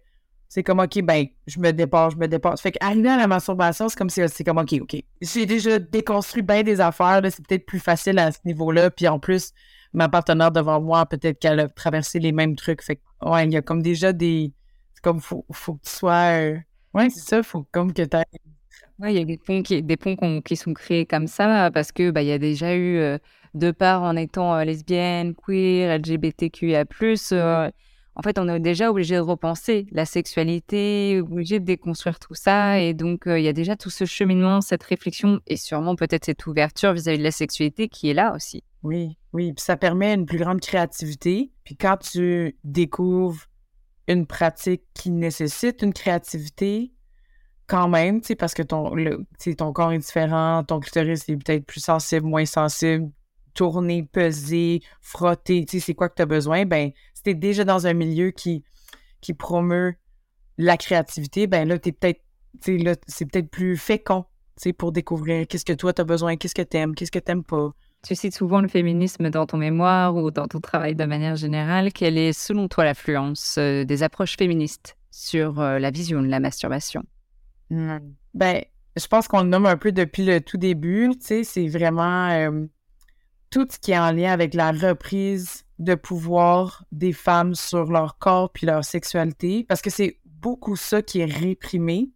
c'est 0.48 0.62
comme, 0.62 0.80
OK, 0.80 1.00
ben, 1.02 1.24
je 1.46 1.58
me 1.58 1.70
dépasse, 1.70 2.12
je 2.12 2.18
me 2.18 2.28
dépasse. 2.28 2.60
Fait 2.60 2.72
qu'arriver 2.72 3.08
à 3.08 3.16
la 3.16 3.26
masturbation, 3.26 3.88
c'est 3.88 3.96
comme 3.96 4.10
si 4.10 4.20
c'est 4.28 4.44
comme, 4.44 4.58
OK, 4.58 4.74
OK. 4.82 5.02
J'ai 5.22 5.46
déjà 5.46 5.78
déconstruit 5.78 6.42
bien 6.42 6.62
des 6.62 6.78
affaires, 6.78 7.22
c'est 7.24 7.46
peut-être 7.46 7.64
plus 7.64 7.80
facile 7.80 8.18
à 8.18 8.30
ce 8.32 8.38
niveau-là. 8.44 8.90
Puis 8.90 9.08
en 9.08 9.18
plus, 9.18 9.52
ma 9.94 10.10
partenaire 10.10 10.52
devant 10.52 10.78
moi, 10.78 11.06
peut-être 11.06 11.38
qu'elle 11.38 11.58
a 11.58 11.68
traversé 11.70 12.18
les 12.18 12.32
mêmes 12.32 12.54
trucs. 12.54 12.82
Fait 12.82 12.96
que, 12.96 13.00
ouais, 13.22 13.46
il 13.46 13.52
y 13.52 13.56
a 13.56 13.62
comme 13.62 13.80
déjà 13.80 14.12
des. 14.12 14.52
C'est 14.94 15.02
comme, 15.02 15.20
faut, 15.20 15.46
faut 15.52 15.74
que 15.76 15.84
tu 15.84 15.90
sois. 15.90 16.38
Euh, 16.38 16.58
oui, 16.92 17.10
c'est 17.10 17.26
ça, 17.26 17.42
faut 17.42 17.66
comme 17.72 17.94
que 17.94 18.02
tu 18.02 18.16
Oui, 18.98 19.12
il 19.12 19.18
y 19.18 19.22
a 19.22 19.24
des 19.24 19.38
ponts 19.38 19.62
qui, 19.62 19.82
des 19.82 19.96
ponts 19.96 20.40
qui 20.42 20.56
sont 20.56 20.74
créés 20.74 21.06
comme 21.06 21.26
ça 21.26 21.70
parce 21.72 21.92
que 21.92 22.10
bah, 22.10 22.22
il 22.22 22.28
y 22.28 22.32
a 22.32 22.38
déjà 22.38 22.74
eu, 22.74 22.98
euh, 22.98 23.18
de 23.54 23.70
part 23.70 24.02
en 24.02 24.16
étant 24.16 24.54
euh, 24.54 24.64
lesbienne, 24.64 25.34
queer, 25.34 25.98
LGBTQIA+, 25.98 26.84
euh, 27.32 27.70
en 28.14 28.22
fait, 28.22 28.38
on 28.38 28.46
est 28.48 28.60
déjà 28.60 28.90
obligé 28.90 29.14
de 29.16 29.20
repenser 29.20 29.86
la 29.90 30.04
sexualité, 30.04 31.20
obligé 31.22 31.60
de 31.60 31.64
déconstruire 31.64 32.18
tout 32.18 32.34
ça. 32.34 32.78
Et 32.78 32.92
donc, 32.92 33.22
il 33.26 33.40
y 33.40 33.48
a 33.48 33.54
déjà 33.54 33.74
tout 33.74 33.88
ce 33.88 34.04
cheminement, 34.04 34.60
cette 34.60 34.82
réflexion 34.82 35.40
et 35.46 35.56
sûrement 35.56 35.96
peut-être 35.96 36.26
cette 36.26 36.46
ouverture 36.46 36.92
vis-à-vis 36.92 37.16
de 37.16 37.22
la 37.22 37.30
sexualité 37.30 37.88
qui 37.88 38.10
est 38.10 38.14
là 38.14 38.34
aussi. 38.34 38.64
Oui, 38.82 39.16
oui. 39.32 39.54
Puis 39.54 39.64
ça 39.64 39.78
permet 39.78 40.12
une 40.12 40.26
plus 40.26 40.36
grande 40.36 40.60
créativité. 40.60 41.52
Puis 41.64 41.74
quand 41.74 41.96
tu 41.96 42.54
découvres 42.64 43.46
une 44.08 44.26
pratique 44.26 44.82
qui 44.94 45.10
nécessite 45.10 45.82
une 45.82 45.92
créativité 45.92 46.92
quand 47.72 47.88
même, 47.88 48.20
parce 48.38 48.52
que 48.52 48.62
ton, 48.62 48.94
ton 49.56 49.72
corps 49.72 49.92
est 49.92 49.98
différent, 49.98 50.62
ton 50.62 50.78
clitoris 50.78 51.26
est 51.26 51.36
peut-être 51.36 51.64
plus 51.64 51.80
sensible, 51.80 52.26
moins 52.26 52.44
sensible, 52.44 53.10
tourner, 53.54 54.02
peser, 54.02 54.82
frotter, 55.00 55.64
c'est 55.66 55.94
quoi 55.94 56.10
que 56.10 56.16
tu 56.16 56.22
as 56.22 56.26
besoin, 56.26 56.66
ben, 56.66 56.90
si 57.14 57.30
es 57.30 57.34
déjà 57.34 57.64
dans 57.64 57.86
un 57.86 57.94
milieu 57.94 58.30
qui, 58.30 58.62
qui 59.22 59.32
promeut 59.32 59.94
la 60.58 60.76
créativité, 60.76 61.46
ben 61.46 61.66
là, 61.66 61.78
t'es 61.78 61.92
peut-être, 61.92 62.20
c'est 62.60 63.24
peut-être 63.24 63.48
plus 63.48 63.78
fécond, 63.78 64.26
pour 64.76 64.92
découvrir 64.92 65.46
qu'est-ce 65.48 65.64
que 65.64 65.72
toi, 65.72 65.94
tu 65.94 66.02
as 66.02 66.04
besoin, 66.04 66.36
qu'est-ce 66.36 66.54
que 66.54 66.60
tu 66.60 66.76
aimes, 66.76 66.94
qu'est-ce 66.94 67.10
que 67.10 67.18
tu 67.18 67.30
n'aimes 67.30 67.42
pas. 67.42 67.70
Tu 68.06 68.14
cites 68.14 68.34
souvent 68.34 68.60
le 68.60 68.68
féminisme 68.68 69.30
dans 69.30 69.46
ton 69.46 69.56
mémoire 69.56 70.14
ou 70.14 70.30
dans 70.30 70.46
ton 70.46 70.60
travail 70.60 70.94
de 70.94 71.04
manière 71.06 71.36
générale. 71.36 71.90
Quelle 71.90 72.18
est, 72.18 72.34
selon 72.34 72.68
toi, 72.68 72.84
l'affluence 72.84 73.56
euh, 73.58 73.84
des 73.84 74.02
approches 74.02 74.36
féministes 74.36 74.98
sur 75.10 75.58
euh, 75.58 75.78
la 75.78 75.90
vision 75.90 76.20
de 76.20 76.26
la 76.26 76.38
masturbation? 76.38 77.02
Mmh. 77.72 78.00
Ben, 78.34 78.62
je 78.96 79.06
pense 79.06 79.28
qu'on 79.28 79.42
le 79.42 79.48
nomme 79.48 79.64
un 79.64 79.78
peu 79.78 79.92
depuis 79.92 80.24
le 80.24 80.42
tout 80.42 80.58
début. 80.58 81.08
Tu 81.18 81.26
sais, 81.26 81.44
c'est 81.44 81.68
vraiment 81.68 82.28
euh, 82.28 82.66
tout 83.50 83.66
ce 83.70 83.78
qui 83.78 83.92
est 83.92 83.98
en 83.98 84.12
lien 84.12 84.30
avec 84.30 84.52
la 84.52 84.72
reprise 84.72 85.64
de 85.78 85.94
pouvoir 85.94 86.84
des 86.92 87.14
femmes 87.14 87.54
sur 87.54 87.90
leur 87.90 88.18
corps 88.18 88.52
puis 88.52 88.66
leur 88.66 88.84
sexualité, 88.84 89.64
parce 89.66 89.80
que 89.80 89.88
c'est 89.90 90.20
beaucoup 90.26 90.76
ça 90.76 91.00
qui 91.00 91.20
est 91.20 91.24
réprimé. 91.24 92.10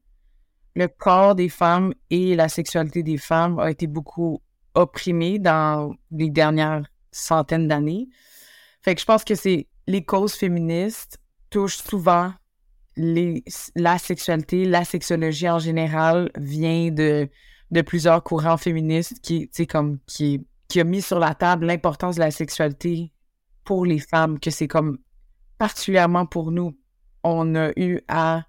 Le 0.74 0.88
corps 0.88 1.34
des 1.34 1.48
femmes 1.48 1.94
et 2.10 2.36
la 2.36 2.50
sexualité 2.50 3.02
des 3.02 3.16
femmes 3.16 3.58
a 3.58 3.70
été 3.70 3.86
beaucoup 3.86 4.42
opprimés 4.74 5.38
dans 5.38 5.94
les 6.10 6.28
dernières 6.28 6.82
centaines 7.10 7.66
d'années. 7.66 8.08
Fait 8.82 8.94
que 8.94 9.00
je 9.00 9.06
pense 9.06 9.24
que 9.24 9.34
c'est 9.34 9.68
les 9.86 10.04
causes 10.04 10.34
féministes 10.34 11.18
touchent 11.48 11.78
souvent 11.78 12.34
la 12.96 13.98
sexualité, 13.98 14.64
la 14.64 14.84
sexologie 14.84 15.48
en 15.48 15.58
général 15.58 16.30
vient 16.36 16.90
de, 16.90 17.28
de 17.70 17.80
plusieurs 17.82 18.22
courants 18.22 18.56
féministes 18.56 19.20
qui, 19.20 19.48
comme, 19.66 19.98
qui, 20.06 20.46
qui 20.68 20.80
a 20.80 20.84
mis 20.84 21.02
sur 21.02 21.18
la 21.18 21.34
table 21.34 21.66
l'importance 21.66 22.16
de 22.16 22.20
la 22.20 22.30
sexualité 22.30 23.12
pour 23.64 23.84
les 23.84 23.98
femmes, 23.98 24.38
que 24.38 24.50
c'est 24.50 24.68
comme 24.68 24.98
particulièrement 25.58 26.26
pour 26.26 26.52
nous. 26.52 26.76
On 27.22 27.54
a 27.54 27.70
eu 27.76 28.00
à 28.08 28.44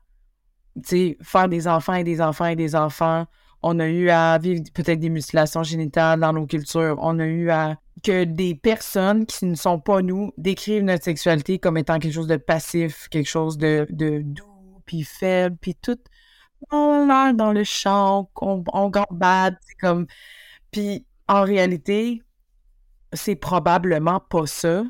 faire 1.22 1.50
des 1.50 1.68
enfants 1.68 1.96
et 1.96 2.04
des 2.04 2.22
enfants 2.22 2.46
et 2.46 2.56
des 2.56 2.76
enfants 2.76 3.26
on 3.64 3.80
a 3.80 3.88
eu 3.88 4.10
à 4.10 4.38
vivre 4.38 4.64
peut-être 4.74 5.00
des 5.00 5.10
mutilations 5.10 5.64
génitales 5.64 6.20
dans 6.20 6.34
nos 6.34 6.46
cultures. 6.46 6.98
On 7.00 7.20
a 7.20 7.26
eu 7.26 7.50
à 7.50 7.78
que 8.08 8.24
des 8.24 8.56
personnes 8.56 9.26
qui 9.26 9.46
ne 9.46 9.56
sont 9.56 9.82
pas 9.82 10.02
nous 10.02 10.32
décrivent 10.38 10.84
notre 10.84 11.04
sexualité 11.04 11.60
comme 11.60 11.78
étant 11.78 12.00
quelque 12.00 12.13
chose 12.13 12.28
de 12.28 12.38
passif, 12.38 13.10
quelque 13.10 13.28
chose 13.28 13.58
de, 13.58 13.86
doux, 13.89 14.82
puis 14.86 15.04
faible, 15.04 15.58
puis 15.60 15.76
tout 15.76 16.00
on 16.72 17.10
a 17.10 17.34
dans 17.34 17.52
le 17.52 17.65
champ, 17.65 18.32
on, 18.41 18.89
gambade, 18.89 19.58
comme... 19.80 20.08
Puis 20.72 21.06
en 21.28 21.43
réalité, 21.43 22.24
c'est 23.12 23.36
probablement 23.36 24.22
pas 24.22 24.48
ça. 24.48 24.84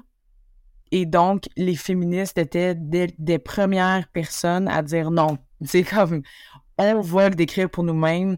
Et 0.91 1.08
donc, 1.08 1.45
les 1.58 1.75
féministes 1.75 2.38
étaient 2.38 2.75
des, 2.75 3.39
premières 3.39 4.08
personnes 4.10 4.67
à 4.67 4.84
dire 4.84 5.10
non. 5.10 5.39
C'est 5.65 5.84
comme, 5.84 6.21
on 6.77 7.01
va 7.01 7.30
le 7.30 7.36
décrire 7.36 7.69
pour 7.69 7.84
nous-mêmes. 7.84 8.38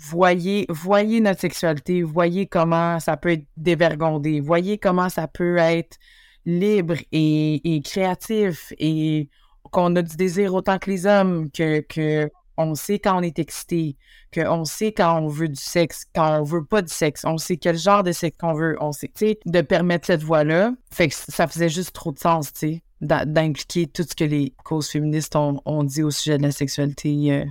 Voyez, 0.00 0.66
voyez 0.68 1.20
notre 1.20 1.40
sexualité, 1.40 2.02
voyez 2.02 2.46
comment 2.46 3.00
ça 3.00 3.16
peut 3.16 3.30
être 3.30 3.46
dévergondé, 3.56 4.40
voyez 4.40 4.78
comment 4.78 5.08
ça 5.08 5.26
peut 5.26 5.56
être 5.56 5.98
libre 6.46 6.94
et, 7.12 7.82
créatif 7.84 8.72
et 8.78 9.28
qu'on 9.72 9.96
a 9.96 10.02
du 10.02 10.16
désir 10.16 10.54
autant 10.54 10.78
que 10.78 10.90
les 10.90 11.04
hommes, 11.04 11.50
que, 11.50 11.80
que 11.80 12.30
on 12.58 12.74
sait 12.74 12.98
quand 12.98 13.18
on 13.18 13.22
est 13.22 13.38
excité, 13.38 13.96
qu'on 14.34 14.64
sait 14.64 14.92
quand 14.92 15.20
on 15.20 15.28
veut 15.28 15.48
du 15.48 15.60
sexe, 15.60 16.04
quand 16.14 16.40
on 16.40 16.42
veut 16.42 16.64
pas 16.64 16.82
du 16.82 16.92
sexe, 16.92 17.24
on 17.24 17.38
sait 17.38 17.56
quel 17.56 17.78
genre 17.78 18.02
de 18.02 18.12
sexe 18.12 18.36
qu'on 18.38 18.52
veut, 18.52 18.76
on 18.80 18.92
sait, 18.92 19.08
tu 19.08 19.26
sais, 19.26 19.38
de 19.46 19.60
permettre 19.60 20.06
cette 20.06 20.22
voie-là. 20.22 20.72
Fait 20.92 21.08
que 21.08 21.14
ça 21.14 21.46
faisait 21.46 21.68
juste 21.68 21.92
trop 21.92 22.12
de 22.12 22.18
sens, 22.18 22.52
tu 22.52 22.58
sais, 22.58 22.82
d'impliquer 23.00 23.86
tout 23.86 24.02
ce 24.02 24.14
que 24.14 24.24
les 24.24 24.54
causes 24.64 24.88
féministes 24.88 25.36
ont, 25.36 25.84
dit 25.84 26.02
au 26.02 26.10
sujet 26.10 26.36
de 26.36 26.42
la 26.42 26.50
sexualité 26.50 27.32
euh, 27.32 27.44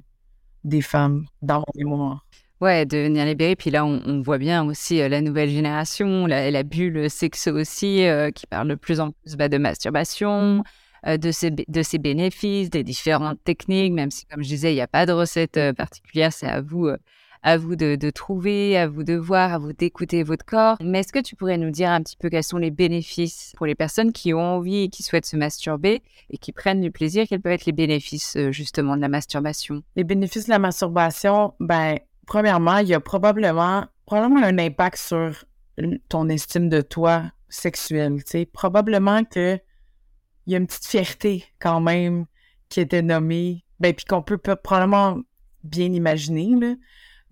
des 0.66 0.82
femmes 0.82 1.26
dans 1.42 1.60
mon 1.60 1.66
mémoire. 1.76 2.27
Ouais, 2.60 2.88
devenir 2.88 3.26
libéré. 3.26 3.56
Puis 3.56 3.70
là, 3.70 3.86
on, 3.86 4.22
voit 4.22 4.40
bien 4.40 4.66
aussi 4.66 5.00
euh, 5.00 5.10
la 5.10 5.22
nouvelle 5.22 5.50
génération, 5.50 6.26
la, 6.26 6.50
la 6.50 6.64
bulle 6.64 7.08
sexo 7.08 7.52
aussi, 7.52 8.04
euh, 8.06 8.32
qui 8.32 8.48
parle 8.48 8.68
de 8.70 8.76
plus 8.76 9.00
en 9.00 9.12
plus 9.12 9.36
bah, 9.36 9.48
de 9.48 9.60
masturbation, 9.60 10.64
euh, 11.06 11.18
de, 11.18 11.32
ses, 11.32 11.52
de 11.52 11.82
ses 11.84 12.00
bénéfices, 12.00 12.72
des 12.72 12.84
différentes 12.84 13.44
techniques, 13.44 13.94
même 13.94 14.10
si, 14.10 14.26
comme 14.26 14.42
je 14.42 14.48
disais, 14.48 14.72
il 14.72 14.76
n'y 14.76 14.82
a 14.82 14.88
pas 14.88 15.06
de 15.06 15.12
recette 15.12 15.60
particulière, 15.74 16.34
c'est 16.34 16.48
à 16.48 16.62
vous, 16.62 16.90
à 17.44 17.58
vous 17.58 17.76
de, 17.76 17.96
de, 17.96 18.10
trouver, 18.10 18.76
à 18.76 18.88
vous 18.88 19.04
de 19.04 19.14
voir, 19.14 19.54
à 19.54 19.60
vous 19.60 19.74
d'écouter 19.74 20.24
votre 20.24 20.44
corps. 20.44 20.78
Mais 20.82 21.02
est-ce 21.02 21.14
que 21.14 21.20
tu 21.20 21.36
pourrais 21.36 21.60
nous 21.60 21.70
dire 21.70 21.92
un 21.92 22.02
petit 22.02 22.18
peu 22.18 22.28
quels 22.28 22.44
sont 22.44 22.58
les 22.58 22.72
bénéfices 22.72 23.54
pour 23.56 23.68
les 23.68 23.76
personnes 23.76 24.12
qui 24.12 24.34
ont 24.34 24.56
envie 24.56 24.86
et 24.86 24.90
qui 24.90 25.04
souhaitent 25.04 25.28
se 25.28 25.38
masturber 25.38 26.02
et 26.32 26.40
qui 26.40 26.54
prennent 26.54 26.82
du 26.82 26.90
plaisir? 26.90 27.28
Quels 27.30 27.40
peuvent 27.40 27.54
être 27.54 27.68
les 27.68 27.72
bénéfices 27.72 28.36
justement 28.50 28.96
de 28.96 29.02
la 29.02 29.10
masturbation? 29.10 29.84
Les 29.96 30.04
bénéfices 30.04 30.46
de 30.46 30.52
la 30.52 30.60
masturbation, 30.60 31.54
ben, 31.60 32.00
premièrement, 32.28 32.78
il 32.78 32.90
y 32.90 32.94
a 32.94 33.00
probablement, 33.00 33.86
probablement 34.06 34.46
un 34.46 34.60
impact 34.60 34.98
sur 34.98 35.46
ton 36.10 36.30
estime 36.30 36.70
de 36.70 36.82
toi 36.82 37.32
sexuelle. 37.50 38.22
Probablement 38.54 39.24
que 39.24 39.60
il 40.46 40.54
y 40.54 40.56
a 40.56 40.60
une 40.60 40.68
petite 40.68 40.86
fierté 40.86 41.46
quand 41.60 41.82
même 41.82 42.26
qui 42.70 42.80
était 42.80 43.02
nommée, 43.02 43.66
ben, 43.80 43.94
puis 43.94 44.06
qu'on 44.06 44.22
peut 44.22 44.38
probablement 44.38 45.20
bien 45.64 45.92
imaginer, 45.92 46.78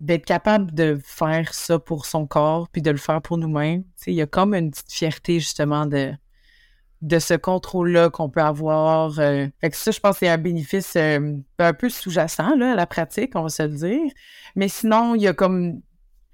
d'être 0.00 0.26
capable 0.26 0.74
de 0.74 0.98
faire 1.02 1.54
ça 1.54 1.78
pour 1.78 2.04
son 2.04 2.26
corps, 2.26 2.68
puis 2.68 2.82
de 2.82 2.90
le 2.90 2.98
faire 2.98 3.22
pour 3.22 3.38
nous-mêmes. 3.38 3.84
Il 4.06 4.14
y 4.14 4.20
a 4.20 4.26
comme 4.26 4.54
une 4.54 4.70
petite 4.70 4.92
fierté, 4.92 5.40
justement, 5.40 5.86
de, 5.86 6.12
de 7.02 7.18
ce 7.18 7.34
contrôle-là 7.34 8.10
qu'on 8.10 8.28
peut 8.28 8.40
avoir. 8.40 9.18
Euh. 9.18 9.46
Fait 9.60 9.70
que 9.70 9.76
ça, 9.76 9.90
je 9.90 10.00
pense 10.00 10.14
que 10.14 10.18
c'est 10.20 10.28
un 10.28 10.38
bénéfice 10.38 10.94
euh, 10.96 11.36
un 11.58 11.72
peu 11.72 11.88
sous-jacent 11.88 12.60
à 12.60 12.74
la 12.74 12.86
pratique, 12.86 13.32
on 13.34 13.42
va 13.42 13.48
se 13.48 13.62
le 13.62 13.68
dire. 13.68 14.12
Mais 14.54 14.68
sinon, 14.68 15.14
il 15.14 15.22
y 15.22 15.28
a 15.28 15.34
comme 15.34 15.80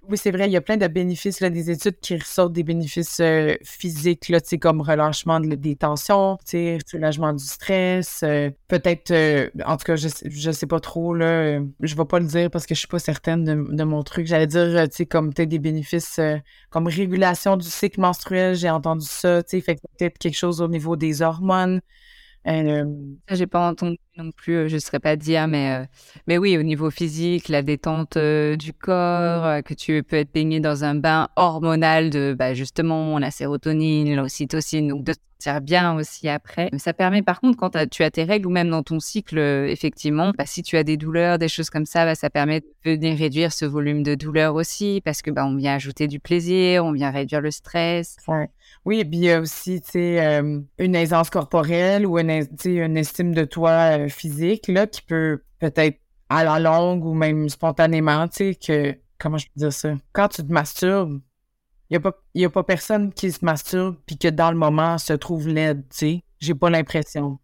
oui, 0.08 0.18
c'est 0.18 0.32
vrai, 0.32 0.48
il 0.48 0.52
y 0.52 0.56
a 0.56 0.60
plein 0.60 0.76
de 0.76 0.86
bénéfices, 0.88 1.40
là, 1.40 1.48
des 1.48 1.70
études 1.70 1.98
qui 2.00 2.16
ressortent 2.16 2.52
des 2.52 2.64
bénéfices 2.64 3.20
euh, 3.20 3.54
physiques, 3.62 4.28
là, 4.28 4.40
comme 4.60 4.80
relâchement 4.80 5.38
des 5.38 5.76
tensions, 5.76 6.38
soulagement 6.86 7.32
du 7.32 7.44
stress, 7.44 8.22
euh, 8.24 8.50
peut-être, 8.66 9.12
euh, 9.12 9.48
en 9.64 9.76
tout 9.76 9.84
cas, 9.84 9.96
je, 9.96 10.08
je 10.24 10.50
sais 10.50 10.66
pas 10.66 10.80
trop, 10.80 11.14
là, 11.14 11.60
je 11.80 11.94
vais 11.94 12.04
pas 12.04 12.18
le 12.18 12.26
dire 12.26 12.50
parce 12.50 12.66
que 12.66 12.74
je 12.74 12.80
suis 12.80 12.88
pas 12.88 12.98
certaine 12.98 13.44
de, 13.44 13.84
mon 13.84 14.02
truc. 14.02 14.26
J'allais 14.26 14.48
dire, 14.48 14.88
tu 14.88 14.96
sais, 14.96 15.06
comme 15.06 15.32
peut-être 15.32 15.48
des 15.48 15.60
bénéfices 15.60 16.20
comme 16.70 16.88
régulation 16.88 17.56
du 17.56 17.68
cycle 17.68 18.00
menstruel, 18.00 18.56
j'ai 18.56 18.70
entendu 18.70 19.06
ça, 19.06 19.42
tu 19.42 19.50
sais, 19.50 19.60
fait 19.60 19.80
peut-être 19.98 20.18
quelque 20.18 20.36
chose 20.36 20.60
au 20.60 20.68
niveau 20.68 20.96
des 20.96 21.22
hormones. 21.22 21.80
Euh, 22.48 22.84
j'ai 23.30 23.46
pas 23.46 23.70
entendu 23.70 23.98
non 24.16 24.32
plus, 24.32 24.68
je 24.68 24.74
ne 24.74 24.80
saurais 24.80 24.98
pas 24.98 25.16
dire, 25.16 25.46
mais, 25.46 25.88
mais 26.26 26.38
oui, 26.38 26.58
au 26.58 26.62
niveau 26.62 26.90
physique, 26.90 27.48
la 27.48 27.62
détente 27.62 28.18
du 28.18 28.72
corps, 28.72 29.62
que 29.62 29.74
tu 29.74 30.02
peux 30.02 30.16
être 30.16 30.32
baigné 30.32 30.58
dans 30.58 30.84
un 30.84 30.94
bain 30.96 31.28
hormonal 31.36 32.10
de 32.10 32.34
bah, 32.36 32.52
justement 32.54 33.18
la 33.18 33.30
sérotonine, 33.30 34.14
l'ocytocine, 34.16 34.88
donc 34.88 35.04
de 35.04 35.14
bien 35.60 35.94
aussi 35.94 36.28
après. 36.28 36.70
Ça 36.78 36.92
permet 36.92 37.22
par 37.22 37.40
contre 37.40 37.56
quand 37.58 37.88
tu 37.90 38.02
as 38.02 38.10
tes 38.10 38.24
règles 38.24 38.46
ou 38.46 38.50
même 38.50 38.70
dans 38.70 38.82
ton 38.82 39.00
cycle, 39.00 39.38
euh, 39.38 39.66
effectivement, 39.66 40.32
bah, 40.36 40.44
si 40.46 40.62
tu 40.62 40.76
as 40.76 40.84
des 40.84 40.96
douleurs, 40.96 41.38
des 41.38 41.48
choses 41.48 41.70
comme 41.70 41.86
ça, 41.86 42.04
bah, 42.04 42.14
ça 42.14 42.30
permet 42.30 42.60
de 42.60 42.66
venir 42.84 43.16
réduire 43.16 43.52
ce 43.52 43.64
volume 43.64 44.02
de 44.02 44.14
douleur 44.14 44.54
aussi 44.54 45.00
parce 45.04 45.22
que 45.22 45.30
bah, 45.30 45.44
on 45.46 45.56
vient 45.56 45.74
ajouter 45.74 46.08
du 46.08 46.20
plaisir, 46.20 46.84
on 46.84 46.92
vient 46.92 47.10
réduire 47.10 47.40
le 47.40 47.50
stress. 47.50 48.16
Oui, 48.84 49.00
et 49.00 49.04
puis 49.04 49.18
il 49.18 49.24
y 49.24 49.30
a 49.30 49.40
aussi 49.40 49.82
euh, 49.96 50.60
une 50.78 50.94
aisance 50.94 51.30
corporelle 51.30 52.06
ou 52.06 52.18
une, 52.18 52.46
une 52.64 52.96
estime 52.96 53.34
de 53.34 53.44
toi 53.44 53.98
euh, 53.98 54.08
physique 54.08 54.68
là, 54.68 54.86
qui 54.86 55.02
peut 55.02 55.42
peut-être 55.58 55.98
à 56.28 56.44
la 56.44 56.58
longue 56.58 57.04
ou 57.04 57.14
même 57.14 57.48
spontanément, 57.48 58.26
tu 58.28 58.36
sais, 58.36 58.54
que, 58.54 58.98
comment 59.18 59.36
je 59.36 59.46
peux 59.46 59.60
dire 59.60 59.72
ça? 59.72 59.94
Quand 60.12 60.28
tu 60.28 60.42
te 60.42 60.52
masturbes, 60.52 61.20
il 61.90 62.00
n'y 62.34 62.44
a, 62.44 62.50
pas 62.50 62.62
personne 62.62 63.12
qui 63.12 63.30
se 63.30 63.44
masturbe 63.44 63.96
puis 64.06 64.16
que 64.16 64.28
dans 64.28 64.50
le 64.50 64.56
moment 64.56 64.98
se 64.98 65.12
trouve 65.12 65.48
laide, 65.48 65.82
tu 65.90 65.96
sais. 65.96 66.24
J'ai 66.40 66.54
pas 66.54 66.70
l'impression. 66.70 67.38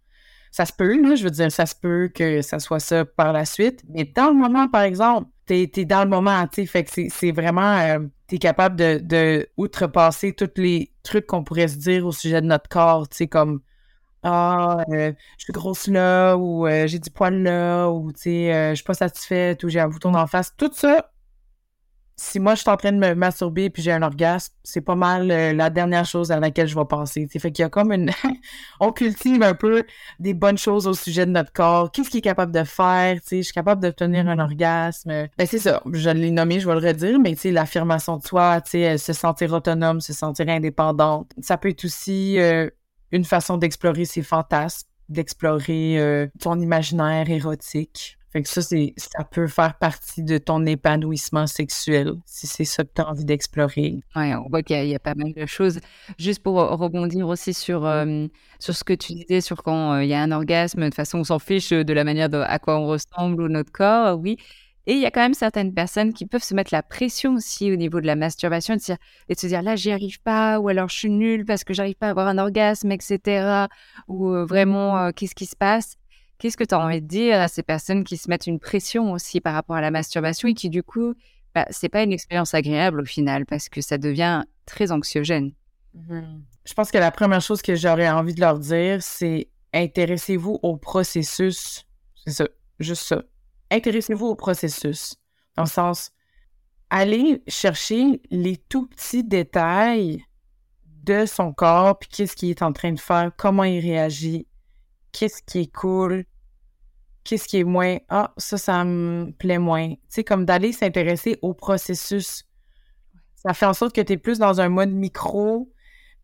Ça 0.50 0.64
se 0.64 0.72
peut, 0.72 1.00
là, 1.02 1.14
je 1.14 1.24
veux 1.24 1.30
dire, 1.30 1.52
ça 1.52 1.66
se 1.66 1.74
peut 1.74 2.10
que 2.12 2.40
ça 2.40 2.58
soit 2.58 2.80
ça 2.80 3.04
par 3.04 3.32
la 3.32 3.44
suite. 3.44 3.84
Mais 3.90 4.04
dans 4.04 4.28
le 4.28 4.34
moment, 4.34 4.66
par 4.68 4.82
exemple, 4.82 5.28
t'es 5.44 5.70
es 5.76 5.84
dans 5.84 6.02
le 6.02 6.08
moment, 6.08 6.46
tu 6.46 6.62
sais. 6.62 6.66
Fait 6.66 6.84
que 6.84 7.08
c'est 7.10 7.32
vraiment... 7.32 7.78
Euh, 7.78 7.98
t'es 8.26 8.38
capable 8.38 8.76
de, 8.76 8.98
de 9.02 9.48
outrepasser 9.56 10.32
tous 10.32 10.50
les 10.56 10.92
trucs 11.02 11.26
qu'on 11.26 11.44
pourrait 11.44 11.68
se 11.68 11.76
dire 11.76 12.06
au 12.06 12.12
sujet 12.12 12.40
de 12.40 12.46
notre 12.46 12.68
corps, 12.68 13.08
tu 13.08 13.18
sais, 13.18 13.28
comme... 13.28 13.60
Ah, 14.22 14.78
euh, 14.90 15.12
je 15.38 15.44
suis 15.44 15.52
grosse 15.52 15.86
là, 15.86 16.36
ou 16.36 16.66
euh, 16.66 16.86
j'ai 16.86 16.98
du 16.98 17.10
poil 17.10 17.40
là, 17.42 17.88
ou 17.88 18.10
tu 18.12 18.22
sais, 18.22 18.70
je 18.70 18.74
suis 18.74 18.84
pas 18.84 18.94
satisfaite, 18.94 19.62
ou 19.62 19.68
j'ai 19.68 19.78
un 19.78 19.88
bouton 19.88 20.10
d'en 20.10 20.26
face. 20.26 20.54
Tout 20.56 20.70
ça, 20.72 21.12
si 22.20 22.40
moi 22.40 22.56
je 22.56 22.62
suis 22.62 22.70
en 22.70 22.76
train 22.76 22.90
de 22.90 22.98
me 22.98 23.14
masturber 23.14 23.70
puis 23.70 23.80
j'ai 23.80 23.92
un 23.92 24.02
orgasme, 24.02 24.52
c'est 24.64 24.80
pas 24.80 24.96
mal 24.96 25.30
euh, 25.30 25.52
la 25.52 25.70
dernière 25.70 26.04
chose 26.04 26.32
à 26.32 26.40
laquelle 26.40 26.66
je 26.66 26.74
vais 26.74 26.84
penser. 26.84 27.28
T'sais. 27.28 27.38
Fait 27.38 27.52
qu'il 27.52 27.62
y 27.62 27.64
a 27.64 27.68
comme 27.68 27.92
une. 27.92 28.10
on 28.80 28.90
cultive 28.90 29.42
un 29.42 29.54
peu 29.54 29.84
des 30.18 30.34
bonnes 30.34 30.58
choses 30.58 30.88
au 30.88 30.94
sujet 30.94 31.26
de 31.26 31.30
notre 31.30 31.52
corps. 31.52 31.92
Qu'est-ce 31.92 32.10
qu'il 32.10 32.18
est 32.18 32.22
capable 32.22 32.50
de 32.50 32.64
faire? 32.64 33.20
T'sais? 33.20 33.38
Je 33.38 33.42
suis 33.42 33.54
capable 33.54 33.80
d'obtenir 33.80 34.28
un 34.28 34.40
orgasme. 34.40 35.28
Ben, 35.38 35.46
c'est 35.46 35.60
ça. 35.60 35.80
Je 35.92 36.10
l'ai 36.10 36.32
nommé, 36.32 36.58
je 36.58 36.68
vais 36.68 36.78
le 36.78 36.86
redire, 36.86 37.20
mais 37.20 37.36
l'affirmation 37.44 38.16
de 38.16 38.26
soi, 38.26 38.60
se 38.64 39.12
sentir 39.12 39.52
autonome, 39.52 40.00
se 40.00 40.12
sentir 40.12 40.48
indépendante. 40.48 41.30
Ça 41.40 41.56
peut 41.56 41.68
être 41.68 41.84
aussi 41.84 42.38
euh, 42.40 42.68
une 43.12 43.24
façon 43.24 43.58
d'explorer 43.58 44.04
ses 44.04 44.22
fantasmes, 44.22 44.88
d'explorer 45.08 46.00
euh, 46.00 46.26
ton 46.40 46.58
imaginaire 46.58 47.30
érotique. 47.30 48.17
Fait 48.30 48.42
que 48.42 48.48
ça, 48.48 48.60
c'est, 48.60 48.92
ça 48.98 49.24
peut 49.24 49.46
faire 49.46 49.78
partie 49.78 50.22
de 50.22 50.36
ton 50.36 50.66
épanouissement 50.66 51.46
sexuel, 51.46 52.12
si 52.26 52.46
c'est 52.46 52.66
ça 52.66 52.84
que 52.84 52.90
tu 52.94 53.00
as 53.00 53.08
envie 53.08 53.24
d'explorer. 53.24 54.00
Oui, 54.16 54.34
on 54.34 54.48
voit 54.50 54.62
qu'il 54.62 54.84
y, 54.84 54.94
a 54.94 54.98
pas 54.98 55.14
mal 55.14 55.32
de 55.32 55.46
choses. 55.46 55.80
Juste 56.18 56.42
pour 56.42 56.56
rebondir 56.56 57.26
aussi 57.26 57.54
sur, 57.54 57.86
euh, 57.86 58.26
sur 58.58 58.76
ce 58.76 58.84
que 58.84 58.92
tu 58.92 59.14
disais, 59.14 59.40
sur 59.40 59.62
quand 59.62 59.94
euh, 59.94 60.04
il 60.04 60.10
y 60.10 60.14
a 60.14 60.22
un 60.22 60.30
orgasme, 60.30 60.80
de 60.80 60.86
toute 60.86 60.94
façon, 60.94 61.20
on 61.20 61.24
s'en 61.24 61.38
fiche 61.38 61.70
de 61.70 61.92
la 61.94 62.04
manière 62.04 62.28
à 62.32 62.58
quoi 62.58 62.78
on 62.78 62.86
ressemble 62.86 63.42
ou 63.42 63.48
notre 63.48 63.72
corps, 63.72 64.18
oui. 64.18 64.36
Et 64.86 64.92
il 64.92 65.00
y 65.00 65.06
a 65.06 65.10
quand 65.10 65.20
même 65.20 65.34
certaines 65.34 65.72
personnes 65.72 66.12
qui 66.12 66.26
peuvent 66.26 66.42
se 66.42 66.54
mettre 66.54 66.72
la 66.72 66.82
pression 66.82 67.34
aussi 67.34 67.72
au 67.72 67.76
niveau 67.76 68.00
de 68.00 68.06
la 68.06 68.16
masturbation 68.16 68.74
et 68.74 68.76
de 68.78 68.82
se 68.82 68.86
dire, 68.92 68.98
et 69.28 69.34
de 69.34 69.38
se 69.38 69.46
dire 69.46 69.62
là, 69.62 69.76
j'y 69.76 69.90
arrive 69.90 70.20
pas, 70.20 70.58
ou 70.60 70.68
alors 70.68 70.88
je 70.88 70.96
suis 70.96 71.10
nulle 71.10 71.44
parce 71.46 71.64
que 71.64 71.72
j'arrive 71.74 71.96
pas 71.96 72.08
à 72.08 72.10
avoir 72.10 72.26
un 72.26 72.38
orgasme, 72.38 72.92
etc. 72.92 73.66
Ou 74.06 74.30
euh, 74.30 74.44
vraiment, 74.46 75.12
qu'est-ce 75.12 75.34
qui 75.34 75.46
se 75.46 75.56
passe? 75.56 75.97
Qu'est-ce 76.38 76.56
que 76.56 76.64
tu 76.64 76.74
as 76.74 76.78
envie 76.78 77.02
de 77.02 77.06
dire 77.06 77.40
à 77.40 77.48
ces 77.48 77.62
personnes 77.62 78.04
qui 78.04 78.16
se 78.16 78.30
mettent 78.30 78.46
une 78.46 78.60
pression 78.60 79.12
aussi 79.12 79.40
par 79.40 79.54
rapport 79.54 79.76
à 79.76 79.80
la 79.80 79.90
masturbation 79.90 80.48
et 80.48 80.54
qui, 80.54 80.70
du 80.70 80.82
coup, 80.82 81.14
bah, 81.54 81.66
c'est 81.70 81.88
pas 81.88 82.02
une 82.02 82.12
expérience 82.12 82.54
agréable 82.54 83.00
au 83.00 83.04
final 83.04 83.44
parce 83.46 83.68
que 83.68 83.80
ça 83.80 83.98
devient 83.98 84.44
très 84.66 84.92
anxiogène? 84.92 85.52
Mmh 85.94 86.20
Je 86.64 86.74
pense 86.74 86.90
que 86.90 86.98
la 86.98 87.10
première 87.10 87.40
chose 87.40 87.62
que 87.62 87.74
j'aurais 87.74 88.08
envie 88.08 88.34
de 88.34 88.40
leur 88.40 88.58
dire, 88.58 89.02
c'est 89.02 89.48
intéressez-vous 89.72 90.60
au 90.62 90.76
processus. 90.76 91.84
C'est 92.24 92.32
ça, 92.32 92.48
juste 92.78 93.02
ça. 93.02 93.22
Intéressez-vous 93.70 94.26
au 94.26 94.34
processus. 94.36 95.16
Dans 95.56 95.64
le 95.64 95.68
sens, 95.68 96.12
allez 96.90 97.42
chercher 97.48 98.20
les 98.30 98.56
tout 98.56 98.86
petits 98.86 99.24
détails 99.24 100.24
de 101.04 101.26
son 101.26 101.52
corps, 101.52 101.98
puis 101.98 102.08
qu'est-ce 102.08 102.36
qu'il 102.36 102.50
est 102.50 102.62
en 102.62 102.72
train 102.72 102.92
de 102.92 103.00
faire, 103.00 103.32
comment 103.36 103.64
il 103.64 103.80
réagit, 103.80 104.46
qu'est-ce 105.12 105.42
qui 105.42 105.60
est 105.60 105.74
cool, 105.74 106.24
qu'est-ce 107.28 107.46
qui 107.46 107.58
est 107.58 107.64
moins, 107.64 107.98
ah, 108.08 108.32
ça, 108.38 108.56
ça 108.56 108.84
me 108.84 109.30
plaît 109.32 109.58
moins. 109.58 109.90
Tu 109.90 109.98
sais, 110.08 110.24
comme 110.24 110.46
d'aller 110.46 110.72
s'intéresser 110.72 111.38
au 111.42 111.52
processus. 111.52 112.46
Ça 113.34 113.52
fait 113.52 113.66
en 113.66 113.74
sorte 113.74 113.94
que 113.94 114.00
tu 114.00 114.14
es 114.14 114.16
plus 114.16 114.38
dans 114.38 114.62
un 114.62 114.70
mode 114.70 114.88
micro, 114.88 115.70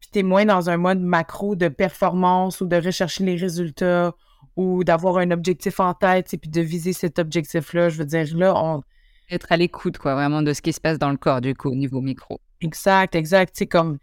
puis 0.00 0.08
tu 0.10 0.20
es 0.20 0.22
moins 0.22 0.46
dans 0.46 0.70
un 0.70 0.78
mode 0.78 1.00
macro 1.00 1.56
de 1.56 1.68
performance 1.68 2.62
ou 2.62 2.66
de 2.66 2.76
rechercher 2.76 3.22
les 3.22 3.36
résultats 3.36 4.14
ou 4.56 4.82
d'avoir 4.82 5.18
un 5.18 5.30
objectif 5.30 5.78
en 5.78 5.92
tête, 5.92 6.32
et 6.32 6.38
puis 6.38 6.48
de 6.48 6.62
viser 6.62 6.94
cet 6.94 7.18
objectif-là. 7.18 7.90
Je 7.90 7.98
veux 7.98 8.06
dire, 8.06 8.24
là, 8.34 8.54
on. 8.56 8.82
Être 9.30 9.52
à 9.52 9.58
l'écoute, 9.58 9.98
quoi, 9.98 10.14
vraiment, 10.14 10.40
de 10.40 10.54
ce 10.54 10.62
qui 10.62 10.72
se 10.72 10.80
passe 10.80 10.98
dans 10.98 11.10
le 11.10 11.18
corps, 11.18 11.42
du 11.42 11.54
coup, 11.54 11.68
au 11.68 11.74
niveau 11.74 12.00
micro. 12.00 12.40
Exact, 12.62 13.14
exact. 13.14 13.54
Tu 13.54 13.58
sais, 13.58 13.66
comme, 13.66 13.98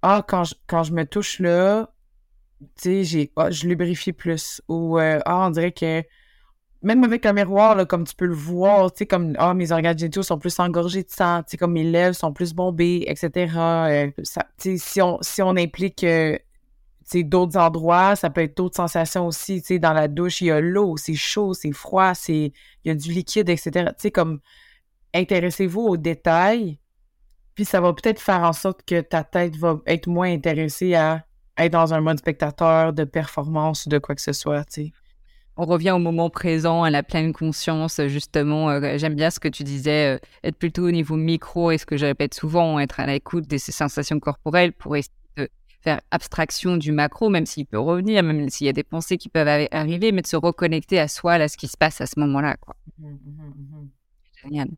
ah, 0.00 0.24
quand 0.26 0.44
je, 0.44 0.54
quand 0.66 0.84
je 0.84 0.92
me 0.92 1.04
touche 1.04 1.38
là, 1.38 1.90
tu 2.60 2.66
sais, 2.76 3.04
j'ai, 3.04 3.32
ah, 3.36 3.50
je 3.50 3.66
lubrifie 3.66 4.12
plus. 4.12 4.62
Ou, 4.68 4.98
euh, 4.98 5.20
ah, 5.26 5.46
on 5.46 5.50
dirait 5.50 5.72
que, 5.72 6.02
même 6.86 7.02
avec 7.02 7.26
un 7.26 7.32
miroir, 7.32 7.84
comme 7.88 8.04
tu 8.04 8.14
peux 8.14 8.26
le 8.26 8.34
voir, 8.34 8.92
tu 8.92 8.98
sais, 8.98 9.06
comme, 9.06 9.34
ah, 9.38 9.54
mes 9.54 9.72
organes 9.72 9.98
génitaux 9.98 10.22
sont 10.22 10.38
plus 10.38 10.56
engorgés 10.60 11.02
de 11.02 11.10
sang, 11.10 11.42
comme 11.58 11.72
mes 11.72 11.82
lèvres 11.82 12.14
sont 12.14 12.32
plus 12.32 12.54
bombées, 12.54 13.04
etc. 13.08 13.52
Euh, 13.56 14.10
si 14.56 15.02
on, 15.02 15.18
si 15.20 15.42
on 15.42 15.56
implique, 15.56 16.04
euh, 16.04 16.38
d'autres 17.12 17.58
endroits, 17.58 18.14
ça 18.14 18.30
peut 18.30 18.42
être 18.42 18.56
d'autres 18.56 18.76
sensations 18.76 19.26
aussi, 19.26 19.62
tu 19.62 19.80
dans 19.80 19.92
la 19.92 20.06
douche, 20.06 20.42
il 20.42 20.46
y 20.46 20.50
a 20.52 20.60
l'eau, 20.60 20.96
c'est 20.96 21.16
chaud, 21.16 21.54
c'est 21.54 21.72
froid, 21.72 22.14
c'est, 22.14 22.52
il 22.84 22.88
y 22.88 22.90
a 22.90 22.94
du 22.94 23.10
liquide, 23.10 23.48
etc. 23.48 23.70
Tu 23.72 23.94
sais, 23.98 24.10
comme, 24.12 24.38
intéressez-vous 25.12 25.80
aux 25.80 25.96
détails, 25.96 26.78
puis 27.56 27.64
ça 27.64 27.80
va 27.80 27.92
peut-être 27.94 28.20
faire 28.20 28.42
en 28.42 28.52
sorte 28.52 28.84
que 28.84 29.00
ta 29.00 29.24
tête 29.24 29.56
va 29.56 29.80
être 29.86 30.06
moins 30.06 30.32
intéressée 30.32 30.94
à 30.94 31.24
être 31.58 31.72
dans 31.72 31.94
un 31.94 32.00
mode 32.00 32.20
spectateur 32.20 32.92
de 32.92 33.02
performance 33.02 33.86
ou 33.86 33.88
de 33.88 33.98
quoi 33.98 34.14
que 34.14 34.22
ce 34.22 34.32
soit. 34.32 34.64
On 35.58 35.64
revient 35.64 35.92
au 35.92 35.98
moment 35.98 36.28
présent, 36.28 36.82
à 36.82 36.90
la 36.90 37.02
pleine 37.02 37.32
conscience, 37.32 38.00
justement. 38.08 38.68
Euh, 38.70 38.98
j'aime 38.98 39.14
bien 39.14 39.30
ce 39.30 39.40
que 39.40 39.48
tu 39.48 39.64
disais, 39.64 40.16
euh, 40.16 40.18
être 40.44 40.56
plutôt 40.56 40.86
au 40.86 40.90
niveau 40.90 41.16
micro, 41.16 41.70
et 41.70 41.78
ce 41.78 41.86
que 41.86 41.96
je 41.96 42.04
répète 42.04 42.34
souvent, 42.34 42.78
être 42.78 43.00
à 43.00 43.06
l'écoute 43.06 43.48
de 43.48 43.56
ces 43.56 43.72
sensations 43.72 44.20
corporelles 44.20 44.72
pour 44.72 44.96
essayer 44.96 45.14
de 45.38 45.48
faire 45.80 46.00
abstraction 46.10 46.76
du 46.76 46.92
macro, 46.92 47.30
même 47.30 47.46
s'il 47.46 47.64
peut 47.64 47.78
revenir, 47.78 48.22
même 48.22 48.50
s'il 48.50 48.66
y 48.66 48.70
a 48.70 48.74
des 48.74 48.84
pensées 48.84 49.16
qui 49.16 49.30
peuvent 49.30 49.66
arriver, 49.70 50.12
mais 50.12 50.20
de 50.20 50.26
se 50.26 50.36
reconnecter 50.36 50.98
à 50.98 51.08
soi, 51.08 51.34
à 51.34 51.48
ce 51.48 51.56
qui 51.56 51.68
se 51.68 51.76
passe 51.78 52.02
à 52.02 52.06
ce 52.06 52.20
moment-là. 52.20 52.56
Mmh, 52.98 53.08
mmh, 53.08 53.14
mmh, 53.14 53.88
Génial. 54.44 54.68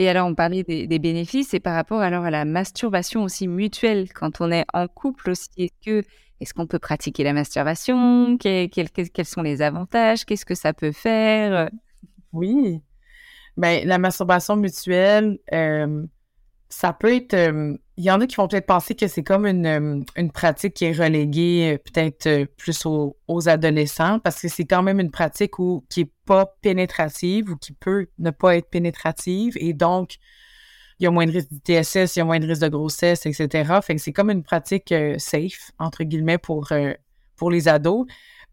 Et 0.00 0.08
alors, 0.08 0.26
on 0.26 0.34
parlait 0.34 0.64
des, 0.64 0.98
bénéfices 0.98 1.54
et 1.54 1.60
par 1.60 1.74
rapport 1.74 2.00
alors 2.00 2.24
à 2.24 2.30
la 2.30 2.44
masturbation 2.44 3.22
aussi 3.22 3.46
mutuelle, 3.46 4.12
quand 4.12 4.40
on 4.40 4.50
est 4.50 4.64
en 4.74 4.88
couple 4.88 5.30
aussi, 5.30 5.48
est-ce 5.58 6.02
que 6.02 6.08
est-ce 6.40 6.54
qu'on 6.54 6.66
peut 6.66 6.78
pratiquer 6.78 7.24
la 7.24 7.32
masturbation? 7.32 8.36
Quels, 8.38 8.70
sont 9.24 9.42
les 9.42 9.60
avantages? 9.60 10.24
Qu'est-ce 10.24 10.44
que 10.44 10.54
ça 10.54 10.72
peut 10.72 10.92
faire? 10.92 11.70
Oui. 12.32 12.80
Ben, 13.56 13.86
la 13.86 13.98
masturbation 13.98 14.54
mutuelle, 14.54 15.38
euh, 15.52 16.04
ça 16.68 16.92
peut 16.92 17.12
être. 17.14 17.34
Euh, 17.34 17.76
il 17.96 18.04
y 18.04 18.10
en 18.12 18.20
a 18.20 18.26
qui 18.28 18.36
vont 18.36 18.46
peut-être 18.46 18.66
penser 18.66 18.94
que 18.94 19.08
c'est 19.08 19.24
comme 19.24 19.46
une, 19.46 19.66
euh, 19.66 20.00
une, 20.16 20.30
pratique 20.30 20.74
qui 20.74 20.84
est 20.84 20.92
reléguée 20.92 21.78
peut-être 21.84 22.44
plus 22.56 22.86
aux, 22.86 23.48
adolescents 23.48 24.20
parce 24.20 24.40
que 24.40 24.46
c'est 24.46 24.64
quand 24.64 24.84
même 24.84 25.00
une 25.00 25.10
pratique 25.10 25.54
qui 25.88 26.00
n'est 26.00 26.10
pas 26.24 26.46
pénétrative 26.62 27.50
ou 27.50 27.56
qui 27.56 27.72
peut 27.72 28.06
ne 28.20 28.30
pas 28.30 28.56
être 28.56 28.70
pénétrative 28.70 29.54
et 29.56 29.72
donc 29.72 30.18
il 31.00 31.04
y 31.04 31.06
a 31.06 31.10
moins 31.10 31.26
de 31.26 31.32
risque 31.32 31.48
d'ITSS, 31.50 32.16
il 32.16 32.18
y 32.18 32.22
a 32.22 32.24
moins 32.24 32.38
de 32.38 32.46
risque 32.46 32.62
de 32.62 32.68
grossesse, 32.68 33.26
etc. 33.26 33.80
Fait 33.82 33.94
que 33.94 34.00
c'est 34.00 34.12
comme 34.12 34.30
une 34.30 34.42
pratique 34.42 34.92
safe, 35.18 35.70
entre 35.78 36.04
guillemets, 36.04 36.38
pour, 36.38 36.72
pour 37.36 37.50
les 37.50 37.68
ados. 37.68 38.06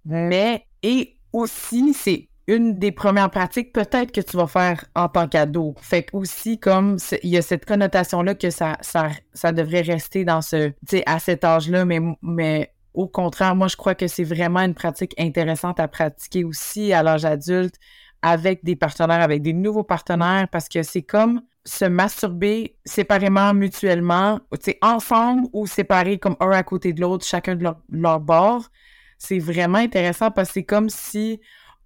Mais, 0.06 0.68
et 0.84 1.18
aussi, 1.34 1.93
c'est 1.93 2.30
une 2.48 2.78
des 2.78 2.91
premières 2.91 3.32
pratiques 3.32 3.74
peut-être 3.74 4.12
que 4.12 4.22
tu 4.22 4.38
vas 4.38 4.48
faire 4.48 4.86
en 4.96 5.10
tant 5.10 5.28
qu'ado. 5.28 5.76
Fait 5.82 6.04
que 6.04 6.16
aussi 6.16 6.60
comme 6.60 6.98
il 7.24 7.30
y 7.30 7.38
a 7.38 7.41
cette 7.41 7.66
connotation 7.66 8.22
là 8.22 8.36
que 8.36 8.50
ça 8.50 8.78
ça, 8.82 9.10
ça 9.34 9.52
devrait 9.52 9.82
rester 9.82 10.26
dans 10.26 10.41
ce 10.41 10.70
tu 10.70 10.76
sais 10.88 11.04
à 11.06 11.20
cet 11.20 11.43
âge-là 11.43 11.86
mais 11.86 12.00
mais 12.22 12.72
au 12.93 13.08
contraire, 13.08 13.56
moi 13.56 13.68
je 13.68 13.76
crois 13.76 13.96
que 13.96 14.08
c'est 14.08 14.24
vraiment 14.24 14.62
une 14.62 14.74
pratique 14.74 15.14
intéressante 15.20 15.80
à 15.80 15.88
pratiquer 15.88 16.43
aussi 16.43 16.93
à 16.93 17.04
l'âge 17.04 17.26
adulte 17.26 17.76
avec 18.22 18.64
des 18.64 18.76
partenaires 18.76 19.22
avec 19.22 19.41
des 19.41 19.54
nouveaux 19.54 19.84
partenaires 19.84 20.48
parce 20.52 20.70
que 20.70 20.84
c'est 20.84 21.02
comme 21.02 21.41
se 21.66 21.86
masturber 21.86 22.78
séparément 22.86 23.53
mutuellement, 23.53 24.39
tu 24.53 24.59
sais 24.61 24.78
ensemble 24.82 25.47
ou 25.51 25.66
séparés 25.66 26.20
comme 26.20 26.38
un 26.39 26.51
à 26.51 26.63
côté 26.63 26.93
de 26.93 27.01
l'autre, 27.01 27.26
chacun 27.26 27.55
de 27.55 27.63
leur, 27.63 27.82
leur 27.89 28.20
bord. 28.20 28.70
C'est 29.18 29.39
vraiment 29.39 29.80
intéressant 29.80 30.30
parce 30.30 30.49
que 30.49 30.53
c'est 30.55 30.63
comme 30.63 30.89
si 30.89 31.41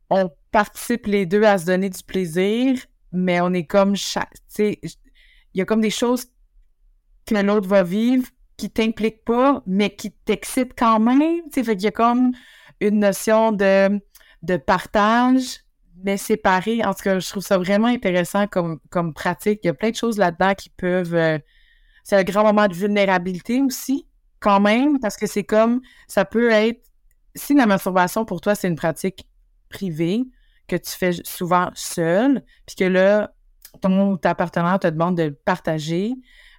on 0.09 0.29
participe 0.51 1.05
les 1.05 1.25
deux 1.25 1.43
à 1.43 1.57
se 1.57 1.65
donner 1.65 1.89
du 1.89 2.03
plaisir, 2.03 2.77
mais 3.11 3.39
on 3.41 3.53
est 3.53 3.65
comme 3.65 3.95
chaque. 3.95 4.33
Il 4.57 4.77
y 5.53 5.61
a 5.61 5.65
comme 5.65 5.81
des 5.81 5.89
choses 5.89 6.25
que 7.25 7.35
l'autre 7.35 7.67
va 7.67 7.83
vivre 7.83 8.27
qui 8.57 8.69
t'impliquent 8.69 9.23
pas, 9.23 9.63
mais 9.65 9.95
qui 9.95 10.11
t'excitent 10.11 10.77
quand 10.77 10.99
même. 10.99 11.41
Fait 11.53 11.63
qu'il 11.63 11.83
y 11.83 11.87
a 11.87 11.91
comme 11.91 12.31
une 12.81 12.99
notion 12.99 13.51
de, 13.51 14.01
de 14.43 14.57
partage, 14.57 15.59
mais 16.03 16.17
séparé. 16.17 16.83
En 16.83 16.93
tout 16.93 17.03
cas, 17.03 17.19
je 17.19 17.29
trouve 17.29 17.43
ça 17.43 17.57
vraiment 17.57 17.87
intéressant 17.87 18.47
comme, 18.47 18.79
comme 18.89 19.13
pratique. 19.13 19.59
Il 19.63 19.67
y 19.67 19.69
a 19.69 19.73
plein 19.73 19.91
de 19.91 19.95
choses 19.95 20.17
là-dedans 20.17 20.53
qui 20.55 20.69
peuvent. 20.69 21.15
Euh, 21.15 21.39
c'est 22.03 22.15
un 22.15 22.23
grand 22.23 22.43
moment 22.43 22.67
de 22.67 22.73
vulnérabilité 22.73 23.61
aussi, 23.61 24.07
quand 24.39 24.59
même, 24.59 24.99
parce 24.99 25.17
que 25.17 25.27
c'est 25.27 25.43
comme. 25.43 25.81
Ça 26.07 26.25
peut 26.25 26.51
être. 26.51 26.81
Si 27.35 27.53
la 27.53 27.65
masturbation 27.65 28.25
pour 28.25 28.41
toi, 28.41 28.55
c'est 28.55 28.67
une 28.67 28.75
pratique 28.75 29.27
privée, 29.69 30.23
que 30.67 30.75
tu 30.75 30.91
fais 30.91 31.11
souvent 31.23 31.69
seul, 31.75 32.43
puis 32.65 32.75
que 32.75 32.85
là, 32.85 33.33
ton 33.81 34.17
ta 34.17 34.35
partenaire 34.35 34.79
te 34.79 34.87
demande 34.87 35.17
de 35.17 35.23
le 35.23 35.33
partager, 35.33 36.15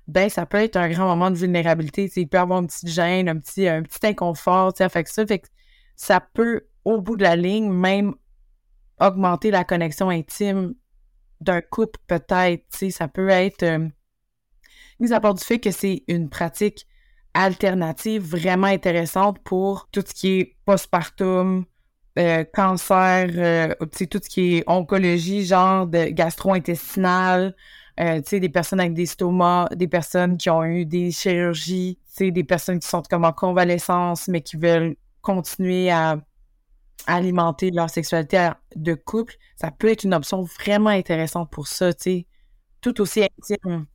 ben 0.07 0.29
ça 0.29 0.47
peut 0.47 0.59
être 0.59 0.77
un 0.77 0.89
grand 0.89 1.07
moment 1.07 1.31
de 1.31 1.37
vulnérabilité. 1.37 2.11
Il 2.17 2.29
peut 2.29 2.39
y 2.39 2.41
avoir 2.41 2.61
une 2.61 2.67
petite 2.67 2.89
gêne, 2.89 3.29
un 3.29 3.39
petit, 3.39 3.69
un 3.69 3.83
petit 3.83 4.07
inconfort, 4.07 4.73
fait 4.77 5.05
que 5.05 5.11
ça, 5.11 5.27
fait 5.27 5.41
que 5.41 5.49
ça 5.97 6.21
peut, 6.21 6.67
au 6.85 7.01
bout 7.01 7.17
de 7.17 7.23
la 7.23 7.37
ligne, 7.37 7.71
même 7.71 8.15
augmenter 9.01 9.51
la 9.51 9.65
connexion 9.65 10.09
intime 10.09 10.75
d'un 11.41 11.61
couple, 11.61 11.99
peut-être. 12.07 12.65
Ça 12.91 13.09
peut 13.09 13.29
être 13.29 13.63
euh, 13.63 13.89
mis 14.99 15.13
à 15.13 15.21
part 15.21 15.35
du 15.35 15.43
fait 15.43 15.59
que 15.59 15.71
c'est 15.71 16.05
une 16.09 16.29
pratique 16.29 16.87
alternative 17.33 18.23
vraiment 18.23 18.67
intéressante 18.67 19.39
pour 19.41 19.89
tout 19.91 20.03
ce 20.07 20.13
qui 20.13 20.29
est 20.41 20.57
postpartum, 20.65 21.65
euh, 22.19 22.45
cancer, 22.53 23.31
euh, 23.37 23.75
tout 23.81 24.21
ce 24.23 24.29
qui 24.29 24.57
est 24.57 24.65
oncologie, 24.67 25.45
genre 25.45 25.87
de 25.87 26.07
gastro-intestinal, 26.11 27.55
des 27.97 28.49
personnes 28.49 28.81
avec 28.81 28.95
des 28.95 29.07
stomas, 29.07 29.69
des 29.75 29.87
personnes 29.87 30.39
qui 30.39 30.49
ont 30.49 30.65
eu 30.65 30.87
des 30.87 31.11
chirurgies, 31.11 31.99
des 32.19 32.45
personnes 32.45 32.79
qui 32.79 32.89
sont 32.89 33.03
comme 33.03 33.25
en 33.25 33.33
convalescence, 33.33 34.27
mais 34.27 34.41
qui 34.41 34.57
veulent 34.57 34.97
continuer 35.21 35.91
à, 35.91 36.19
alimenter 37.07 37.71
leur 37.71 37.91
sexualité 37.91 38.51
de 38.77 38.95
couple, 38.95 39.37
ça 39.57 39.71
peut 39.71 39.89
être 39.89 40.05
une 40.05 40.15
option 40.15 40.43
vraiment 40.43 40.91
intéressante 40.91 41.51
pour 41.51 41.69
ça, 41.69 41.91
tout 42.81 43.01
aussi 43.01 43.23
intime 43.23 43.87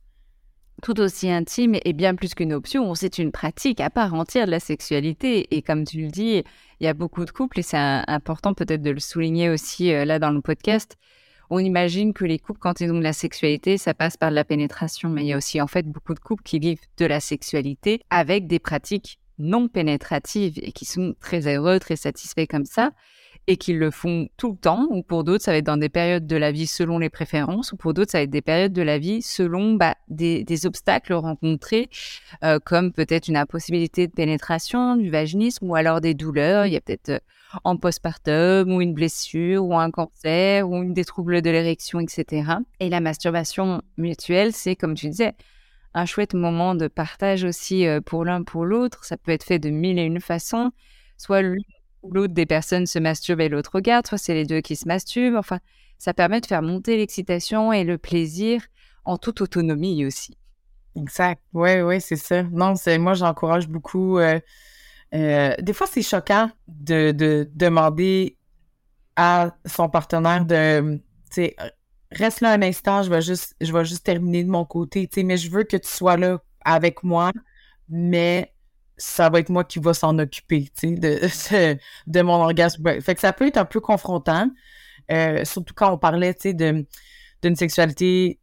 tout 0.82 1.00
aussi 1.00 1.30
intime 1.30 1.76
et 1.84 1.92
bien 1.92 2.14
plus 2.14 2.34
qu'une 2.34 2.52
option, 2.52 2.94
c'est 2.94 3.18
une 3.18 3.32
pratique 3.32 3.80
à 3.80 3.90
part 3.90 4.14
entière 4.14 4.46
de 4.46 4.50
la 4.50 4.60
sexualité. 4.60 5.54
Et 5.56 5.62
comme 5.62 5.84
tu 5.84 6.02
le 6.02 6.08
dis, 6.08 6.42
il 6.80 6.84
y 6.84 6.86
a 6.86 6.94
beaucoup 6.94 7.24
de 7.24 7.30
couples, 7.30 7.60
et 7.60 7.62
c'est 7.62 7.78
important 7.78 8.54
peut-être 8.54 8.82
de 8.82 8.90
le 8.90 9.00
souligner 9.00 9.48
aussi 9.48 9.92
euh, 9.92 10.04
là 10.04 10.18
dans 10.18 10.30
le 10.30 10.40
podcast, 10.40 10.96
on 11.48 11.60
imagine 11.60 12.12
que 12.12 12.24
les 12.24 12.38
couples, 12.38 12.58
quand 12.58 12.80
ils 12.80 12.90
ont 12.90 12.98
de 12.98 13.02
la 13.02 13.12
sexualité, 13.12 13.78
ça 13.78 13.94
passe 13.94 14.16
par 14.16 14.30
de 14.30 14.34
la 14.34 14.44
pénétration. 14.44 15.08
Mais 15.08 15.22
il 15.22 15.28
y 15.28 15.32
a 15.32 15.36
aussi 15.36 15.60
en 15.60 15.68
fait 15.68 15.86
beaucoup 15.86 16.12
de 16.12 16.18
couples 16.18 16.42
qui 16.42 16.58
vivent 16.58 16.80
de 16.98 17.06
la 17.06 17.20
sexualité 17.20 18.00
avec 18.10 18.48
des 18.48 18.58
pratiques 18.58 19.20
non 19.38 19.68
pénétratives 19.68 20.58
et 20.62 20.72
qui 20.72 20.84
sont 20.84 21.14
très 21.20 21.46
heureux, 21.46 21.78
très 21.78 21.96
satisfaits 21.96 22.46
comme 22.48 22.64
ça 22.64 22.92
et 23.46 23.56
qu'ils 23.56 23.78
le 23.78 23.90
font 23.90 24.28
tout 24.36 24.52
le 24.52 24.56
temps, 24.56 24.86
ou 24.90 25.02
pour 25.02 25.24
d'autres, 25.24 25.44
ça 25.44 25.52
va 25.52 25.58
être 25.58 25.66
dans 25.66 25.76
des 25.76 25.88
périodes 25.88 26.26
de 26.26 26.36
la 26.36 26.50
vie 26.50 26.66
selon 26.66 26.98
les 26.98 27.10
préférences, 27.10 27.72
ou 27.72 27.76
pour 27.76 27.94
d'autres, 27.94 28.10
ça 28.10 28.18
va 28.18 28.22
être 28.22 28.30
des 28.30 28.42
périodes 28.42 28.72
de 28.72 28.82
la 28.82 28.98
vie 28.98 29.22
selon 29.22 29.74
bah, 29.74 29.94
des, 30.08 30.66
obstacles 30.66 31.12
rencontrés, 31.12 31.88
euh, 32.42 32.58
comme 32.64 32.92
peut-être 32.92 33.28
une 33.28 33.36
impossibilité 33.36 34.06
de 34.08 34.12
pénétration, 34.12 34.96
du 34.96 35.10
vaginisme, 35.10 35.70
ou 35.70 35.76
alors 35.76 36.00
des 36.00 36.14
douleurs. 36.14 36.66
Il 36.66 36.72
y 36.72 36.76
a 36.76 36.80
peut-être 36.80 37.10
euh, 37.10 37.18
en 37.62 37.76
postpartum, 37.76 38.72
ou 38.72 38.80
une 38.80 38.94
blessure, 38.94 39.64
ou 39.64 39.78
un 39.78 39.90
cancer, 39.90 40.68
ou 40.68 40.84
des 40.92 41.04
troubles 41.04 41.40
de 41.40 41.50
l'érection, 41.50 42.00
etc. 42.00 42.50
Et 42.80 42.88
la 42.88 43.00
masturbation 43.00 43.82
mutuelle, 43.96 44.52
c'est, 44.52 44.74
comme 44.74 44.94
tu 44.94 45.08
disais, 45.08 45.34
un 45.96 46.04
chouette 46.04 46.34
moment 46.34 46.74
de 46.74 46.88
partage 46.88 47.44
aussi 47.44 47.86
euh, 47.86 48.00
pour 48.02 48.24
l'un 48.24 48.42
pour 48.42 48.66
l'autre. 48.66 49.04
Ça 49.04 49.16
peut 49.16 49.32
être 49.32 49.44
fait 49.44 49.58
de 49.58 49.70
mille 49.70 49.98
et 49.98 50.04
une 50.04 50.20
façons. 50.20 50.70
Soit 51.16 51.42
l'autre 52.04 52.34
des 52.34 52.44
personnes 52.44 52.86
se 52.86 52.98
masturbe 52.98 53.40
et 53.40 53.48
l'autre 53.48 53.70
regarde, 53.74 54.06
soit 54.06 54.18
c'est 54.18 54.34
les 54.34 54.44
deux 54.44 54.60
qui 54.60 54.76
se 54.76 54.86
masturbent. 54.86 55.36
Enfin, 55.36 55.58
ça 55.98 56.12
permet 56.12 56.42
de 56.42 56.46
faire 56.46 56.60
monter 56.60 56.98
l'excitation 56.98 57.72
et 57.72 57.82
le 57.82 57.96
plaisir 57.96 58.60
en 59.06 59.16
toute 59.16 59.40
autonomie 59.40 60.04
aussi. 60.04 60.36
Exact. 60.96 61.40
Oui, 61.54 61.80
oui, 61.80 62.00
c'est 62.02 62.16
ça. 62.16 62.42
Non, 62.42 62.74
moi, 62.98 63.14
j'encourage 63.14 63.66
beaucoup. 63.66 64.18
Euh, 64.18 64.38
euh, 65.14 65.54
des 65.60 65.72
fois, 65.72 65.86
c'est 65.86 66.02
choquant 66.02 66.50
de, 66.68 67.48
demander 67.54 68.36
à 69.16 69.56
son 69.64 69.88
partenaire 69.88 70.44
de, 70.44 71.00
reste 72.12 72.40
là 72.40 72.52
un 72.52 72.62
instant, 72.62 73.02
je 73.02 73.10
vais 73.10 73.22
juste, 73.22 73.54
je 73.60 73.72
vais 73.72 73.84
juste 73.84 74.04
terminer 74.04 74.44
de 74.44 74.50
mon 74.50 74.64
côté, 74.64 75.08
tu 75.08 75.24
mais 75.24 75.36
je 75.36 75.50
veux 75.50 75.64
que 75.64 75.76
tu 75.76 75.88
sois 75.88 76.16
là 76.16 76.42
avec 76.64 77.02
moi, 77.02 77.32
mais 77.88 78.52
ça 78.96 79.28
va 79.28 79.40
être 79.40 79.50
moi 79.50 79.64
qui 79.64 79.78
va 79.78 79.94
s'en 79.94 80.18
occuper, 80.18 80.70
tu 80.76 80.96
sais, 80.96 80.96
de, 80.96 81.78
de 82.06 82.22
mon 82.22 82.34
orgasme. 82.34 83.00
Fait 83.00 83.14
que 83.14 83.20
ça 83.20 83.32
peut 83.32 83.46
être 83.46 83.58
un 83.58 83.64
peu 83.64 83.80
confrontant, 83.80 84.50
euh, 85.10 85.44
surtout 85.44 85.74
quand 85.74 85.92
on 85.92 85.98
parlait, 85.98 86.34
tu 86.34 86.50
sais, 86.50 86.54
d'une 86.54 87.56
sexualité 87.56 88.40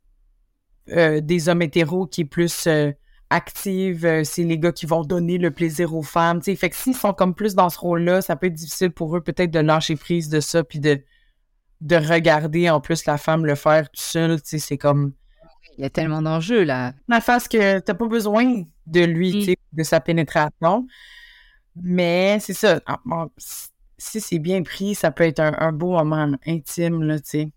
euh, 0.89 1.21
des 1.21 1.47
hommes 1.47 1.61
hétéros 1.61 2.07
qui 2.07 2.21
est 2.21 2.25
plus 2.25 2.67
euh, 2.67 2.91
active, 3.29 4.05
euh, 4.05 4.23
c'est 4.23 4.43
les 4.43 4.59
gars 4.59 4.73
qui 4.73 4.85
vont 4.85 5.03
donner 5.03 5.37
le 5.37 5.49
plaisir 5.49 5.95
aux 5.95 6.03
femmes. 6.03 6.41
sais. 6.41 6.55
Fait 6.55 6.69
que 6.69 6.75
s'ils 6.75 6.95
sont 6.95 7.13
comme 7.13 7.33
plus 7.33 7.55
dans 7.55 7.69
ce 7.69 7.79
rôle-là, 7.79 8.21
ça 8.21 8.35
peut 8.35 8.47
être 8.47 8.53
difficile 8.53 8.91
pour 8.91 9.15
eux 9.15 9.21
peut-être 9.21 9.51
de 9.51 9.59
lâcher 9.59 9.95
prise 9.95 10.29
de 10.29 10.39
ça, 10.41 10.63
puis 10.63 10.79
de, 10.79 11.01
de 11.83 11.95
regarder 11.95 12.69
en 12.69 12.81
plus 12.81 13.05
la 13.05 13.17
femme 13.17 13.45
le 13.45 13.55
faire 13.55 13.89
tout 13.91 14.01
seul. 14.01 14.39
C'est 14.43 14.77
comme. 14.77 15.13
Il 15.77 15.81
y 15.81 15.85
a 15.85 15.89
tellement 15.89 16.21
d'enjeux 16.21 16.63
là. 16.63 16.93
La 17.07 17.21
face 17.21 17.47
que 17.47 17.79
t'as 17.79 17.93
pas 17.93 18.07
besoin 18.07 18.63
de 18.85 19.01
lui, 19.01 19.31
tu 19.31 19.41
sais, 19.43 19.57
de 19.71 19.83
sa 19.83 19.99
pénétration. 19.99 20.87
Mais 21.75 22.37
c'est 22.39 22.53
ça. 22.53 22.79
Ah, 22.85 22.99
si 23.97 24.21
c'est 24.21 24.39
bien 24.39 24.61
pris, 24.61 24.95
ça 24.95 25.11
peut 25.11 25.23
être 25.23 25.39
un, 25.39 25.55
un 25.57 25.71
beau 25.71 25.91
moment 25.91 26.31
intime, 26.45 27.03
là, 27.03 27.19
tu 27.19 27.29
sais 27.29 27.51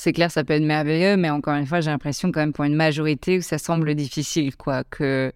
c'est 0.00 0.14
clair, 0.14 0.30
ça 0.30 0.44
peut 0.44 0.54
être 0.54 0.64
merveilleux, 0.64 1.18
mais 1.18 1.28
encore 1.28 1.54
une 1.54 1.66
fois, 1.66 1.82
j'ai 1.82 1.90
l'impression 1.90 2.32
quand 2.32 2.40
même 2.40 2.54
pour 2.54 2.64
une 2.64 2.74
majorité 2.74 3.36
où 3.36 3.42
ça 3.42 3.58
semble 3.58 3.94
difficile, 3.94 4.56
quoi, 4.56 4.82
que 4.84 5.30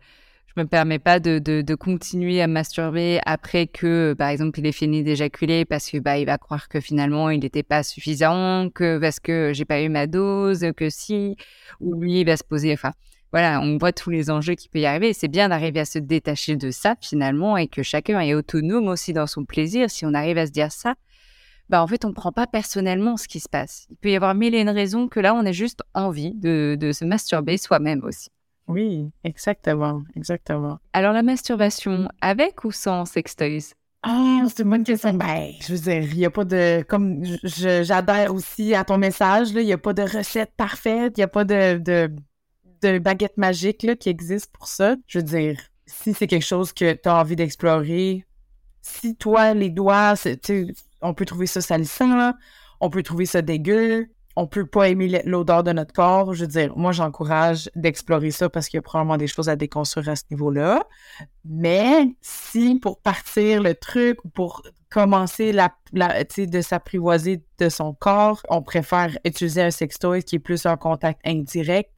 me 0.57 0.64
permets 0.64 0.98
pas 0.98 1.20
de, 1.20 1.38
de, 1.38 1.74
continuer 1.74 2.40
à 2.40 2.46
masturber 2.46 3.20
après 3.26 3.66
que, 3.66 4.14
par 4.16 4.28
exemple, 4.28 4.61
il 4.61 4.66
ait 4.66 4.72
fini 4.72 5.02
d'éjaculer 5.02 5.64
parce 5.64 5.90
que 5.90 5.98
bah 5.98 6.18
il 6.18 6.26
va 6.26 6.38
croire 6.38 6.68
que 6.68 6.80
finalement 6.80 7.30
il 7.30 7.40
n'était 7.40 7.62
pas 7.62 7.82
suffisant, 7.82 8.70
que 8.70 8.98
parce 8.98 9.20
que 9.20 9.52
j'ai 9.52 9.64
pas 9.64 9.82
eu 9.82 9.88
ma 9.88 10.07
dose, 10.07 10.66
que 10.76 10.90
si, 10.90 11.36
ou 11.80 11.94
lui 12.00 12.20
il 12.20 12.26
va 12.26 12.36
se 12.36 12.44
poser, 12.44 12.72
enfin. 12.72 12.92
Voilà, 13.32 13.61
on 13.61 13.78
voit 13.78 13.92
tous 13.92 14.11
les 14.11 14.30
enjeux 14.30 14.55
qui 14.55 14.68
peut 14.68 14.78
y 14.78 14.86
arriver. 14.86 15.12
C'est 15.12 15.26
bien 15.26 15.48
d'arriver 15.48 15.80
à 15.80 15.84
se 15.84 15.98
détacher 15.98 16.55
de 16.55 16.70
ça 16.70 16.94
finalement 17.00 17.57
et 17.57 17.66
que 17.66 17.82
chacun 17.82 18.20
est 18.20 18.32
autonome 18.32 18.86
aussi 18.86 19.12
dans 19.12 19.26
son 19.26 19.44
plaisir. 19.44 19.90
Si 19.90 20.07
on 20.07 20.14
arrive 20.14 20.38
à 20.38 20.46
se 20.46 20.52
dire 20.52 20.70
ça, 20.70 20.94
bah 21.68 21.82
en 21.82 21.86
fait, 21.88 22.05
on 22.05 22.11
ne 22.11 22.14
prend 22.14 22.30
pas 22.30 22.46
personnellement 22.46 23.16
ce 23.16 23.26
qui 23.26 23.40
se 23.40 23.48
passe. 23.48 23.86
Il 23.90 23.96
peut 23.96 24.11
y 24.11 24.14
avoir 24.16 24.36
mille 24.36 24.55
et 24.55 24.61
une 24.61 24.70
raisons 24.70 25.09
que 25.09 25.18
là, 25.18 25.34
on 25.34 25.44
a 25.44 25.50
juste 25.50 25.80
envie 25.94 26.32
de, 26.34 26.76
de 26.78 26.92
se 26.92 27.05
masturber 27.05 27.57
soi-même 27.57 28.05
aussi. 28.05 28.30
Oui, 28.66 29.10
exactement, 29.24 30.02
exactement. 30.16 30.78
Alors, 30.92 31.12
la 31.12 31.22
masturbation, 31.22 32.08
avec 32.20 32.64
ou 32.64 32.72
sans 32.72 33.04
sextoys? 33.04 33.74
Ah, 34.02 34.42
c'est 34.48 34.62
une 34.62 34.70
bonne 34.70 34.84
question. 34.84 35.14
Ben, 35.14 35.52
je 35.60 35.74
veux 35.74 35.78
dire, 35.78 36.02
il 36.02 36.18
n'y 36.18 36.26
a 36.26 36.30
pas 36.30 36.44
de. 36.44 36.82
Comme 36.82 37.24
j'adhère 37.42 38.34
aussi 38.34 38.74
à 38.74 38.84
ton 38.84 38.98
message, 38.98 39.50
il 39.50 39.64
n'y 39.64 39.72
a 39.72 39.78
pas 39.78 39.94
de 39.94 40.02
recette 40.02 40.52
parfaite, 40.56 41.14
il 41.16 41.20
n'y 41.20 41.24
a 41.24 41.28
pas 41.28 41.44
de, 41.44 41.78
de, 41.78 42.14
de, 42.82 42.98
baguette 42.98 43.38
magique 43.38 43.82
là, 43.82 43.96
qui 43.96 44.10
existe 44.10 44.52
pour 44.52 44.68
ça. 44.68 44.96
Je 45.06 45.18
veux 45.18 45.24
dire, 45.24 45.58
si 45.86 46.12
c'est 46.12 46.26
quelque 46.26 46.44
chose 46.44 46.72
que 46.74 46.92
tu 46.92 47.08
as 47.08 47.16
envie 47.16 47.36
d'explorer, 47.36 48.26
si 48.82 49.16
toi, 49.16 49.54
les 49.54 49.70
doigts, 49.70 50.14
on 51.00 51.14
peut 51.14 51.24
trouver 51.24 51.46
ça 51.46 51.62
salissant, 51.62 52.32
on 52.80 52.90
peut 52.90 53.02
trouver 53.02 53.24
ça 53.24 53.40
dégueu, 53.40 54.08
on 54.37 54.47
peut 54.47 54.66
pas 54.66 54.89
aimer 54.89 55.22
l'odeur 55.24 55.62
de 55.62 55.72
notre 55.72 55.93
corps. 55.93 56.35
Je 56.35 56.43
veux 56.43 56.49
dire, 56.49 56.76
moi, 56.76 56.93
j'encourage 56.93 57.70
d'explorer 57.76 58.30
ça 58.30 58.49
parce 58.49 58.68
qu'il 58.68 58.78
y 58.78 58.80
a 58.80 58.82
probablement 58.82 59.16
des 59.16 59.26
choses 59.26 59.49
à 59.49 59.57
déconstruire 59.57 60.09
à 60.09 60.16
ce 60.16 60.24
niveau-là. 60.30 60.85
Mais 61.45 62.09
si 62.20 62.76
pour 62.76 63.01
partir 63.01 63.62
le 63.62 63.74
truc 63.74 64.24
ou 64.24 64.28
pour 64.28 64.62
commencer 64.91 65.53
la, 65.53 65.74
la 65.93 66.24
de 66.24 66.61
s'apprivoiser 66.61 67.45
de 67.59 67.68
son 67.68 67.95
corps, 67.95 68.43
on 68.49 68.62
préfère 68.62 69.16
utiliser 69.24 69.62
un 69.62 69.70
sextoy 69.70 70.22
qui 70.22 70.37
est 70.37 70.41
plus 70.41 70.66
un 70.66 70.76
contact 70.76 71.20
indirect, 71.24 71.91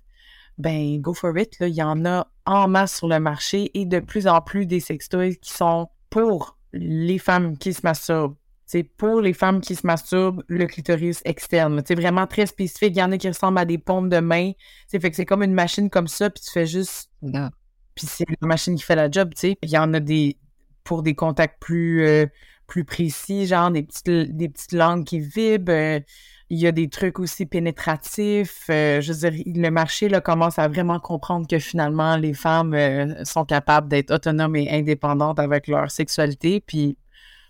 ben 0.59 1.01
go 1.01 1.15
for 1.15 1.37
it. 1.39 1.57
Il 1.61 1.69
y 1.69 1.83
en 1.83 2.05
a 2.05 2.27
en 2.45 2.69
masse 2.69 2.97
sur 2.99 3.09
le 3.09 3.19
marché 3.19 3.71
et 3.79 3.87
de 3.87 4.01
plus 4.01 4.27
en 4.27 4.41
plus 4.41 4.67
des 4.67 4.81
sextoys 4.81 5.37
qui 5.37 5.53
sont 5.53 5.89
pour 6.11 6.57
les 6.73 7.19
femmes 7.19 7.57
qui 7.59 7.73
se 7.73 7.81
masturbent 7.83 8.37
c'est 8.67 8.83
pour 8.83 9.21
les 9.21 9.33
femmes 9.33 9.61
qui 9.61 9.77
se 9.77 9.87
masturbent, 9.87 10.43
le 10.49 10.67
clitoris 10.67 11.23
externe. 11.25 11.81
C'est 11.87 11.95
vraiment 11.95 12.27
très 12.27 12.47
spécifique. 12.47 12.95
Il 12.97 12.99
y 12.99 13.03
en 13.03 13.13
a 13.13 13.19
qui 13.19 13.29
ressemblent 13.29 13.59
à 13.59 13.65
des 13.65 13.79
pompes 13.79 14.09
de 14.09 14.19
main. 14.19 14.53
C'est 14.89 14.99
fait 14.99 15.11
que 15.11 15.17
c'est 15.17 15.25
comme 15.25 15.45
une 15.45 15.55
machine 15.55 15.89
comme 15.89 16.09
ça, 16.09 16.31
puis 16.31 16.43
tu 16.43 16.51
fais 16.51 16.67
juste. 16.67 17.11
Puis 17.23 18.07
c'est 18.07 18.27
la 18.41 18.49
machine 18.49 18.75
qui 18.75 18.83
fait 18.83 18.97
la 18.97 19.09
job, 19.09 19.33
tu 19.35 19.41
sais. 19.41 19.59
Il 19.63 19.71
y 19.71 19.79
en 19.79 19.95
a 19.95 20.01
des 20.01 20.37
pour 20.83 21.03
des 21.03 21.15
contacts 21.15 21.61
plus, 21.61 22.05
euh, 22.05 22.27
plus 22.67 22.85
précis, 22.85 23.47
genre 23.47 23.71
des 23.71 23.83
petites, 23.85 24.37
des 24.37 24.49
petites 24.49 24.73
langues 24.73 25.05
qui 25.05 25.21
vibrent. 25.21 25.73
Euh, 25.73 26.01
il 26.49 26.59
y 26.59 26.67
a 26.67 26.73
des 26.73 26.89
trucs 26.89 27.19
aussi 27.19 27.47
pénétratifs. 27.47 28.67
Euh, 28.71 29.01
je 29.01 29.13
veux 29.13 29.31
dire, 29.31 29.43
le 29.47 29.71
marché 29.71 30.09
là, 30.09 30.21
commence 30.21 30.59
à 30.59 30.69
vraiment 30.69 31.01
comprendre 31.01 31.47
que 31.49 31.59
finalement, 31.59 32.17
les 32.17 32.35
femmes 32.35 32.77
sont 33.25 33.45
capables 33.45 33.89
d'être 33.89 34.13
autonomes 34.13 34.55
et 34.57 34.71
indépendantes 34.71 35.41
avec 35.41 35.67
leur 35.67 35.91
sexualité. 35.91 36.61
Puis 36.61 36.97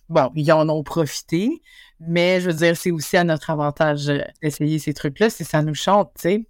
bon, 0.08 0.30
ils 0.34 0.52
en 0.52 0.68
ont 0.68 0.82
profité, 0.82 1.62
mais 2.00 2.40
je 2.40 2.50
veux 2.50 2.56
dire, 2.56 2.76
c'est 2.76 2.90
aussi 2.90 3.16
à 3.16 3.24
notre 3.24 3.50
avantage 3.50 4.10
d'essayer 4.42 4.78
ces 4.78 4.94
trucs-là 4.94 5.30
si 5.30 5.44
ça 5.44 5.62
nous 5.62 5.74
chante, 5.74 6.12
tu 6.16 6.22
sais. 6.22 6.46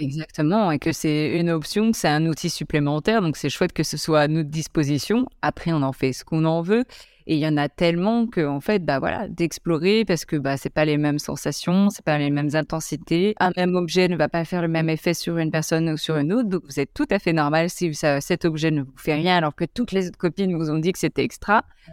Exactement, 0.00 0.72
et 0.72 0.80
que 0.80 0.90
c'est 0.90 1.38
une 1.38 1.50
option, 1.50 1.92
c'est 1.92 2.08
un 2.08 2.26
outil 2.26 2.50
supplémentaire, 2.50 3.22
donc 3.22 3.36
c'est 3.36 3.48
chouette 3.48 3.72
que 3.72 3.84
ce 3.84 3.96
soit 3.96 4.22
à 4.22 4.28
notre 4.28 4.50
disposition. 4.50 5.26
Après, 5.40 5.72
on 5.72 5.82
en 5.82 5.92
fait 5.92 6.12
ce 6.12 6.24
qu'on 6.24 6.44
en 6.46 6.62
veut, 6.62 6.84
et 7.28 7.36
il 7.36 7.38
y 7.38 7.46
en 7.46 7.56
a 7.56 7.68
tellement 7.68 8.26
que, 8.26 8.44
en 8.44 8.60
fait, 8.60 8.84
bah 8.84 8.98
voilà, 8.98 9.28
d'explorer 9.28 10.04
parce 10.04 10.24
que 10.24 10.34
bah 10.34 10.56
c'est 10.56 10.68
pas 10.68 10.84
les 10.84 10.98
mêmes 10.98 11.20
sensations, 11.20 11.90
c'est 11.90 12.04
pas 12.04 12.18
les 12.18 12.30
mêmes 12.30 12.50
intensités. 12.54 13.34
Un 13.38 13.52
même 13.56 13.76
objet 13.76 14.08
ne 14.08 14.16
va 14.16 14.28
pas 14.28 14.44
faire 14.44 14.62
le 14.62 14.68
même 14.68 14.88
effet 14.88 15.14
sur 15.14 15.38
une 15.38 15.52
personne 15.52 15.88
ou 15.88 15.96
sur 15.96 16.16
une 16.16 16.32
autre, 16.32 16.48
donc 16.48 16.62
vous 16.64 16.80
êtes 16.80 16.92
tout 16.92 17.06
à 17.10 17.20
fait 17.20 17.32
normal 17.32 17.70
si 17.70 17.94
cet 17.94 18.44
objet 18.44 18.72
ne 18.72 18.82
vous 18.82 18.98
fait 18.98 19.14
rien 19.14 19.36
alors 19.36 19.54
que 19.54 19.64
toutes 19.64 19.92
les 19.92 20.08
autres 20.08 20.18
copines 20.18 20.56
vous 20.56 20.70
ont 20.70 20.78
dit 20.78 20.92
que 20.92 20.98
c'était 20.98 21.22
extra. 21.22 21.64
Ah 21.86 21.92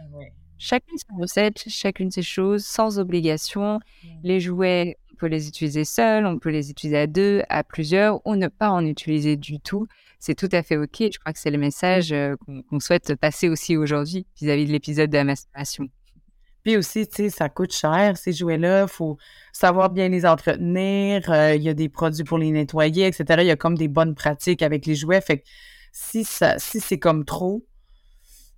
chacune 0.62 0.96
ses 0.96 1.20
recettes, 1.20 1.64
chacune 1.68 2.10
ses 2.10 2.22
choses, 2.22 2.64
sans 2.64 3.00
obligation. 3.00 3.80
Les 4.22 4.38
jouets, 4.38 4.96
on 5.12 5.16
peut 5.16 5.26
les 5.26 5.48
utiliser 5.48 5.84
seuls, 5.84 6.24
on 6.24 6.38
peut 6.38 6.50
les 6.50 6.70
utiliser 6.70 6.98
à 6.98 7.06
deux, 7.08 7.42
à 7.48 7.64
plusieurs, 7.64 8.24
ou 8.26 8.36
ne 8.36 8.46
pas 8.46 8.70
en 8.70 8.86
utiliser 8.86 9.36
du 9.36 9.58
tout. 9.58 9.88
C'est 10.20 10.36
tout 10.36 10.48
à 10.52 10.62
fait 10.62 10.76
OK. 10.76 10.98
Je 11.00 11.18
crois 11.18 11.32
que 11.32 11.40
c'est 11.40 11.50
le 11.50 11.58
message 11.58 12.12
euh, 12.12 12.36
qu'on 12.70 12.78
souhaite 12.78 13.16
passer 13.16 13.48
aussi 13.48 13.76
aujourd'hui 13.76 14.24
vis-à-vis 14.40 14.66
de 14.66 14.72
l'épisode 14.72 15.10
de 15.10 15.16
la 15.16 15.24
masturbation. 15.24 15.88
Puis 16.62 16.76
aussi, 16.76 17.08
tu 17.08 17.16
sais, 17.16 17.30
ça 17.30 17.48
coûte 17.48 17.74
cher, 17.74 18.16
ces 18.16 18.32
jouets-là. 18.32 18.82
Il 18.82 18.88
faut 18.88 19.18
savoir 19.52 19.90
bien 19.90 20.08
les 20.08 20.24
entretenir. 20.24 21.28
Euh, 21.28 21.56
il 21.56 21.62
y 21.62 21.68
a 21.68 21.74
des 21.74 21.88
produits 21.88 22.22
pour 22.22 22.38
les 22.38 22.52
nettoyer, 22.52 23.08
etc. 23.08 23.24
Il 23.40 23.46
y 23.46 23.50
a 23.50 23.56
comme 23.56 23.76
des 23.76 23.88
bonnes 23.88 24.14
pratiques 24.14 24.62
avec 24.62 24.86
les 24.86 24.94
jouets. 24.94 25.20
Fait 25.20 25.38
que 25.38 25.44
si, 25.90 26.22
ça, 26.22 26.56
si 26.60 26.78
c'est 26.78 27.00
comme 27.00 27.24
trop, 27.24 27.64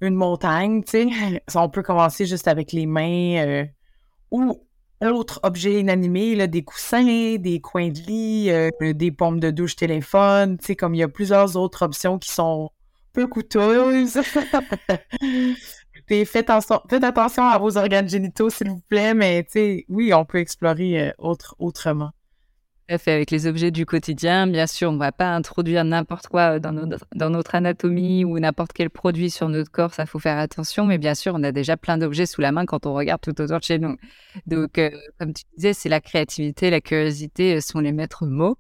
une 0.05 0.15
montagne, 0.15 0.83
tu 0.85 1.11
sais. 1.11 1.43
On 1.55 1.69
peut 1.69 1.83
commencer 1.83 2.27
juste 2.27 2.49
avec 2.49 2.73
les 2.73 2.87
mains 2.87 3.45
euh, 3.45 3.65
ou 4.31 4.61
autre 5.01 5.41
objet 5.43 5.81
inanimé, 5.81 6.47
des 6.49 6.63
coussins, 6.63 7.37
des 7.37 7.61
coins 7.61 7.89
de 7.89 8.01
lit, 8.01 8.51
euh, 8.51 8.71
des 8.81 9.11
pompes 9.11 9.41
de 9.41 9.51
douche 9.51 9.77
téléphone, 9.77 10.59
tu 10.59 10.67
sais, 10.67 10.77
comme 10.77 10.95
il 10.95 10.99
y 10.99 11.03
a 11.03 11.09
plusieurs 11.09 11.57
autres 11.57 11.83
options 11.83 12.19
qui 12.19 12.31
sont 12.31 12.71
peu 13.13 13.27
coûteuses. 13.27 14.21
faites, 16.09 16.51
attention 16.51 17.45
à 17.45 17.59
vos 17.59 17.77
organes 17.77 18.09
génitaux, 18.09 18.51
s'il 18.51 18.71
vous 18.71 18.83
plaît, 18.89 19.15
mais 19.15 19.45
tu 19.45 19.53
sais, 19.53 19.85
oui, 19.89 20.15
on 20.15 20.25
peut 20.25 20.39
explorer 20.39 21.09
euh, 21.09 21.13
autre, 21.19 21.55
autrement 21.59 22.11
fait, 22.99 23.13
avec 23.13 23.31
les 23.31 23.47
objets 23.47 23.71
du 23.71 23.87
quotidien, 23.87 24.47
bien 24.47 24.67
sûr, 24.67 24.91
on 24.91 24.93
ne 24.93 24.99
va 24.99 25.13
pas 25.13 25.35
introduire 25.35 25.85
n'importe 25.85 26.27
quoi 26.29 26.59
dans 26.59 26.73
notre, 26.73 27.07
dans 27.15 27.31
notre 27.31 27.55
anatomie 27.55 28.25
ou 28.25 28.39
n'importe 28.39 28.73
quel 28.75 28.91
produit 28.91 29.31
sur 29.31 29.49
notre 29.49 29.71
corps, 29.71 29.95
ça 29.95 30.05
faut 30.05 30.19
faire 30.19 30.39
attention, 30.39 30.85
mais 30.85 30.99
bien 30.99 31.15
sûr, 31.15 31.35
on 31.35 31.43
a 31.45 31.53
déjà 31.53 31.77
plein 31.79 31.97
d'objets 31.97 32.27
sous 32.27 32.43
la 32.43 32.53
main 32.53 32.67
quand 32.67 32.85
on 32.85 32.93
regarde 32.93 33.23
tout 33.23 33.41
autour 33.41 33.59
de 33.59 33.65
chez 33.65 33.79
nous. 33.79 33.97
Donc, 34.47 34.77
euh, 34.79 34.91
comme 35.19 35.33
tu 35.33 35.45
disais, 35.57 35.73
c'est 35.73 35.89
la 35.89 36.01
créativité, 36.01 36.69
la 36.69 36.83
curiosité 36.83 37.57
euh, 37.57 37.61
sont 37.61 37.81
les 37.81 37.93
maîtres 37.93 38.27
mots. 38.27 38.59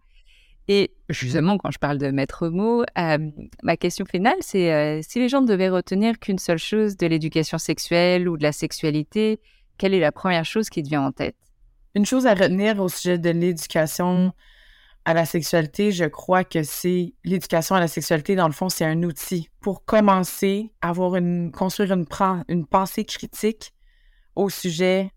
Et 0.68 0.93
justement, 1.11 1.59
quand 1.59 1.70
je 1.70 1.79
parle 1.79 1.99
de 1.99 2.11
maîtres 2.11 2.49
mots, 2.49 2.85
euh, 2.97 3.18
ma 3.62 3.77
question 3.77 4.07
finale, 4.07 4.39
c'est 4.41 5.03
si 5.03 5.18
les 5.18 5.29
gens 5.29 5.43
devaient 5.43 5.68
retenir 5.68 6.18
qu'une 6.18 6.39
seule 6.39 6.57
chose 6.57 6.97
de 6.97 7.07
l'éducation 7.07 7.59
sexuelle 7.59 8.27
ou 8.31 8.39
de 8.39 8.43
la 8.43 8.53
sexualité, 8.53 9.41
quelle 9.77 9.93
est 9.93 10.01
la 10.01 10.12
première 10.12 10.47
chose 10.47 10.70
qui 10.70 10.83
te 10.83 10.89
vient 10.89 11.03
en 11.03 11.12
tête? 11.12 11.37
Une 11.95 12.07
chose 12.07 12.26
à 12.26 12.34
retenir 12.34 12.80
au 12.80 12.88
sujet 12.88 13.18
de 13.18 13.30
l'éducation 13.30 14.32
à 15.05 15.14
la 15.14 15.26
sexualité, 15.26 15.92
je 15.92 16.07
crois 16.07 16.45
que 16.45 16.62
c'est 16.62 17.14
l'éducation 17.24 17.74
à 17.74 17.80
la 17.80 17.88
sexualité, 17.88 18.36
dans 18.36 18.47
le 18.47 18.55
fond, 18.55 18.68
c'est 18.68 18.86
un 18.86 19.03
outil 19.03 19.51
pour 19.61 19.84
commencer 19.84 20.72
à 20.80 20.88
avoir 20.88 21.16
une, 21.16 21.53
construire 21.53 21.92
une, 21.92 22.07
une 22.49 22.66
pensée 22.66 23.05
critique 23.05 23.74
au 24.34 24.49
sujet 24.49 25.11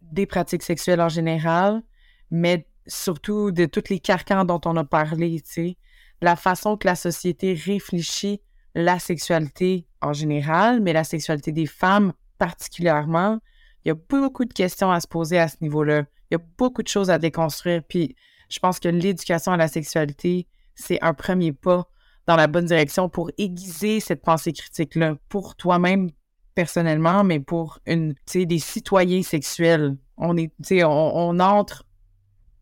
des 0.00 0.26
pratiques 0.26 0.62
sexuelles 0.62 1.02
en 1.02 1.10
général, 1.10 1.82
mais 2.30 2.66
surtout 2.86 3.50
de 3.50 3.66
tous 3.66 3.90
les 3.90 4.00
carcans 4.00 4.44
dont 4.44 4.60
on 4.64 4.76
a 4.76 4.84
parlé, 4.84 5.40
tu 5.42 5.52
sais, 5.52 5.76
la 6.22 6.34
façon 6.36 6.76
que 6.76 6.86
la 6.86 6.96
société 6.96 7.52
réfléchit 7.54 8.40
la 8.74 8.98
sexualité 8.98 9.86
en 10.00 10.12
général, 10.12 10.80
mais 10.80 10.92
la 10.92 11.04
sexualité 11.04 11.52
des 11.52 11.66
femmes 11.66 12.12
particulièrement, 12.38 13.38
il 13.84 13.88
y 13.88 13.90
a 13.90 13.94
beaucoup 13.94 14.44
de 14.44 14.52
questions 14.52 14.90
à 14.90 15.00
se 15.00 15.08
poser 15.08 15.38
à 15.38 15.48
ce 15.48 15.56
niveau-là. 15.60 16.04
Il 16.30 16.34
y 16.34 16.36
a 16.36 16.44
beaucoup 16.58 16.82
de 16.82 16.88
choses 16.88 17.10
à 17.10 17.18
déconstruire. 17.18 17.82
Puis 17.88 18.16
je 18.48 18.58
pense 18.58 18.78
que 18.78 18.88
l'éducation 18.88 19.52
à 19.52 19.56
la 19.56 19.68
sexualité, 19.68 20.46
c'est 20.74 20.98
un 21.02 21.14
premier 21.14 21.52
pas 21.52 21.88
dans 22.26 22.36
la 22.36 22.46
bonne 22.46 22.66
direction 22.66 23.08
pour 23.08 23.30
aiguiser 23.38 24.00
cette 24.00 24.22
pensée 24.22 24.52
critique-là 24.52 25.16
pour 25.28 25.56
toi-même 25.56 26.10
personnellement, 26.54 27.24
mais 27.24 27.40
pour 27.40 27.78
une, 27.86 28.14
des 28.34 28.58
citoyens 28.58 29.22
sexuels. 29.22 29.96
On 30.16 30.36
est, 30.36 30.52
on, 30.84 30.86
on 30.86 31.40
entre 31.40 31.84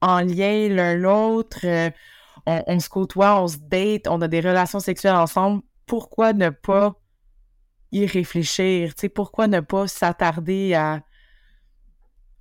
en 0.00 0.20
lien 0.20 0.68
l'un 0.68 0.94
l'autre. 0.94 1.60
Euh, 1.64 1.90
on, 2.46 2.80
se 2.80 2.88
côtoie, 2.88 3.42
on 3.42 3.48
se 3.48 3.58
date, 3.58 4.06
on 4.08 4.20
a 4.22 4.28
des 4.28 4.40
relations 4.40 4.80
sexuelles 4.80 5.16
ensemble. 5.16 5.62
Pourquoi 5.86 6.32
ne 6.32 6.50
pas 6.50 6.94
y 7.92 8.06
réfléchir? 8.06 8.92
pourquoi 9.14 9.48
ne 9.48 9.60
pas 9.60 9.86
s'attarder 9.86 10.74
à 10.74 11.02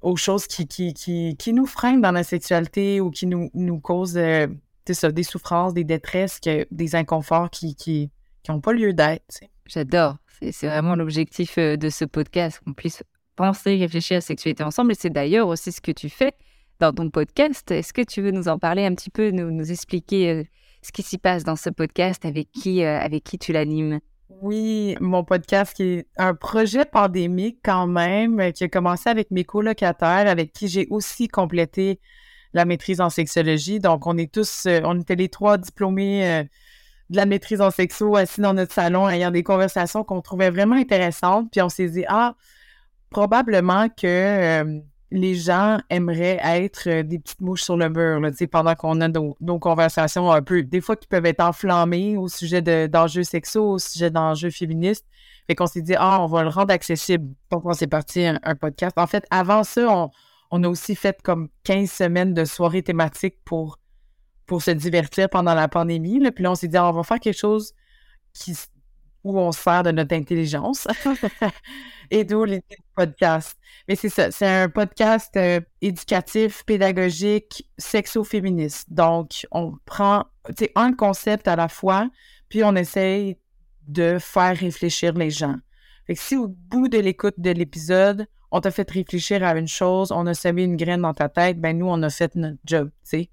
aux 0.01 0.15
choses 0.15 0.47
qui, 0.47 0.67
qui, 0.67 0.93
qui, 0.93 1.35
qui, 1.37 1.53
nous 1.53 1.65
freinent 1.65 2.01
dans 2.01 2.11
la 2.11 2.23
sexualité 2.23 3.01
ou 3.01 3.09
qui 3.09 3.25
nous, 3.25 3.49
nous 3.53 3.79
causent 3.79 4.17
euh, 4.17 4.47
ça, 4.93 5.11
des 5.11 5.23
souffrances, 5.23 5.73
des 5.73 5.83
détresses, 5.83 6.39
des 6.71 6.95
inconforts 6.95 7.49
qui 7.49 8.11
n'ont 8.47 8.55
qui 8.57 8.61
pas 8.61 8.73
lieu 8.73 8.93
d'être. 8.93 9.41
J'adore. 9.65 10.17
C'est 10.51 10.67
vraiment 10.67 10.95
l'objectif 10.95 11.57
euh, 11.57 11.77
de 11.77 11.89
ce 11.89 12.05
podcast, 12.05 12.61
qu'on 12.63 12.73
puisse 12.73 13.03
penser, 13.35 13.77
réfléchir 13.77 14.15
à 14.15 14.17
la 14.17 14.21
sexualité 14.21 14.63
ensemble. 14.63 14.91
Et 14.91 14.95
c'est 14.95 15.09
d'ailleurs 15.09 15.47
aussi 15.47 15.71
ce 15.71 15.81
que 15.81 15.91
tu 15.91 16.09
fais 16.09 16.33
dans 16.79 16.93
ton 16.93 17.09
podcast. 17.09 17.71
Est-ce 17.71 17.93
que 17.93 18.03
tu 18.03 18.21
veux 18.21 18.31
nous 18.31 18.47
en 18.47 18.59
parler 18.59 18.85
un 18.85 18.93
petit 18.93 19.09
peu, 19.09 19.31
nous, 19.31 19.51
nous 19.51 19.71
expliquer 19.71 20.31
euh, 20.31 20.43
ce 20.81 20.91
qui 20.91 21.01
s'y 21.01 21.17
passe 21.17 21.43
dans 21.43 21.55
ce 21.55 21.69
podcast, 21.69 22.23
avec 22.25 22.51
qui, 22.51 22.83
euh, 22.83 22.99
avec 22.99 23.23
qui 23.23 23.39
tu 23.39 23.51
l'animes? 23.51 23.99
Oui, 24.29 24.95
mon 24.99 25.23
podcast 25.23 25.73
qui 25.73 25.83
est 25.83 26.07
un 26.17 26.35
projet 26.35 26.85
pandémique 26.85 27.59
quand 27.63 27.87
même, 27.87 28.51
qui 28.53 28.63
a 28.63 28.67
commencé 28.67 29.09
avec 29.09 29.31
mes 29.31 29.45
colocataires, 29.45 30.27
avec 30.27 30.53
qui 30.53 30.67
j'ai 30.67 30.87
aussi 30.89 31.27
complété 31.27 31.99
la 32.53 32.65
maîtrise 32.65 33.01
en 33.01 33.09
sexologie. 33.09 33.79
Donc, 33.79 34.05
on 34.05 34.17
est 34.17 34.31
tous, 34.31 34.67
on 34.83 34.99
était 34.99 35.15
les 35.15 35.29
trois 35.29 35.57
diplômés 35.57 36.47
de 37.09 37.15
la 37.15 37.25
maîtrise 37.25 37.61
en 37.61 37.71
sexo 37.71 38.15
assis 38.15 38.41
dans 38.41 38.53
notre 38.53 38.73
salon, 38.73 39.07
ayant 39.09 39.31
des 39.31 39.43
conversations 39.43 40.03
qu'on 40.03 40.21
trouvait 40.21 40.49
vraiment 40.49 40.75
intéressantes. 40.75 41.49
Puis 41.51 41.61
on 41.61 41.69
s'est 41.69 41.89
dit, 41.89 42.03
ah, 42.07 42.35
probablement 43.09 43.87
que 43.89 44.05
euh, 44.05 44.79
les 45.11 45.35
gens 45.35 45.77
aimeraient 45.89 46.39
être 46.43 46.89
euh, 46.89 47.03
des 47.03 47.19
petites 47.19 47.39
mouches 47.39 47.63
sur 47.63 47.77
le 47.77 47.89
mur, 47.89 48.19
là, 48.19 48.29
pendant 48.51 48.75
qu'on 48.75 48.99
a 49.01 49.07
nos, 49.07 49.59
conversations 49.59 50.31
un 50.31 50.41
peu, 50.41 50.63
des 50.63 50.81
fois 50.81 50.95
qui 50.95 51.07
peuvent 51.07 51.25
être 51.25 51.39
enflammées 51.39 52.17
au 52.17 52.27
sujet 52.27 52.61
d'enjeux 52.87 53.23
sexuels, 53.23 53.63
au 53.63 53.79
sujet 53.79 54.11
d'enjeux 54.11 54.49
féministes. 54.49 55.05
Fait 55.47 55.55
qu'on 55.55 55.67
s'est 55.67 55.81
dit, 55.81 55.95
ah, 55.97 56.21
on 56.21 56.27
va 56.27 56.43
le 56.43 56.49
rendre 56.49 56.73
accessible. 56.73 57.33
Donc, 57.51 57.65
on 57.65 57.73
s'est 57.73 57.87
parti 57.87 58.25
un, 58.25 58.55
podcast. 58.55 58.97
En 58.97 59.07
fait, 59.07 59.25
avant 59.31 59.63
ça, 59.63 60.09
on, 60.51 60.63
a 60.63 60.67
aussi 60.67 60.93
fait 60.93 61.21
comme 61.21 61.47
15 61.63 61.89
semaines 61.89 62.33
de 62.33 62.43
soirées 62.43 62.83
thématiques 62.83 63.37
pour 63.45 63.79
se 64.59 64.71
divertir 64.71 65.29
pendant 65.29 65.53
la 65.53 65.69
pandémie. 65.69 66.19
Puis 66.31 66.43
là, 66.43 66.51
on 66.51 66.55
s'est 66.55 66.67
dit, 66.67 66.75
ah, 66.75 66.89
on 66.89 66.91
va 66.91 67.03
faire 67.03 67.21
quelque 67.21 67.39
chose 67.39 67.73
qui, 68.33 68.57
où 69.23 69.39
on 69.39 69.51
sert 69.51 69.83
de 69.83 69.91
notre 69.91 70.15
intelligence. 70.15 70.87
Et 72.11 72.23
d'où 72.23 72.45
les 72.45 72.63
podcasts. 72.95 73.57
Mais 73.87 73.95
c'est 73.95 74.09
ça, 74.09 74.31
c'est 74.31 74.47
un 74.47 74.69
podcast 74.69 75.35
euh, 75.35 75.59
éducatif, 75.81 76.63
pédagogique, 76.65 77.69
sexo-féministe. 77.77 78.91
Donc, 78.91 79.45
on 79.51 79.73
prend 79.85 80.25
un 80.75 80.93
concept 80.93 81.47
à 81.47 81.55
la 81.55 81.67
fois, 81.67 82.09
puis 82.47 82.63
on 82.63 82.75
essaye 82.75 83.37
de 83.87 84.17
faire 84.19 84.55
réfléchir 84.55 85.13
les 85.13 85.29
gens. 85.29 85.55
Fait 86.05 86.15
que 86.15 86.21
si 86.21 86.37
au 86.37 86.47
bout 86.47 86.87
de 86.87 86.97
l'écoute 86.97 87.35
de 87.37 87.51
l'épisode, 87.51 88.27
on 88.51 88.61
t'a 88.61 88.71
fait 88.71 88.89
réfléchir 88.89 89.43
à 89.43 89.57
une 89.57 89.67
chose, 89.67 90.11
on 90.11 90.25
a 90.25 90.33
semé 90.33 90.63
une 90.63 90.77
graine 90.77 91.01
dans 91.01 91.13
ta 91.13 91.27
tête, 91.27 91.59
ben 91.59 91.77
nous, 91.77 91.87
on 91.87 92.01
a 92.03 92.09
fait 92.09 92.33
notre 92.35 92.57
job. 92.65 92.89
Si 93.03 93.29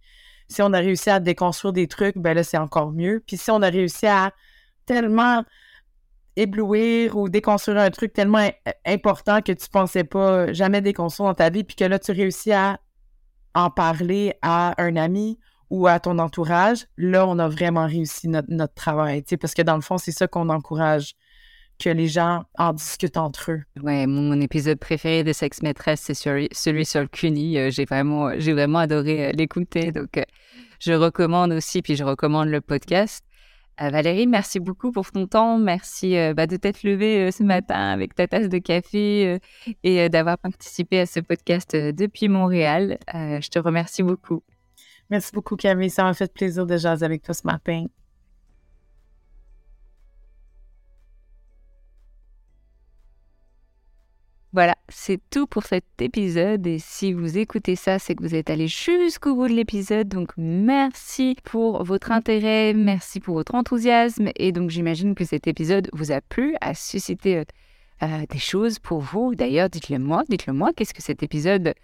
on 0.61 0.73
a 0.73 0.79
réussi 0.79 1.11
à 1.11 1.21
déconstruire 1.21 1.73
des 1.73 1.87
trucs, 1.87 2.19
ben 2.19 2.35
là, 2.35 2.43
c'est 2.43 2.59
encore 2.59 2.93
mieux. 2.93 3.23
Puis 3.25 3.37
si 3.37 3.51
on 3.51 3.63
a 3.63 3.69
réussi 3.69 4.07
à 4.07 4.33
tellement 4.87 5.45
éblouir 6.37 7.17
ou 7.17 7.29
déconstruire 7.29 7.79
un 7.79 7.91
truc 7.91 8.13
tellement 8.13 8.49
important 8.87 9.41
que 9.41 9.53
tu 9.53 9.69
pensais 9.69 10.05
pas 10.05 10.53
jamais 10.53 10.81
déconstruire 10.81 11.29
dans 11.29 11.35
ta 11.35 11.51
vie, 11.51 11.65
puis 11.65 11.77
que 11.77 11.85
là, 11.85 11.99
tu 11.99 12.13
réussis 12.13 12.53
à 12.53 12.79
en 13.55 13.71
parler 13.71 14.35
à 14.43 14.75
un 14.83 14.97
ami 14.97 15.39
ou 15.71 15.87
à 15.87 15.99
ton 16.01 16.19
entourage, 16.19 16.87
là, 16.97 17.27
on 17.27 17.39
a 17.39 17.49
vraiment 17.49 17.87
réussi 17.87 18.29
notre, 18.29 18.51
notre 18.51 18.75
travail, 18.75 19.25
parce 19.41 19.55
que 19.55 19.63
dans 19.63 19.77
le 19.77 19.81
fond, 19.81 19.99
c'est 19.99 20.13
ça 20.13 20.27
qu'on 20.27 20.49
encourage 20.49 21.15
que 21.79 21.91
les 21.91 22.09
gens 22.09 22.45
en 22.59 22.73
discutent 22.73 23.17
entre 23.17 23.53
eux. 23.53 23.63
Ouais, 23.83 24.07
mon, 24.07 24.41
épisode 24.41 24.79
préféré 24.79 25.25
de 25.25 25.33
Sex 25.33 25.63
Maîtresse, 25.63 26.01
c'est 26.01 26.15
celui 26.15 26.85
sur 26.85 27.01
le 27.01 27.09
CUNY. 27.09 27.59
Euh, 27.59 27.71
j'ai 27.71 27.85
vraiment, 27.85 28.31
j'ai 28.39 28.53
adoré 28.53 29.27
euh, 29.27 29.33
l'écouter. 29.33 29.91
Donc, 29.91 30.17
euh, 30.17 30.23
je 30.79 30.93
recommande 30.93 31.53
aussi, 31.53 31.83
puis 31.83 31.97
je 31.97 32.05
recommande 32.05 32.49
le 32.49 32.61
podcast. 32.61 33.25
Valérie, 33.79 34.27
merci 34.27 34.61
beaucoup 34.61 34.93
pour 34.93 35.11
ton 35.11 35.27
temps. 35.27 35.59
Merci 35.59 36.17
bah, 36.37 36.47
de 36.47 36.57
t'être 36.57 36.83
levée 36.83 37.31
ce 37.33 37.43
matin 37.43 37.91
avec 37.91 38.15
ta 38.15 38.29
tasse 38.29 38.49
de 38.49 38.59
café 38.59 39.39
et 39.83 40.09
d'avoir 40.09 40.39
participé 40.39 41.01
à 41.01 41.07
ce 41.07 41.21
podcast 41.21 41.75
depuis 41.75 42.29
Montréal. 42.29 42.99
je 43.13 43.49
te 43.49 43.59
remercie 43.59 44.03
beaucoup. 44.03 44.43
Merci 45.11 45.33
beaucoup, 45.33 45.57
Camille. 45.57 45.91
Ça 45.91 46.05
m'a 46.05 46.15
fait 46.15 46.33
plaisir 46.33 46.67
de 46.67 46.77
jaser 46.77 47.05
avec 47.05 47.23
toi 47.23 47.35
ce 47.35 47.47
matin. 47.47 47.87
Voilà, 54.55 54.77
c'est 54.89 55.21
tout 55.31 55.49
pour 55.49 55.65
cet 55.65 55.85
épisode. 55.99 56.65
Et 56.69 56.79
si 56.79 57.13
vous 57.13 57.39
écoutez 57.39 57.75
ça, 57.75 57.99
c'est 57.99 58.15
que 58.15 58.23
vous 58.23 58.37
êtes 58.37 58.51
allé 58.51 58.69
jusqu'au 58.69 59.35
bout 59.35 59.49
de 59.49 59.53
l'épisode. 59.53 60.07
Donc 60.07 60.31
merci 60.37 61.35
pour 61.43 61.83
votre 61.83 62.13
intérêt, 62.13 62.73
merci 62.73 63.19
pour 63.19 63.35
votre 63.35 63.57
enthousiasme. 63.57 64.31
Et 64.37 64.53
donc 64.53 64.71
j'imagine 64.71 65.17
que 65.17 65.25
cet 65.25 65.49
épisode 65.49 65.91
vous 65.93 66.13
a 66.13 66.21
plu, 66.21 66.55
a 66.61 66.73
suscité 66.73 67.39
euh, 67.39 67.45
euh, 68.05 68.27
des 68.31 68.39
choses 68.39 68.79
pour 68.79 69.01
vous. 69.01 69.35
D'ailleurs, 69.35 69.69
dites-le 69.69 69.99
moi, 69.99 70.23
dites-le 70.29 70.53
moi, 70.53 70.71
qu'est-ce 70.73 70.95
que 70.95 71.03
cet 71.03 71.25
épisode 71.25 71.75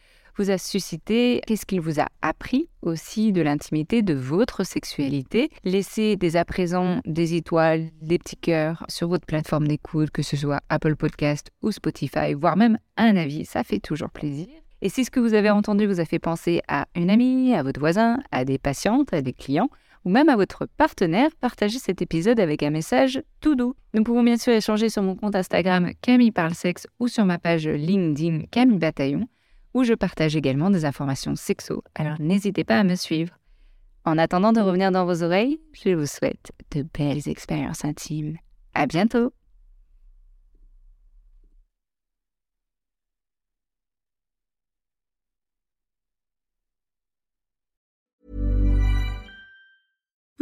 vous 0.41 0.51
a 0.51 0.57
suscité, 0.57 1.43
qu'est-ce 1.47 1.67
qu'il 1.67 1.83
vous 1.83 2.01
a 2.01 2.07
appris 2.23 2.71
aussi 2.81 3.31
de 3.31 3.43
l'intimité 3.43 4.01
de 4.01 4.15
votre 4.15 4.65
sexualité? 4.65 5.51
Laissez 5.65 6.17
dès 6.17 6.35
à 6.37 6.47
présent 6.47 7.03
des 7.05 7.35
étoiles, 7.35 7.91
des 8.01 8.19
petits 8.19 8.39
cœurs 8.39 8.87
sur 8.89 9.09
votre 9.09 9.27
plateforme 9.27 9.69
d'écoute, 9.69 10.11
que 10.11 10.23
ce 10.23 10.39
soit 10.39 10.61
Apple 10.71 10.97
Podcast 10.97 11.51
ou 11.61 11.73
Spotify, 11.73 12.33
voire 12.33 12.57
même 12.57 12.79
un 12.97 13.17
avis, 13.17 13.45
ça 13.45 13.65
fait 13.65 13.81
toujours 13.81 14.09
plaisir. 14.09 14.47
Et 14.81 14.89
si 14.89 15.05
ce 15.05 15.11
que 15.11 15.21
vous 15.21 15.35
avez 15.35 15.51
entendu 15.51 15.87
vous 15.87 16.01
a 16.01 16.07
fait 16.07 16.19
penser 16.19 16.63
à 16.69 16.87
une 16.95 17.11
amie, 17.11 17.53
à 17.53 17.63
votre 17.63 17.79
voisin, 17.79 18.19
à 18.33 18.47
des 18.47 18.57
patientes, 18.57 19.13
à 19.13 19.21
des 19.21 19.35
clients, 19.35 19.69
ou 20.07 20.11
même 20.11 20.31
à 20.31 20.37
votre 20.37 20.67
partenaire, 20.79 21.29
partagez 21.39 21.79
cet 21.79 22.01
épisode 22.01 22.41
avec 22.41 22.63
un 22.63 22.71
message 22.71 23.23
tout 23.43 23.57
doux. 23.57 23.75
Nous 23.93 24.05
pouvons 24.05 24.23
bien 24.23 24.39
sûr 24.39 24.55
échanger 24.55 24.89
sur 24.89 25.03
mon 25.03 25.17
compte 25.17 25.37
Instagram 25.37 25.91
Camille 26.01 26.33
Parle 26.33 26.55
Sexe 26.55 26.87
ou 26.99 27.09
sur 27.09 27.27
ma 27.27 27.39
page 27.39 27.69
LinkedIn 27.69 28.45
Camille 28.51 28.79
Bataillon 28.79 29.29
où 29.75 29.85
je 29.85 29.95
partage 29.95 30.37
également 30.37 30.71
des 30.71 30.85
informations 30.85 31.37
sexo, 31.37 31.83
alors 31.95 32.21
n'hésitez 32.21 32.65
pas 32.65 32.79
à 32.79 32.85
me 32.85 32.95
suivre. 32.95 33.39
En 34.05 34.19
attendant 34.19 34.53
de 34.53 34.61
revenir 34.61 34.91
dans 34.91 35.05
vos 35.05 35.23
oreilles, 35.23 35.61
je 35.73 35.91
vous 35.91 36.07
souhaite 36.07 36.53
de 36.73 36.83
belles 36.83 37.29
expériences 37.29 37.85
intimes. 37.85 38.39
À 38.75 38.87
bientôt! 38.87 39.33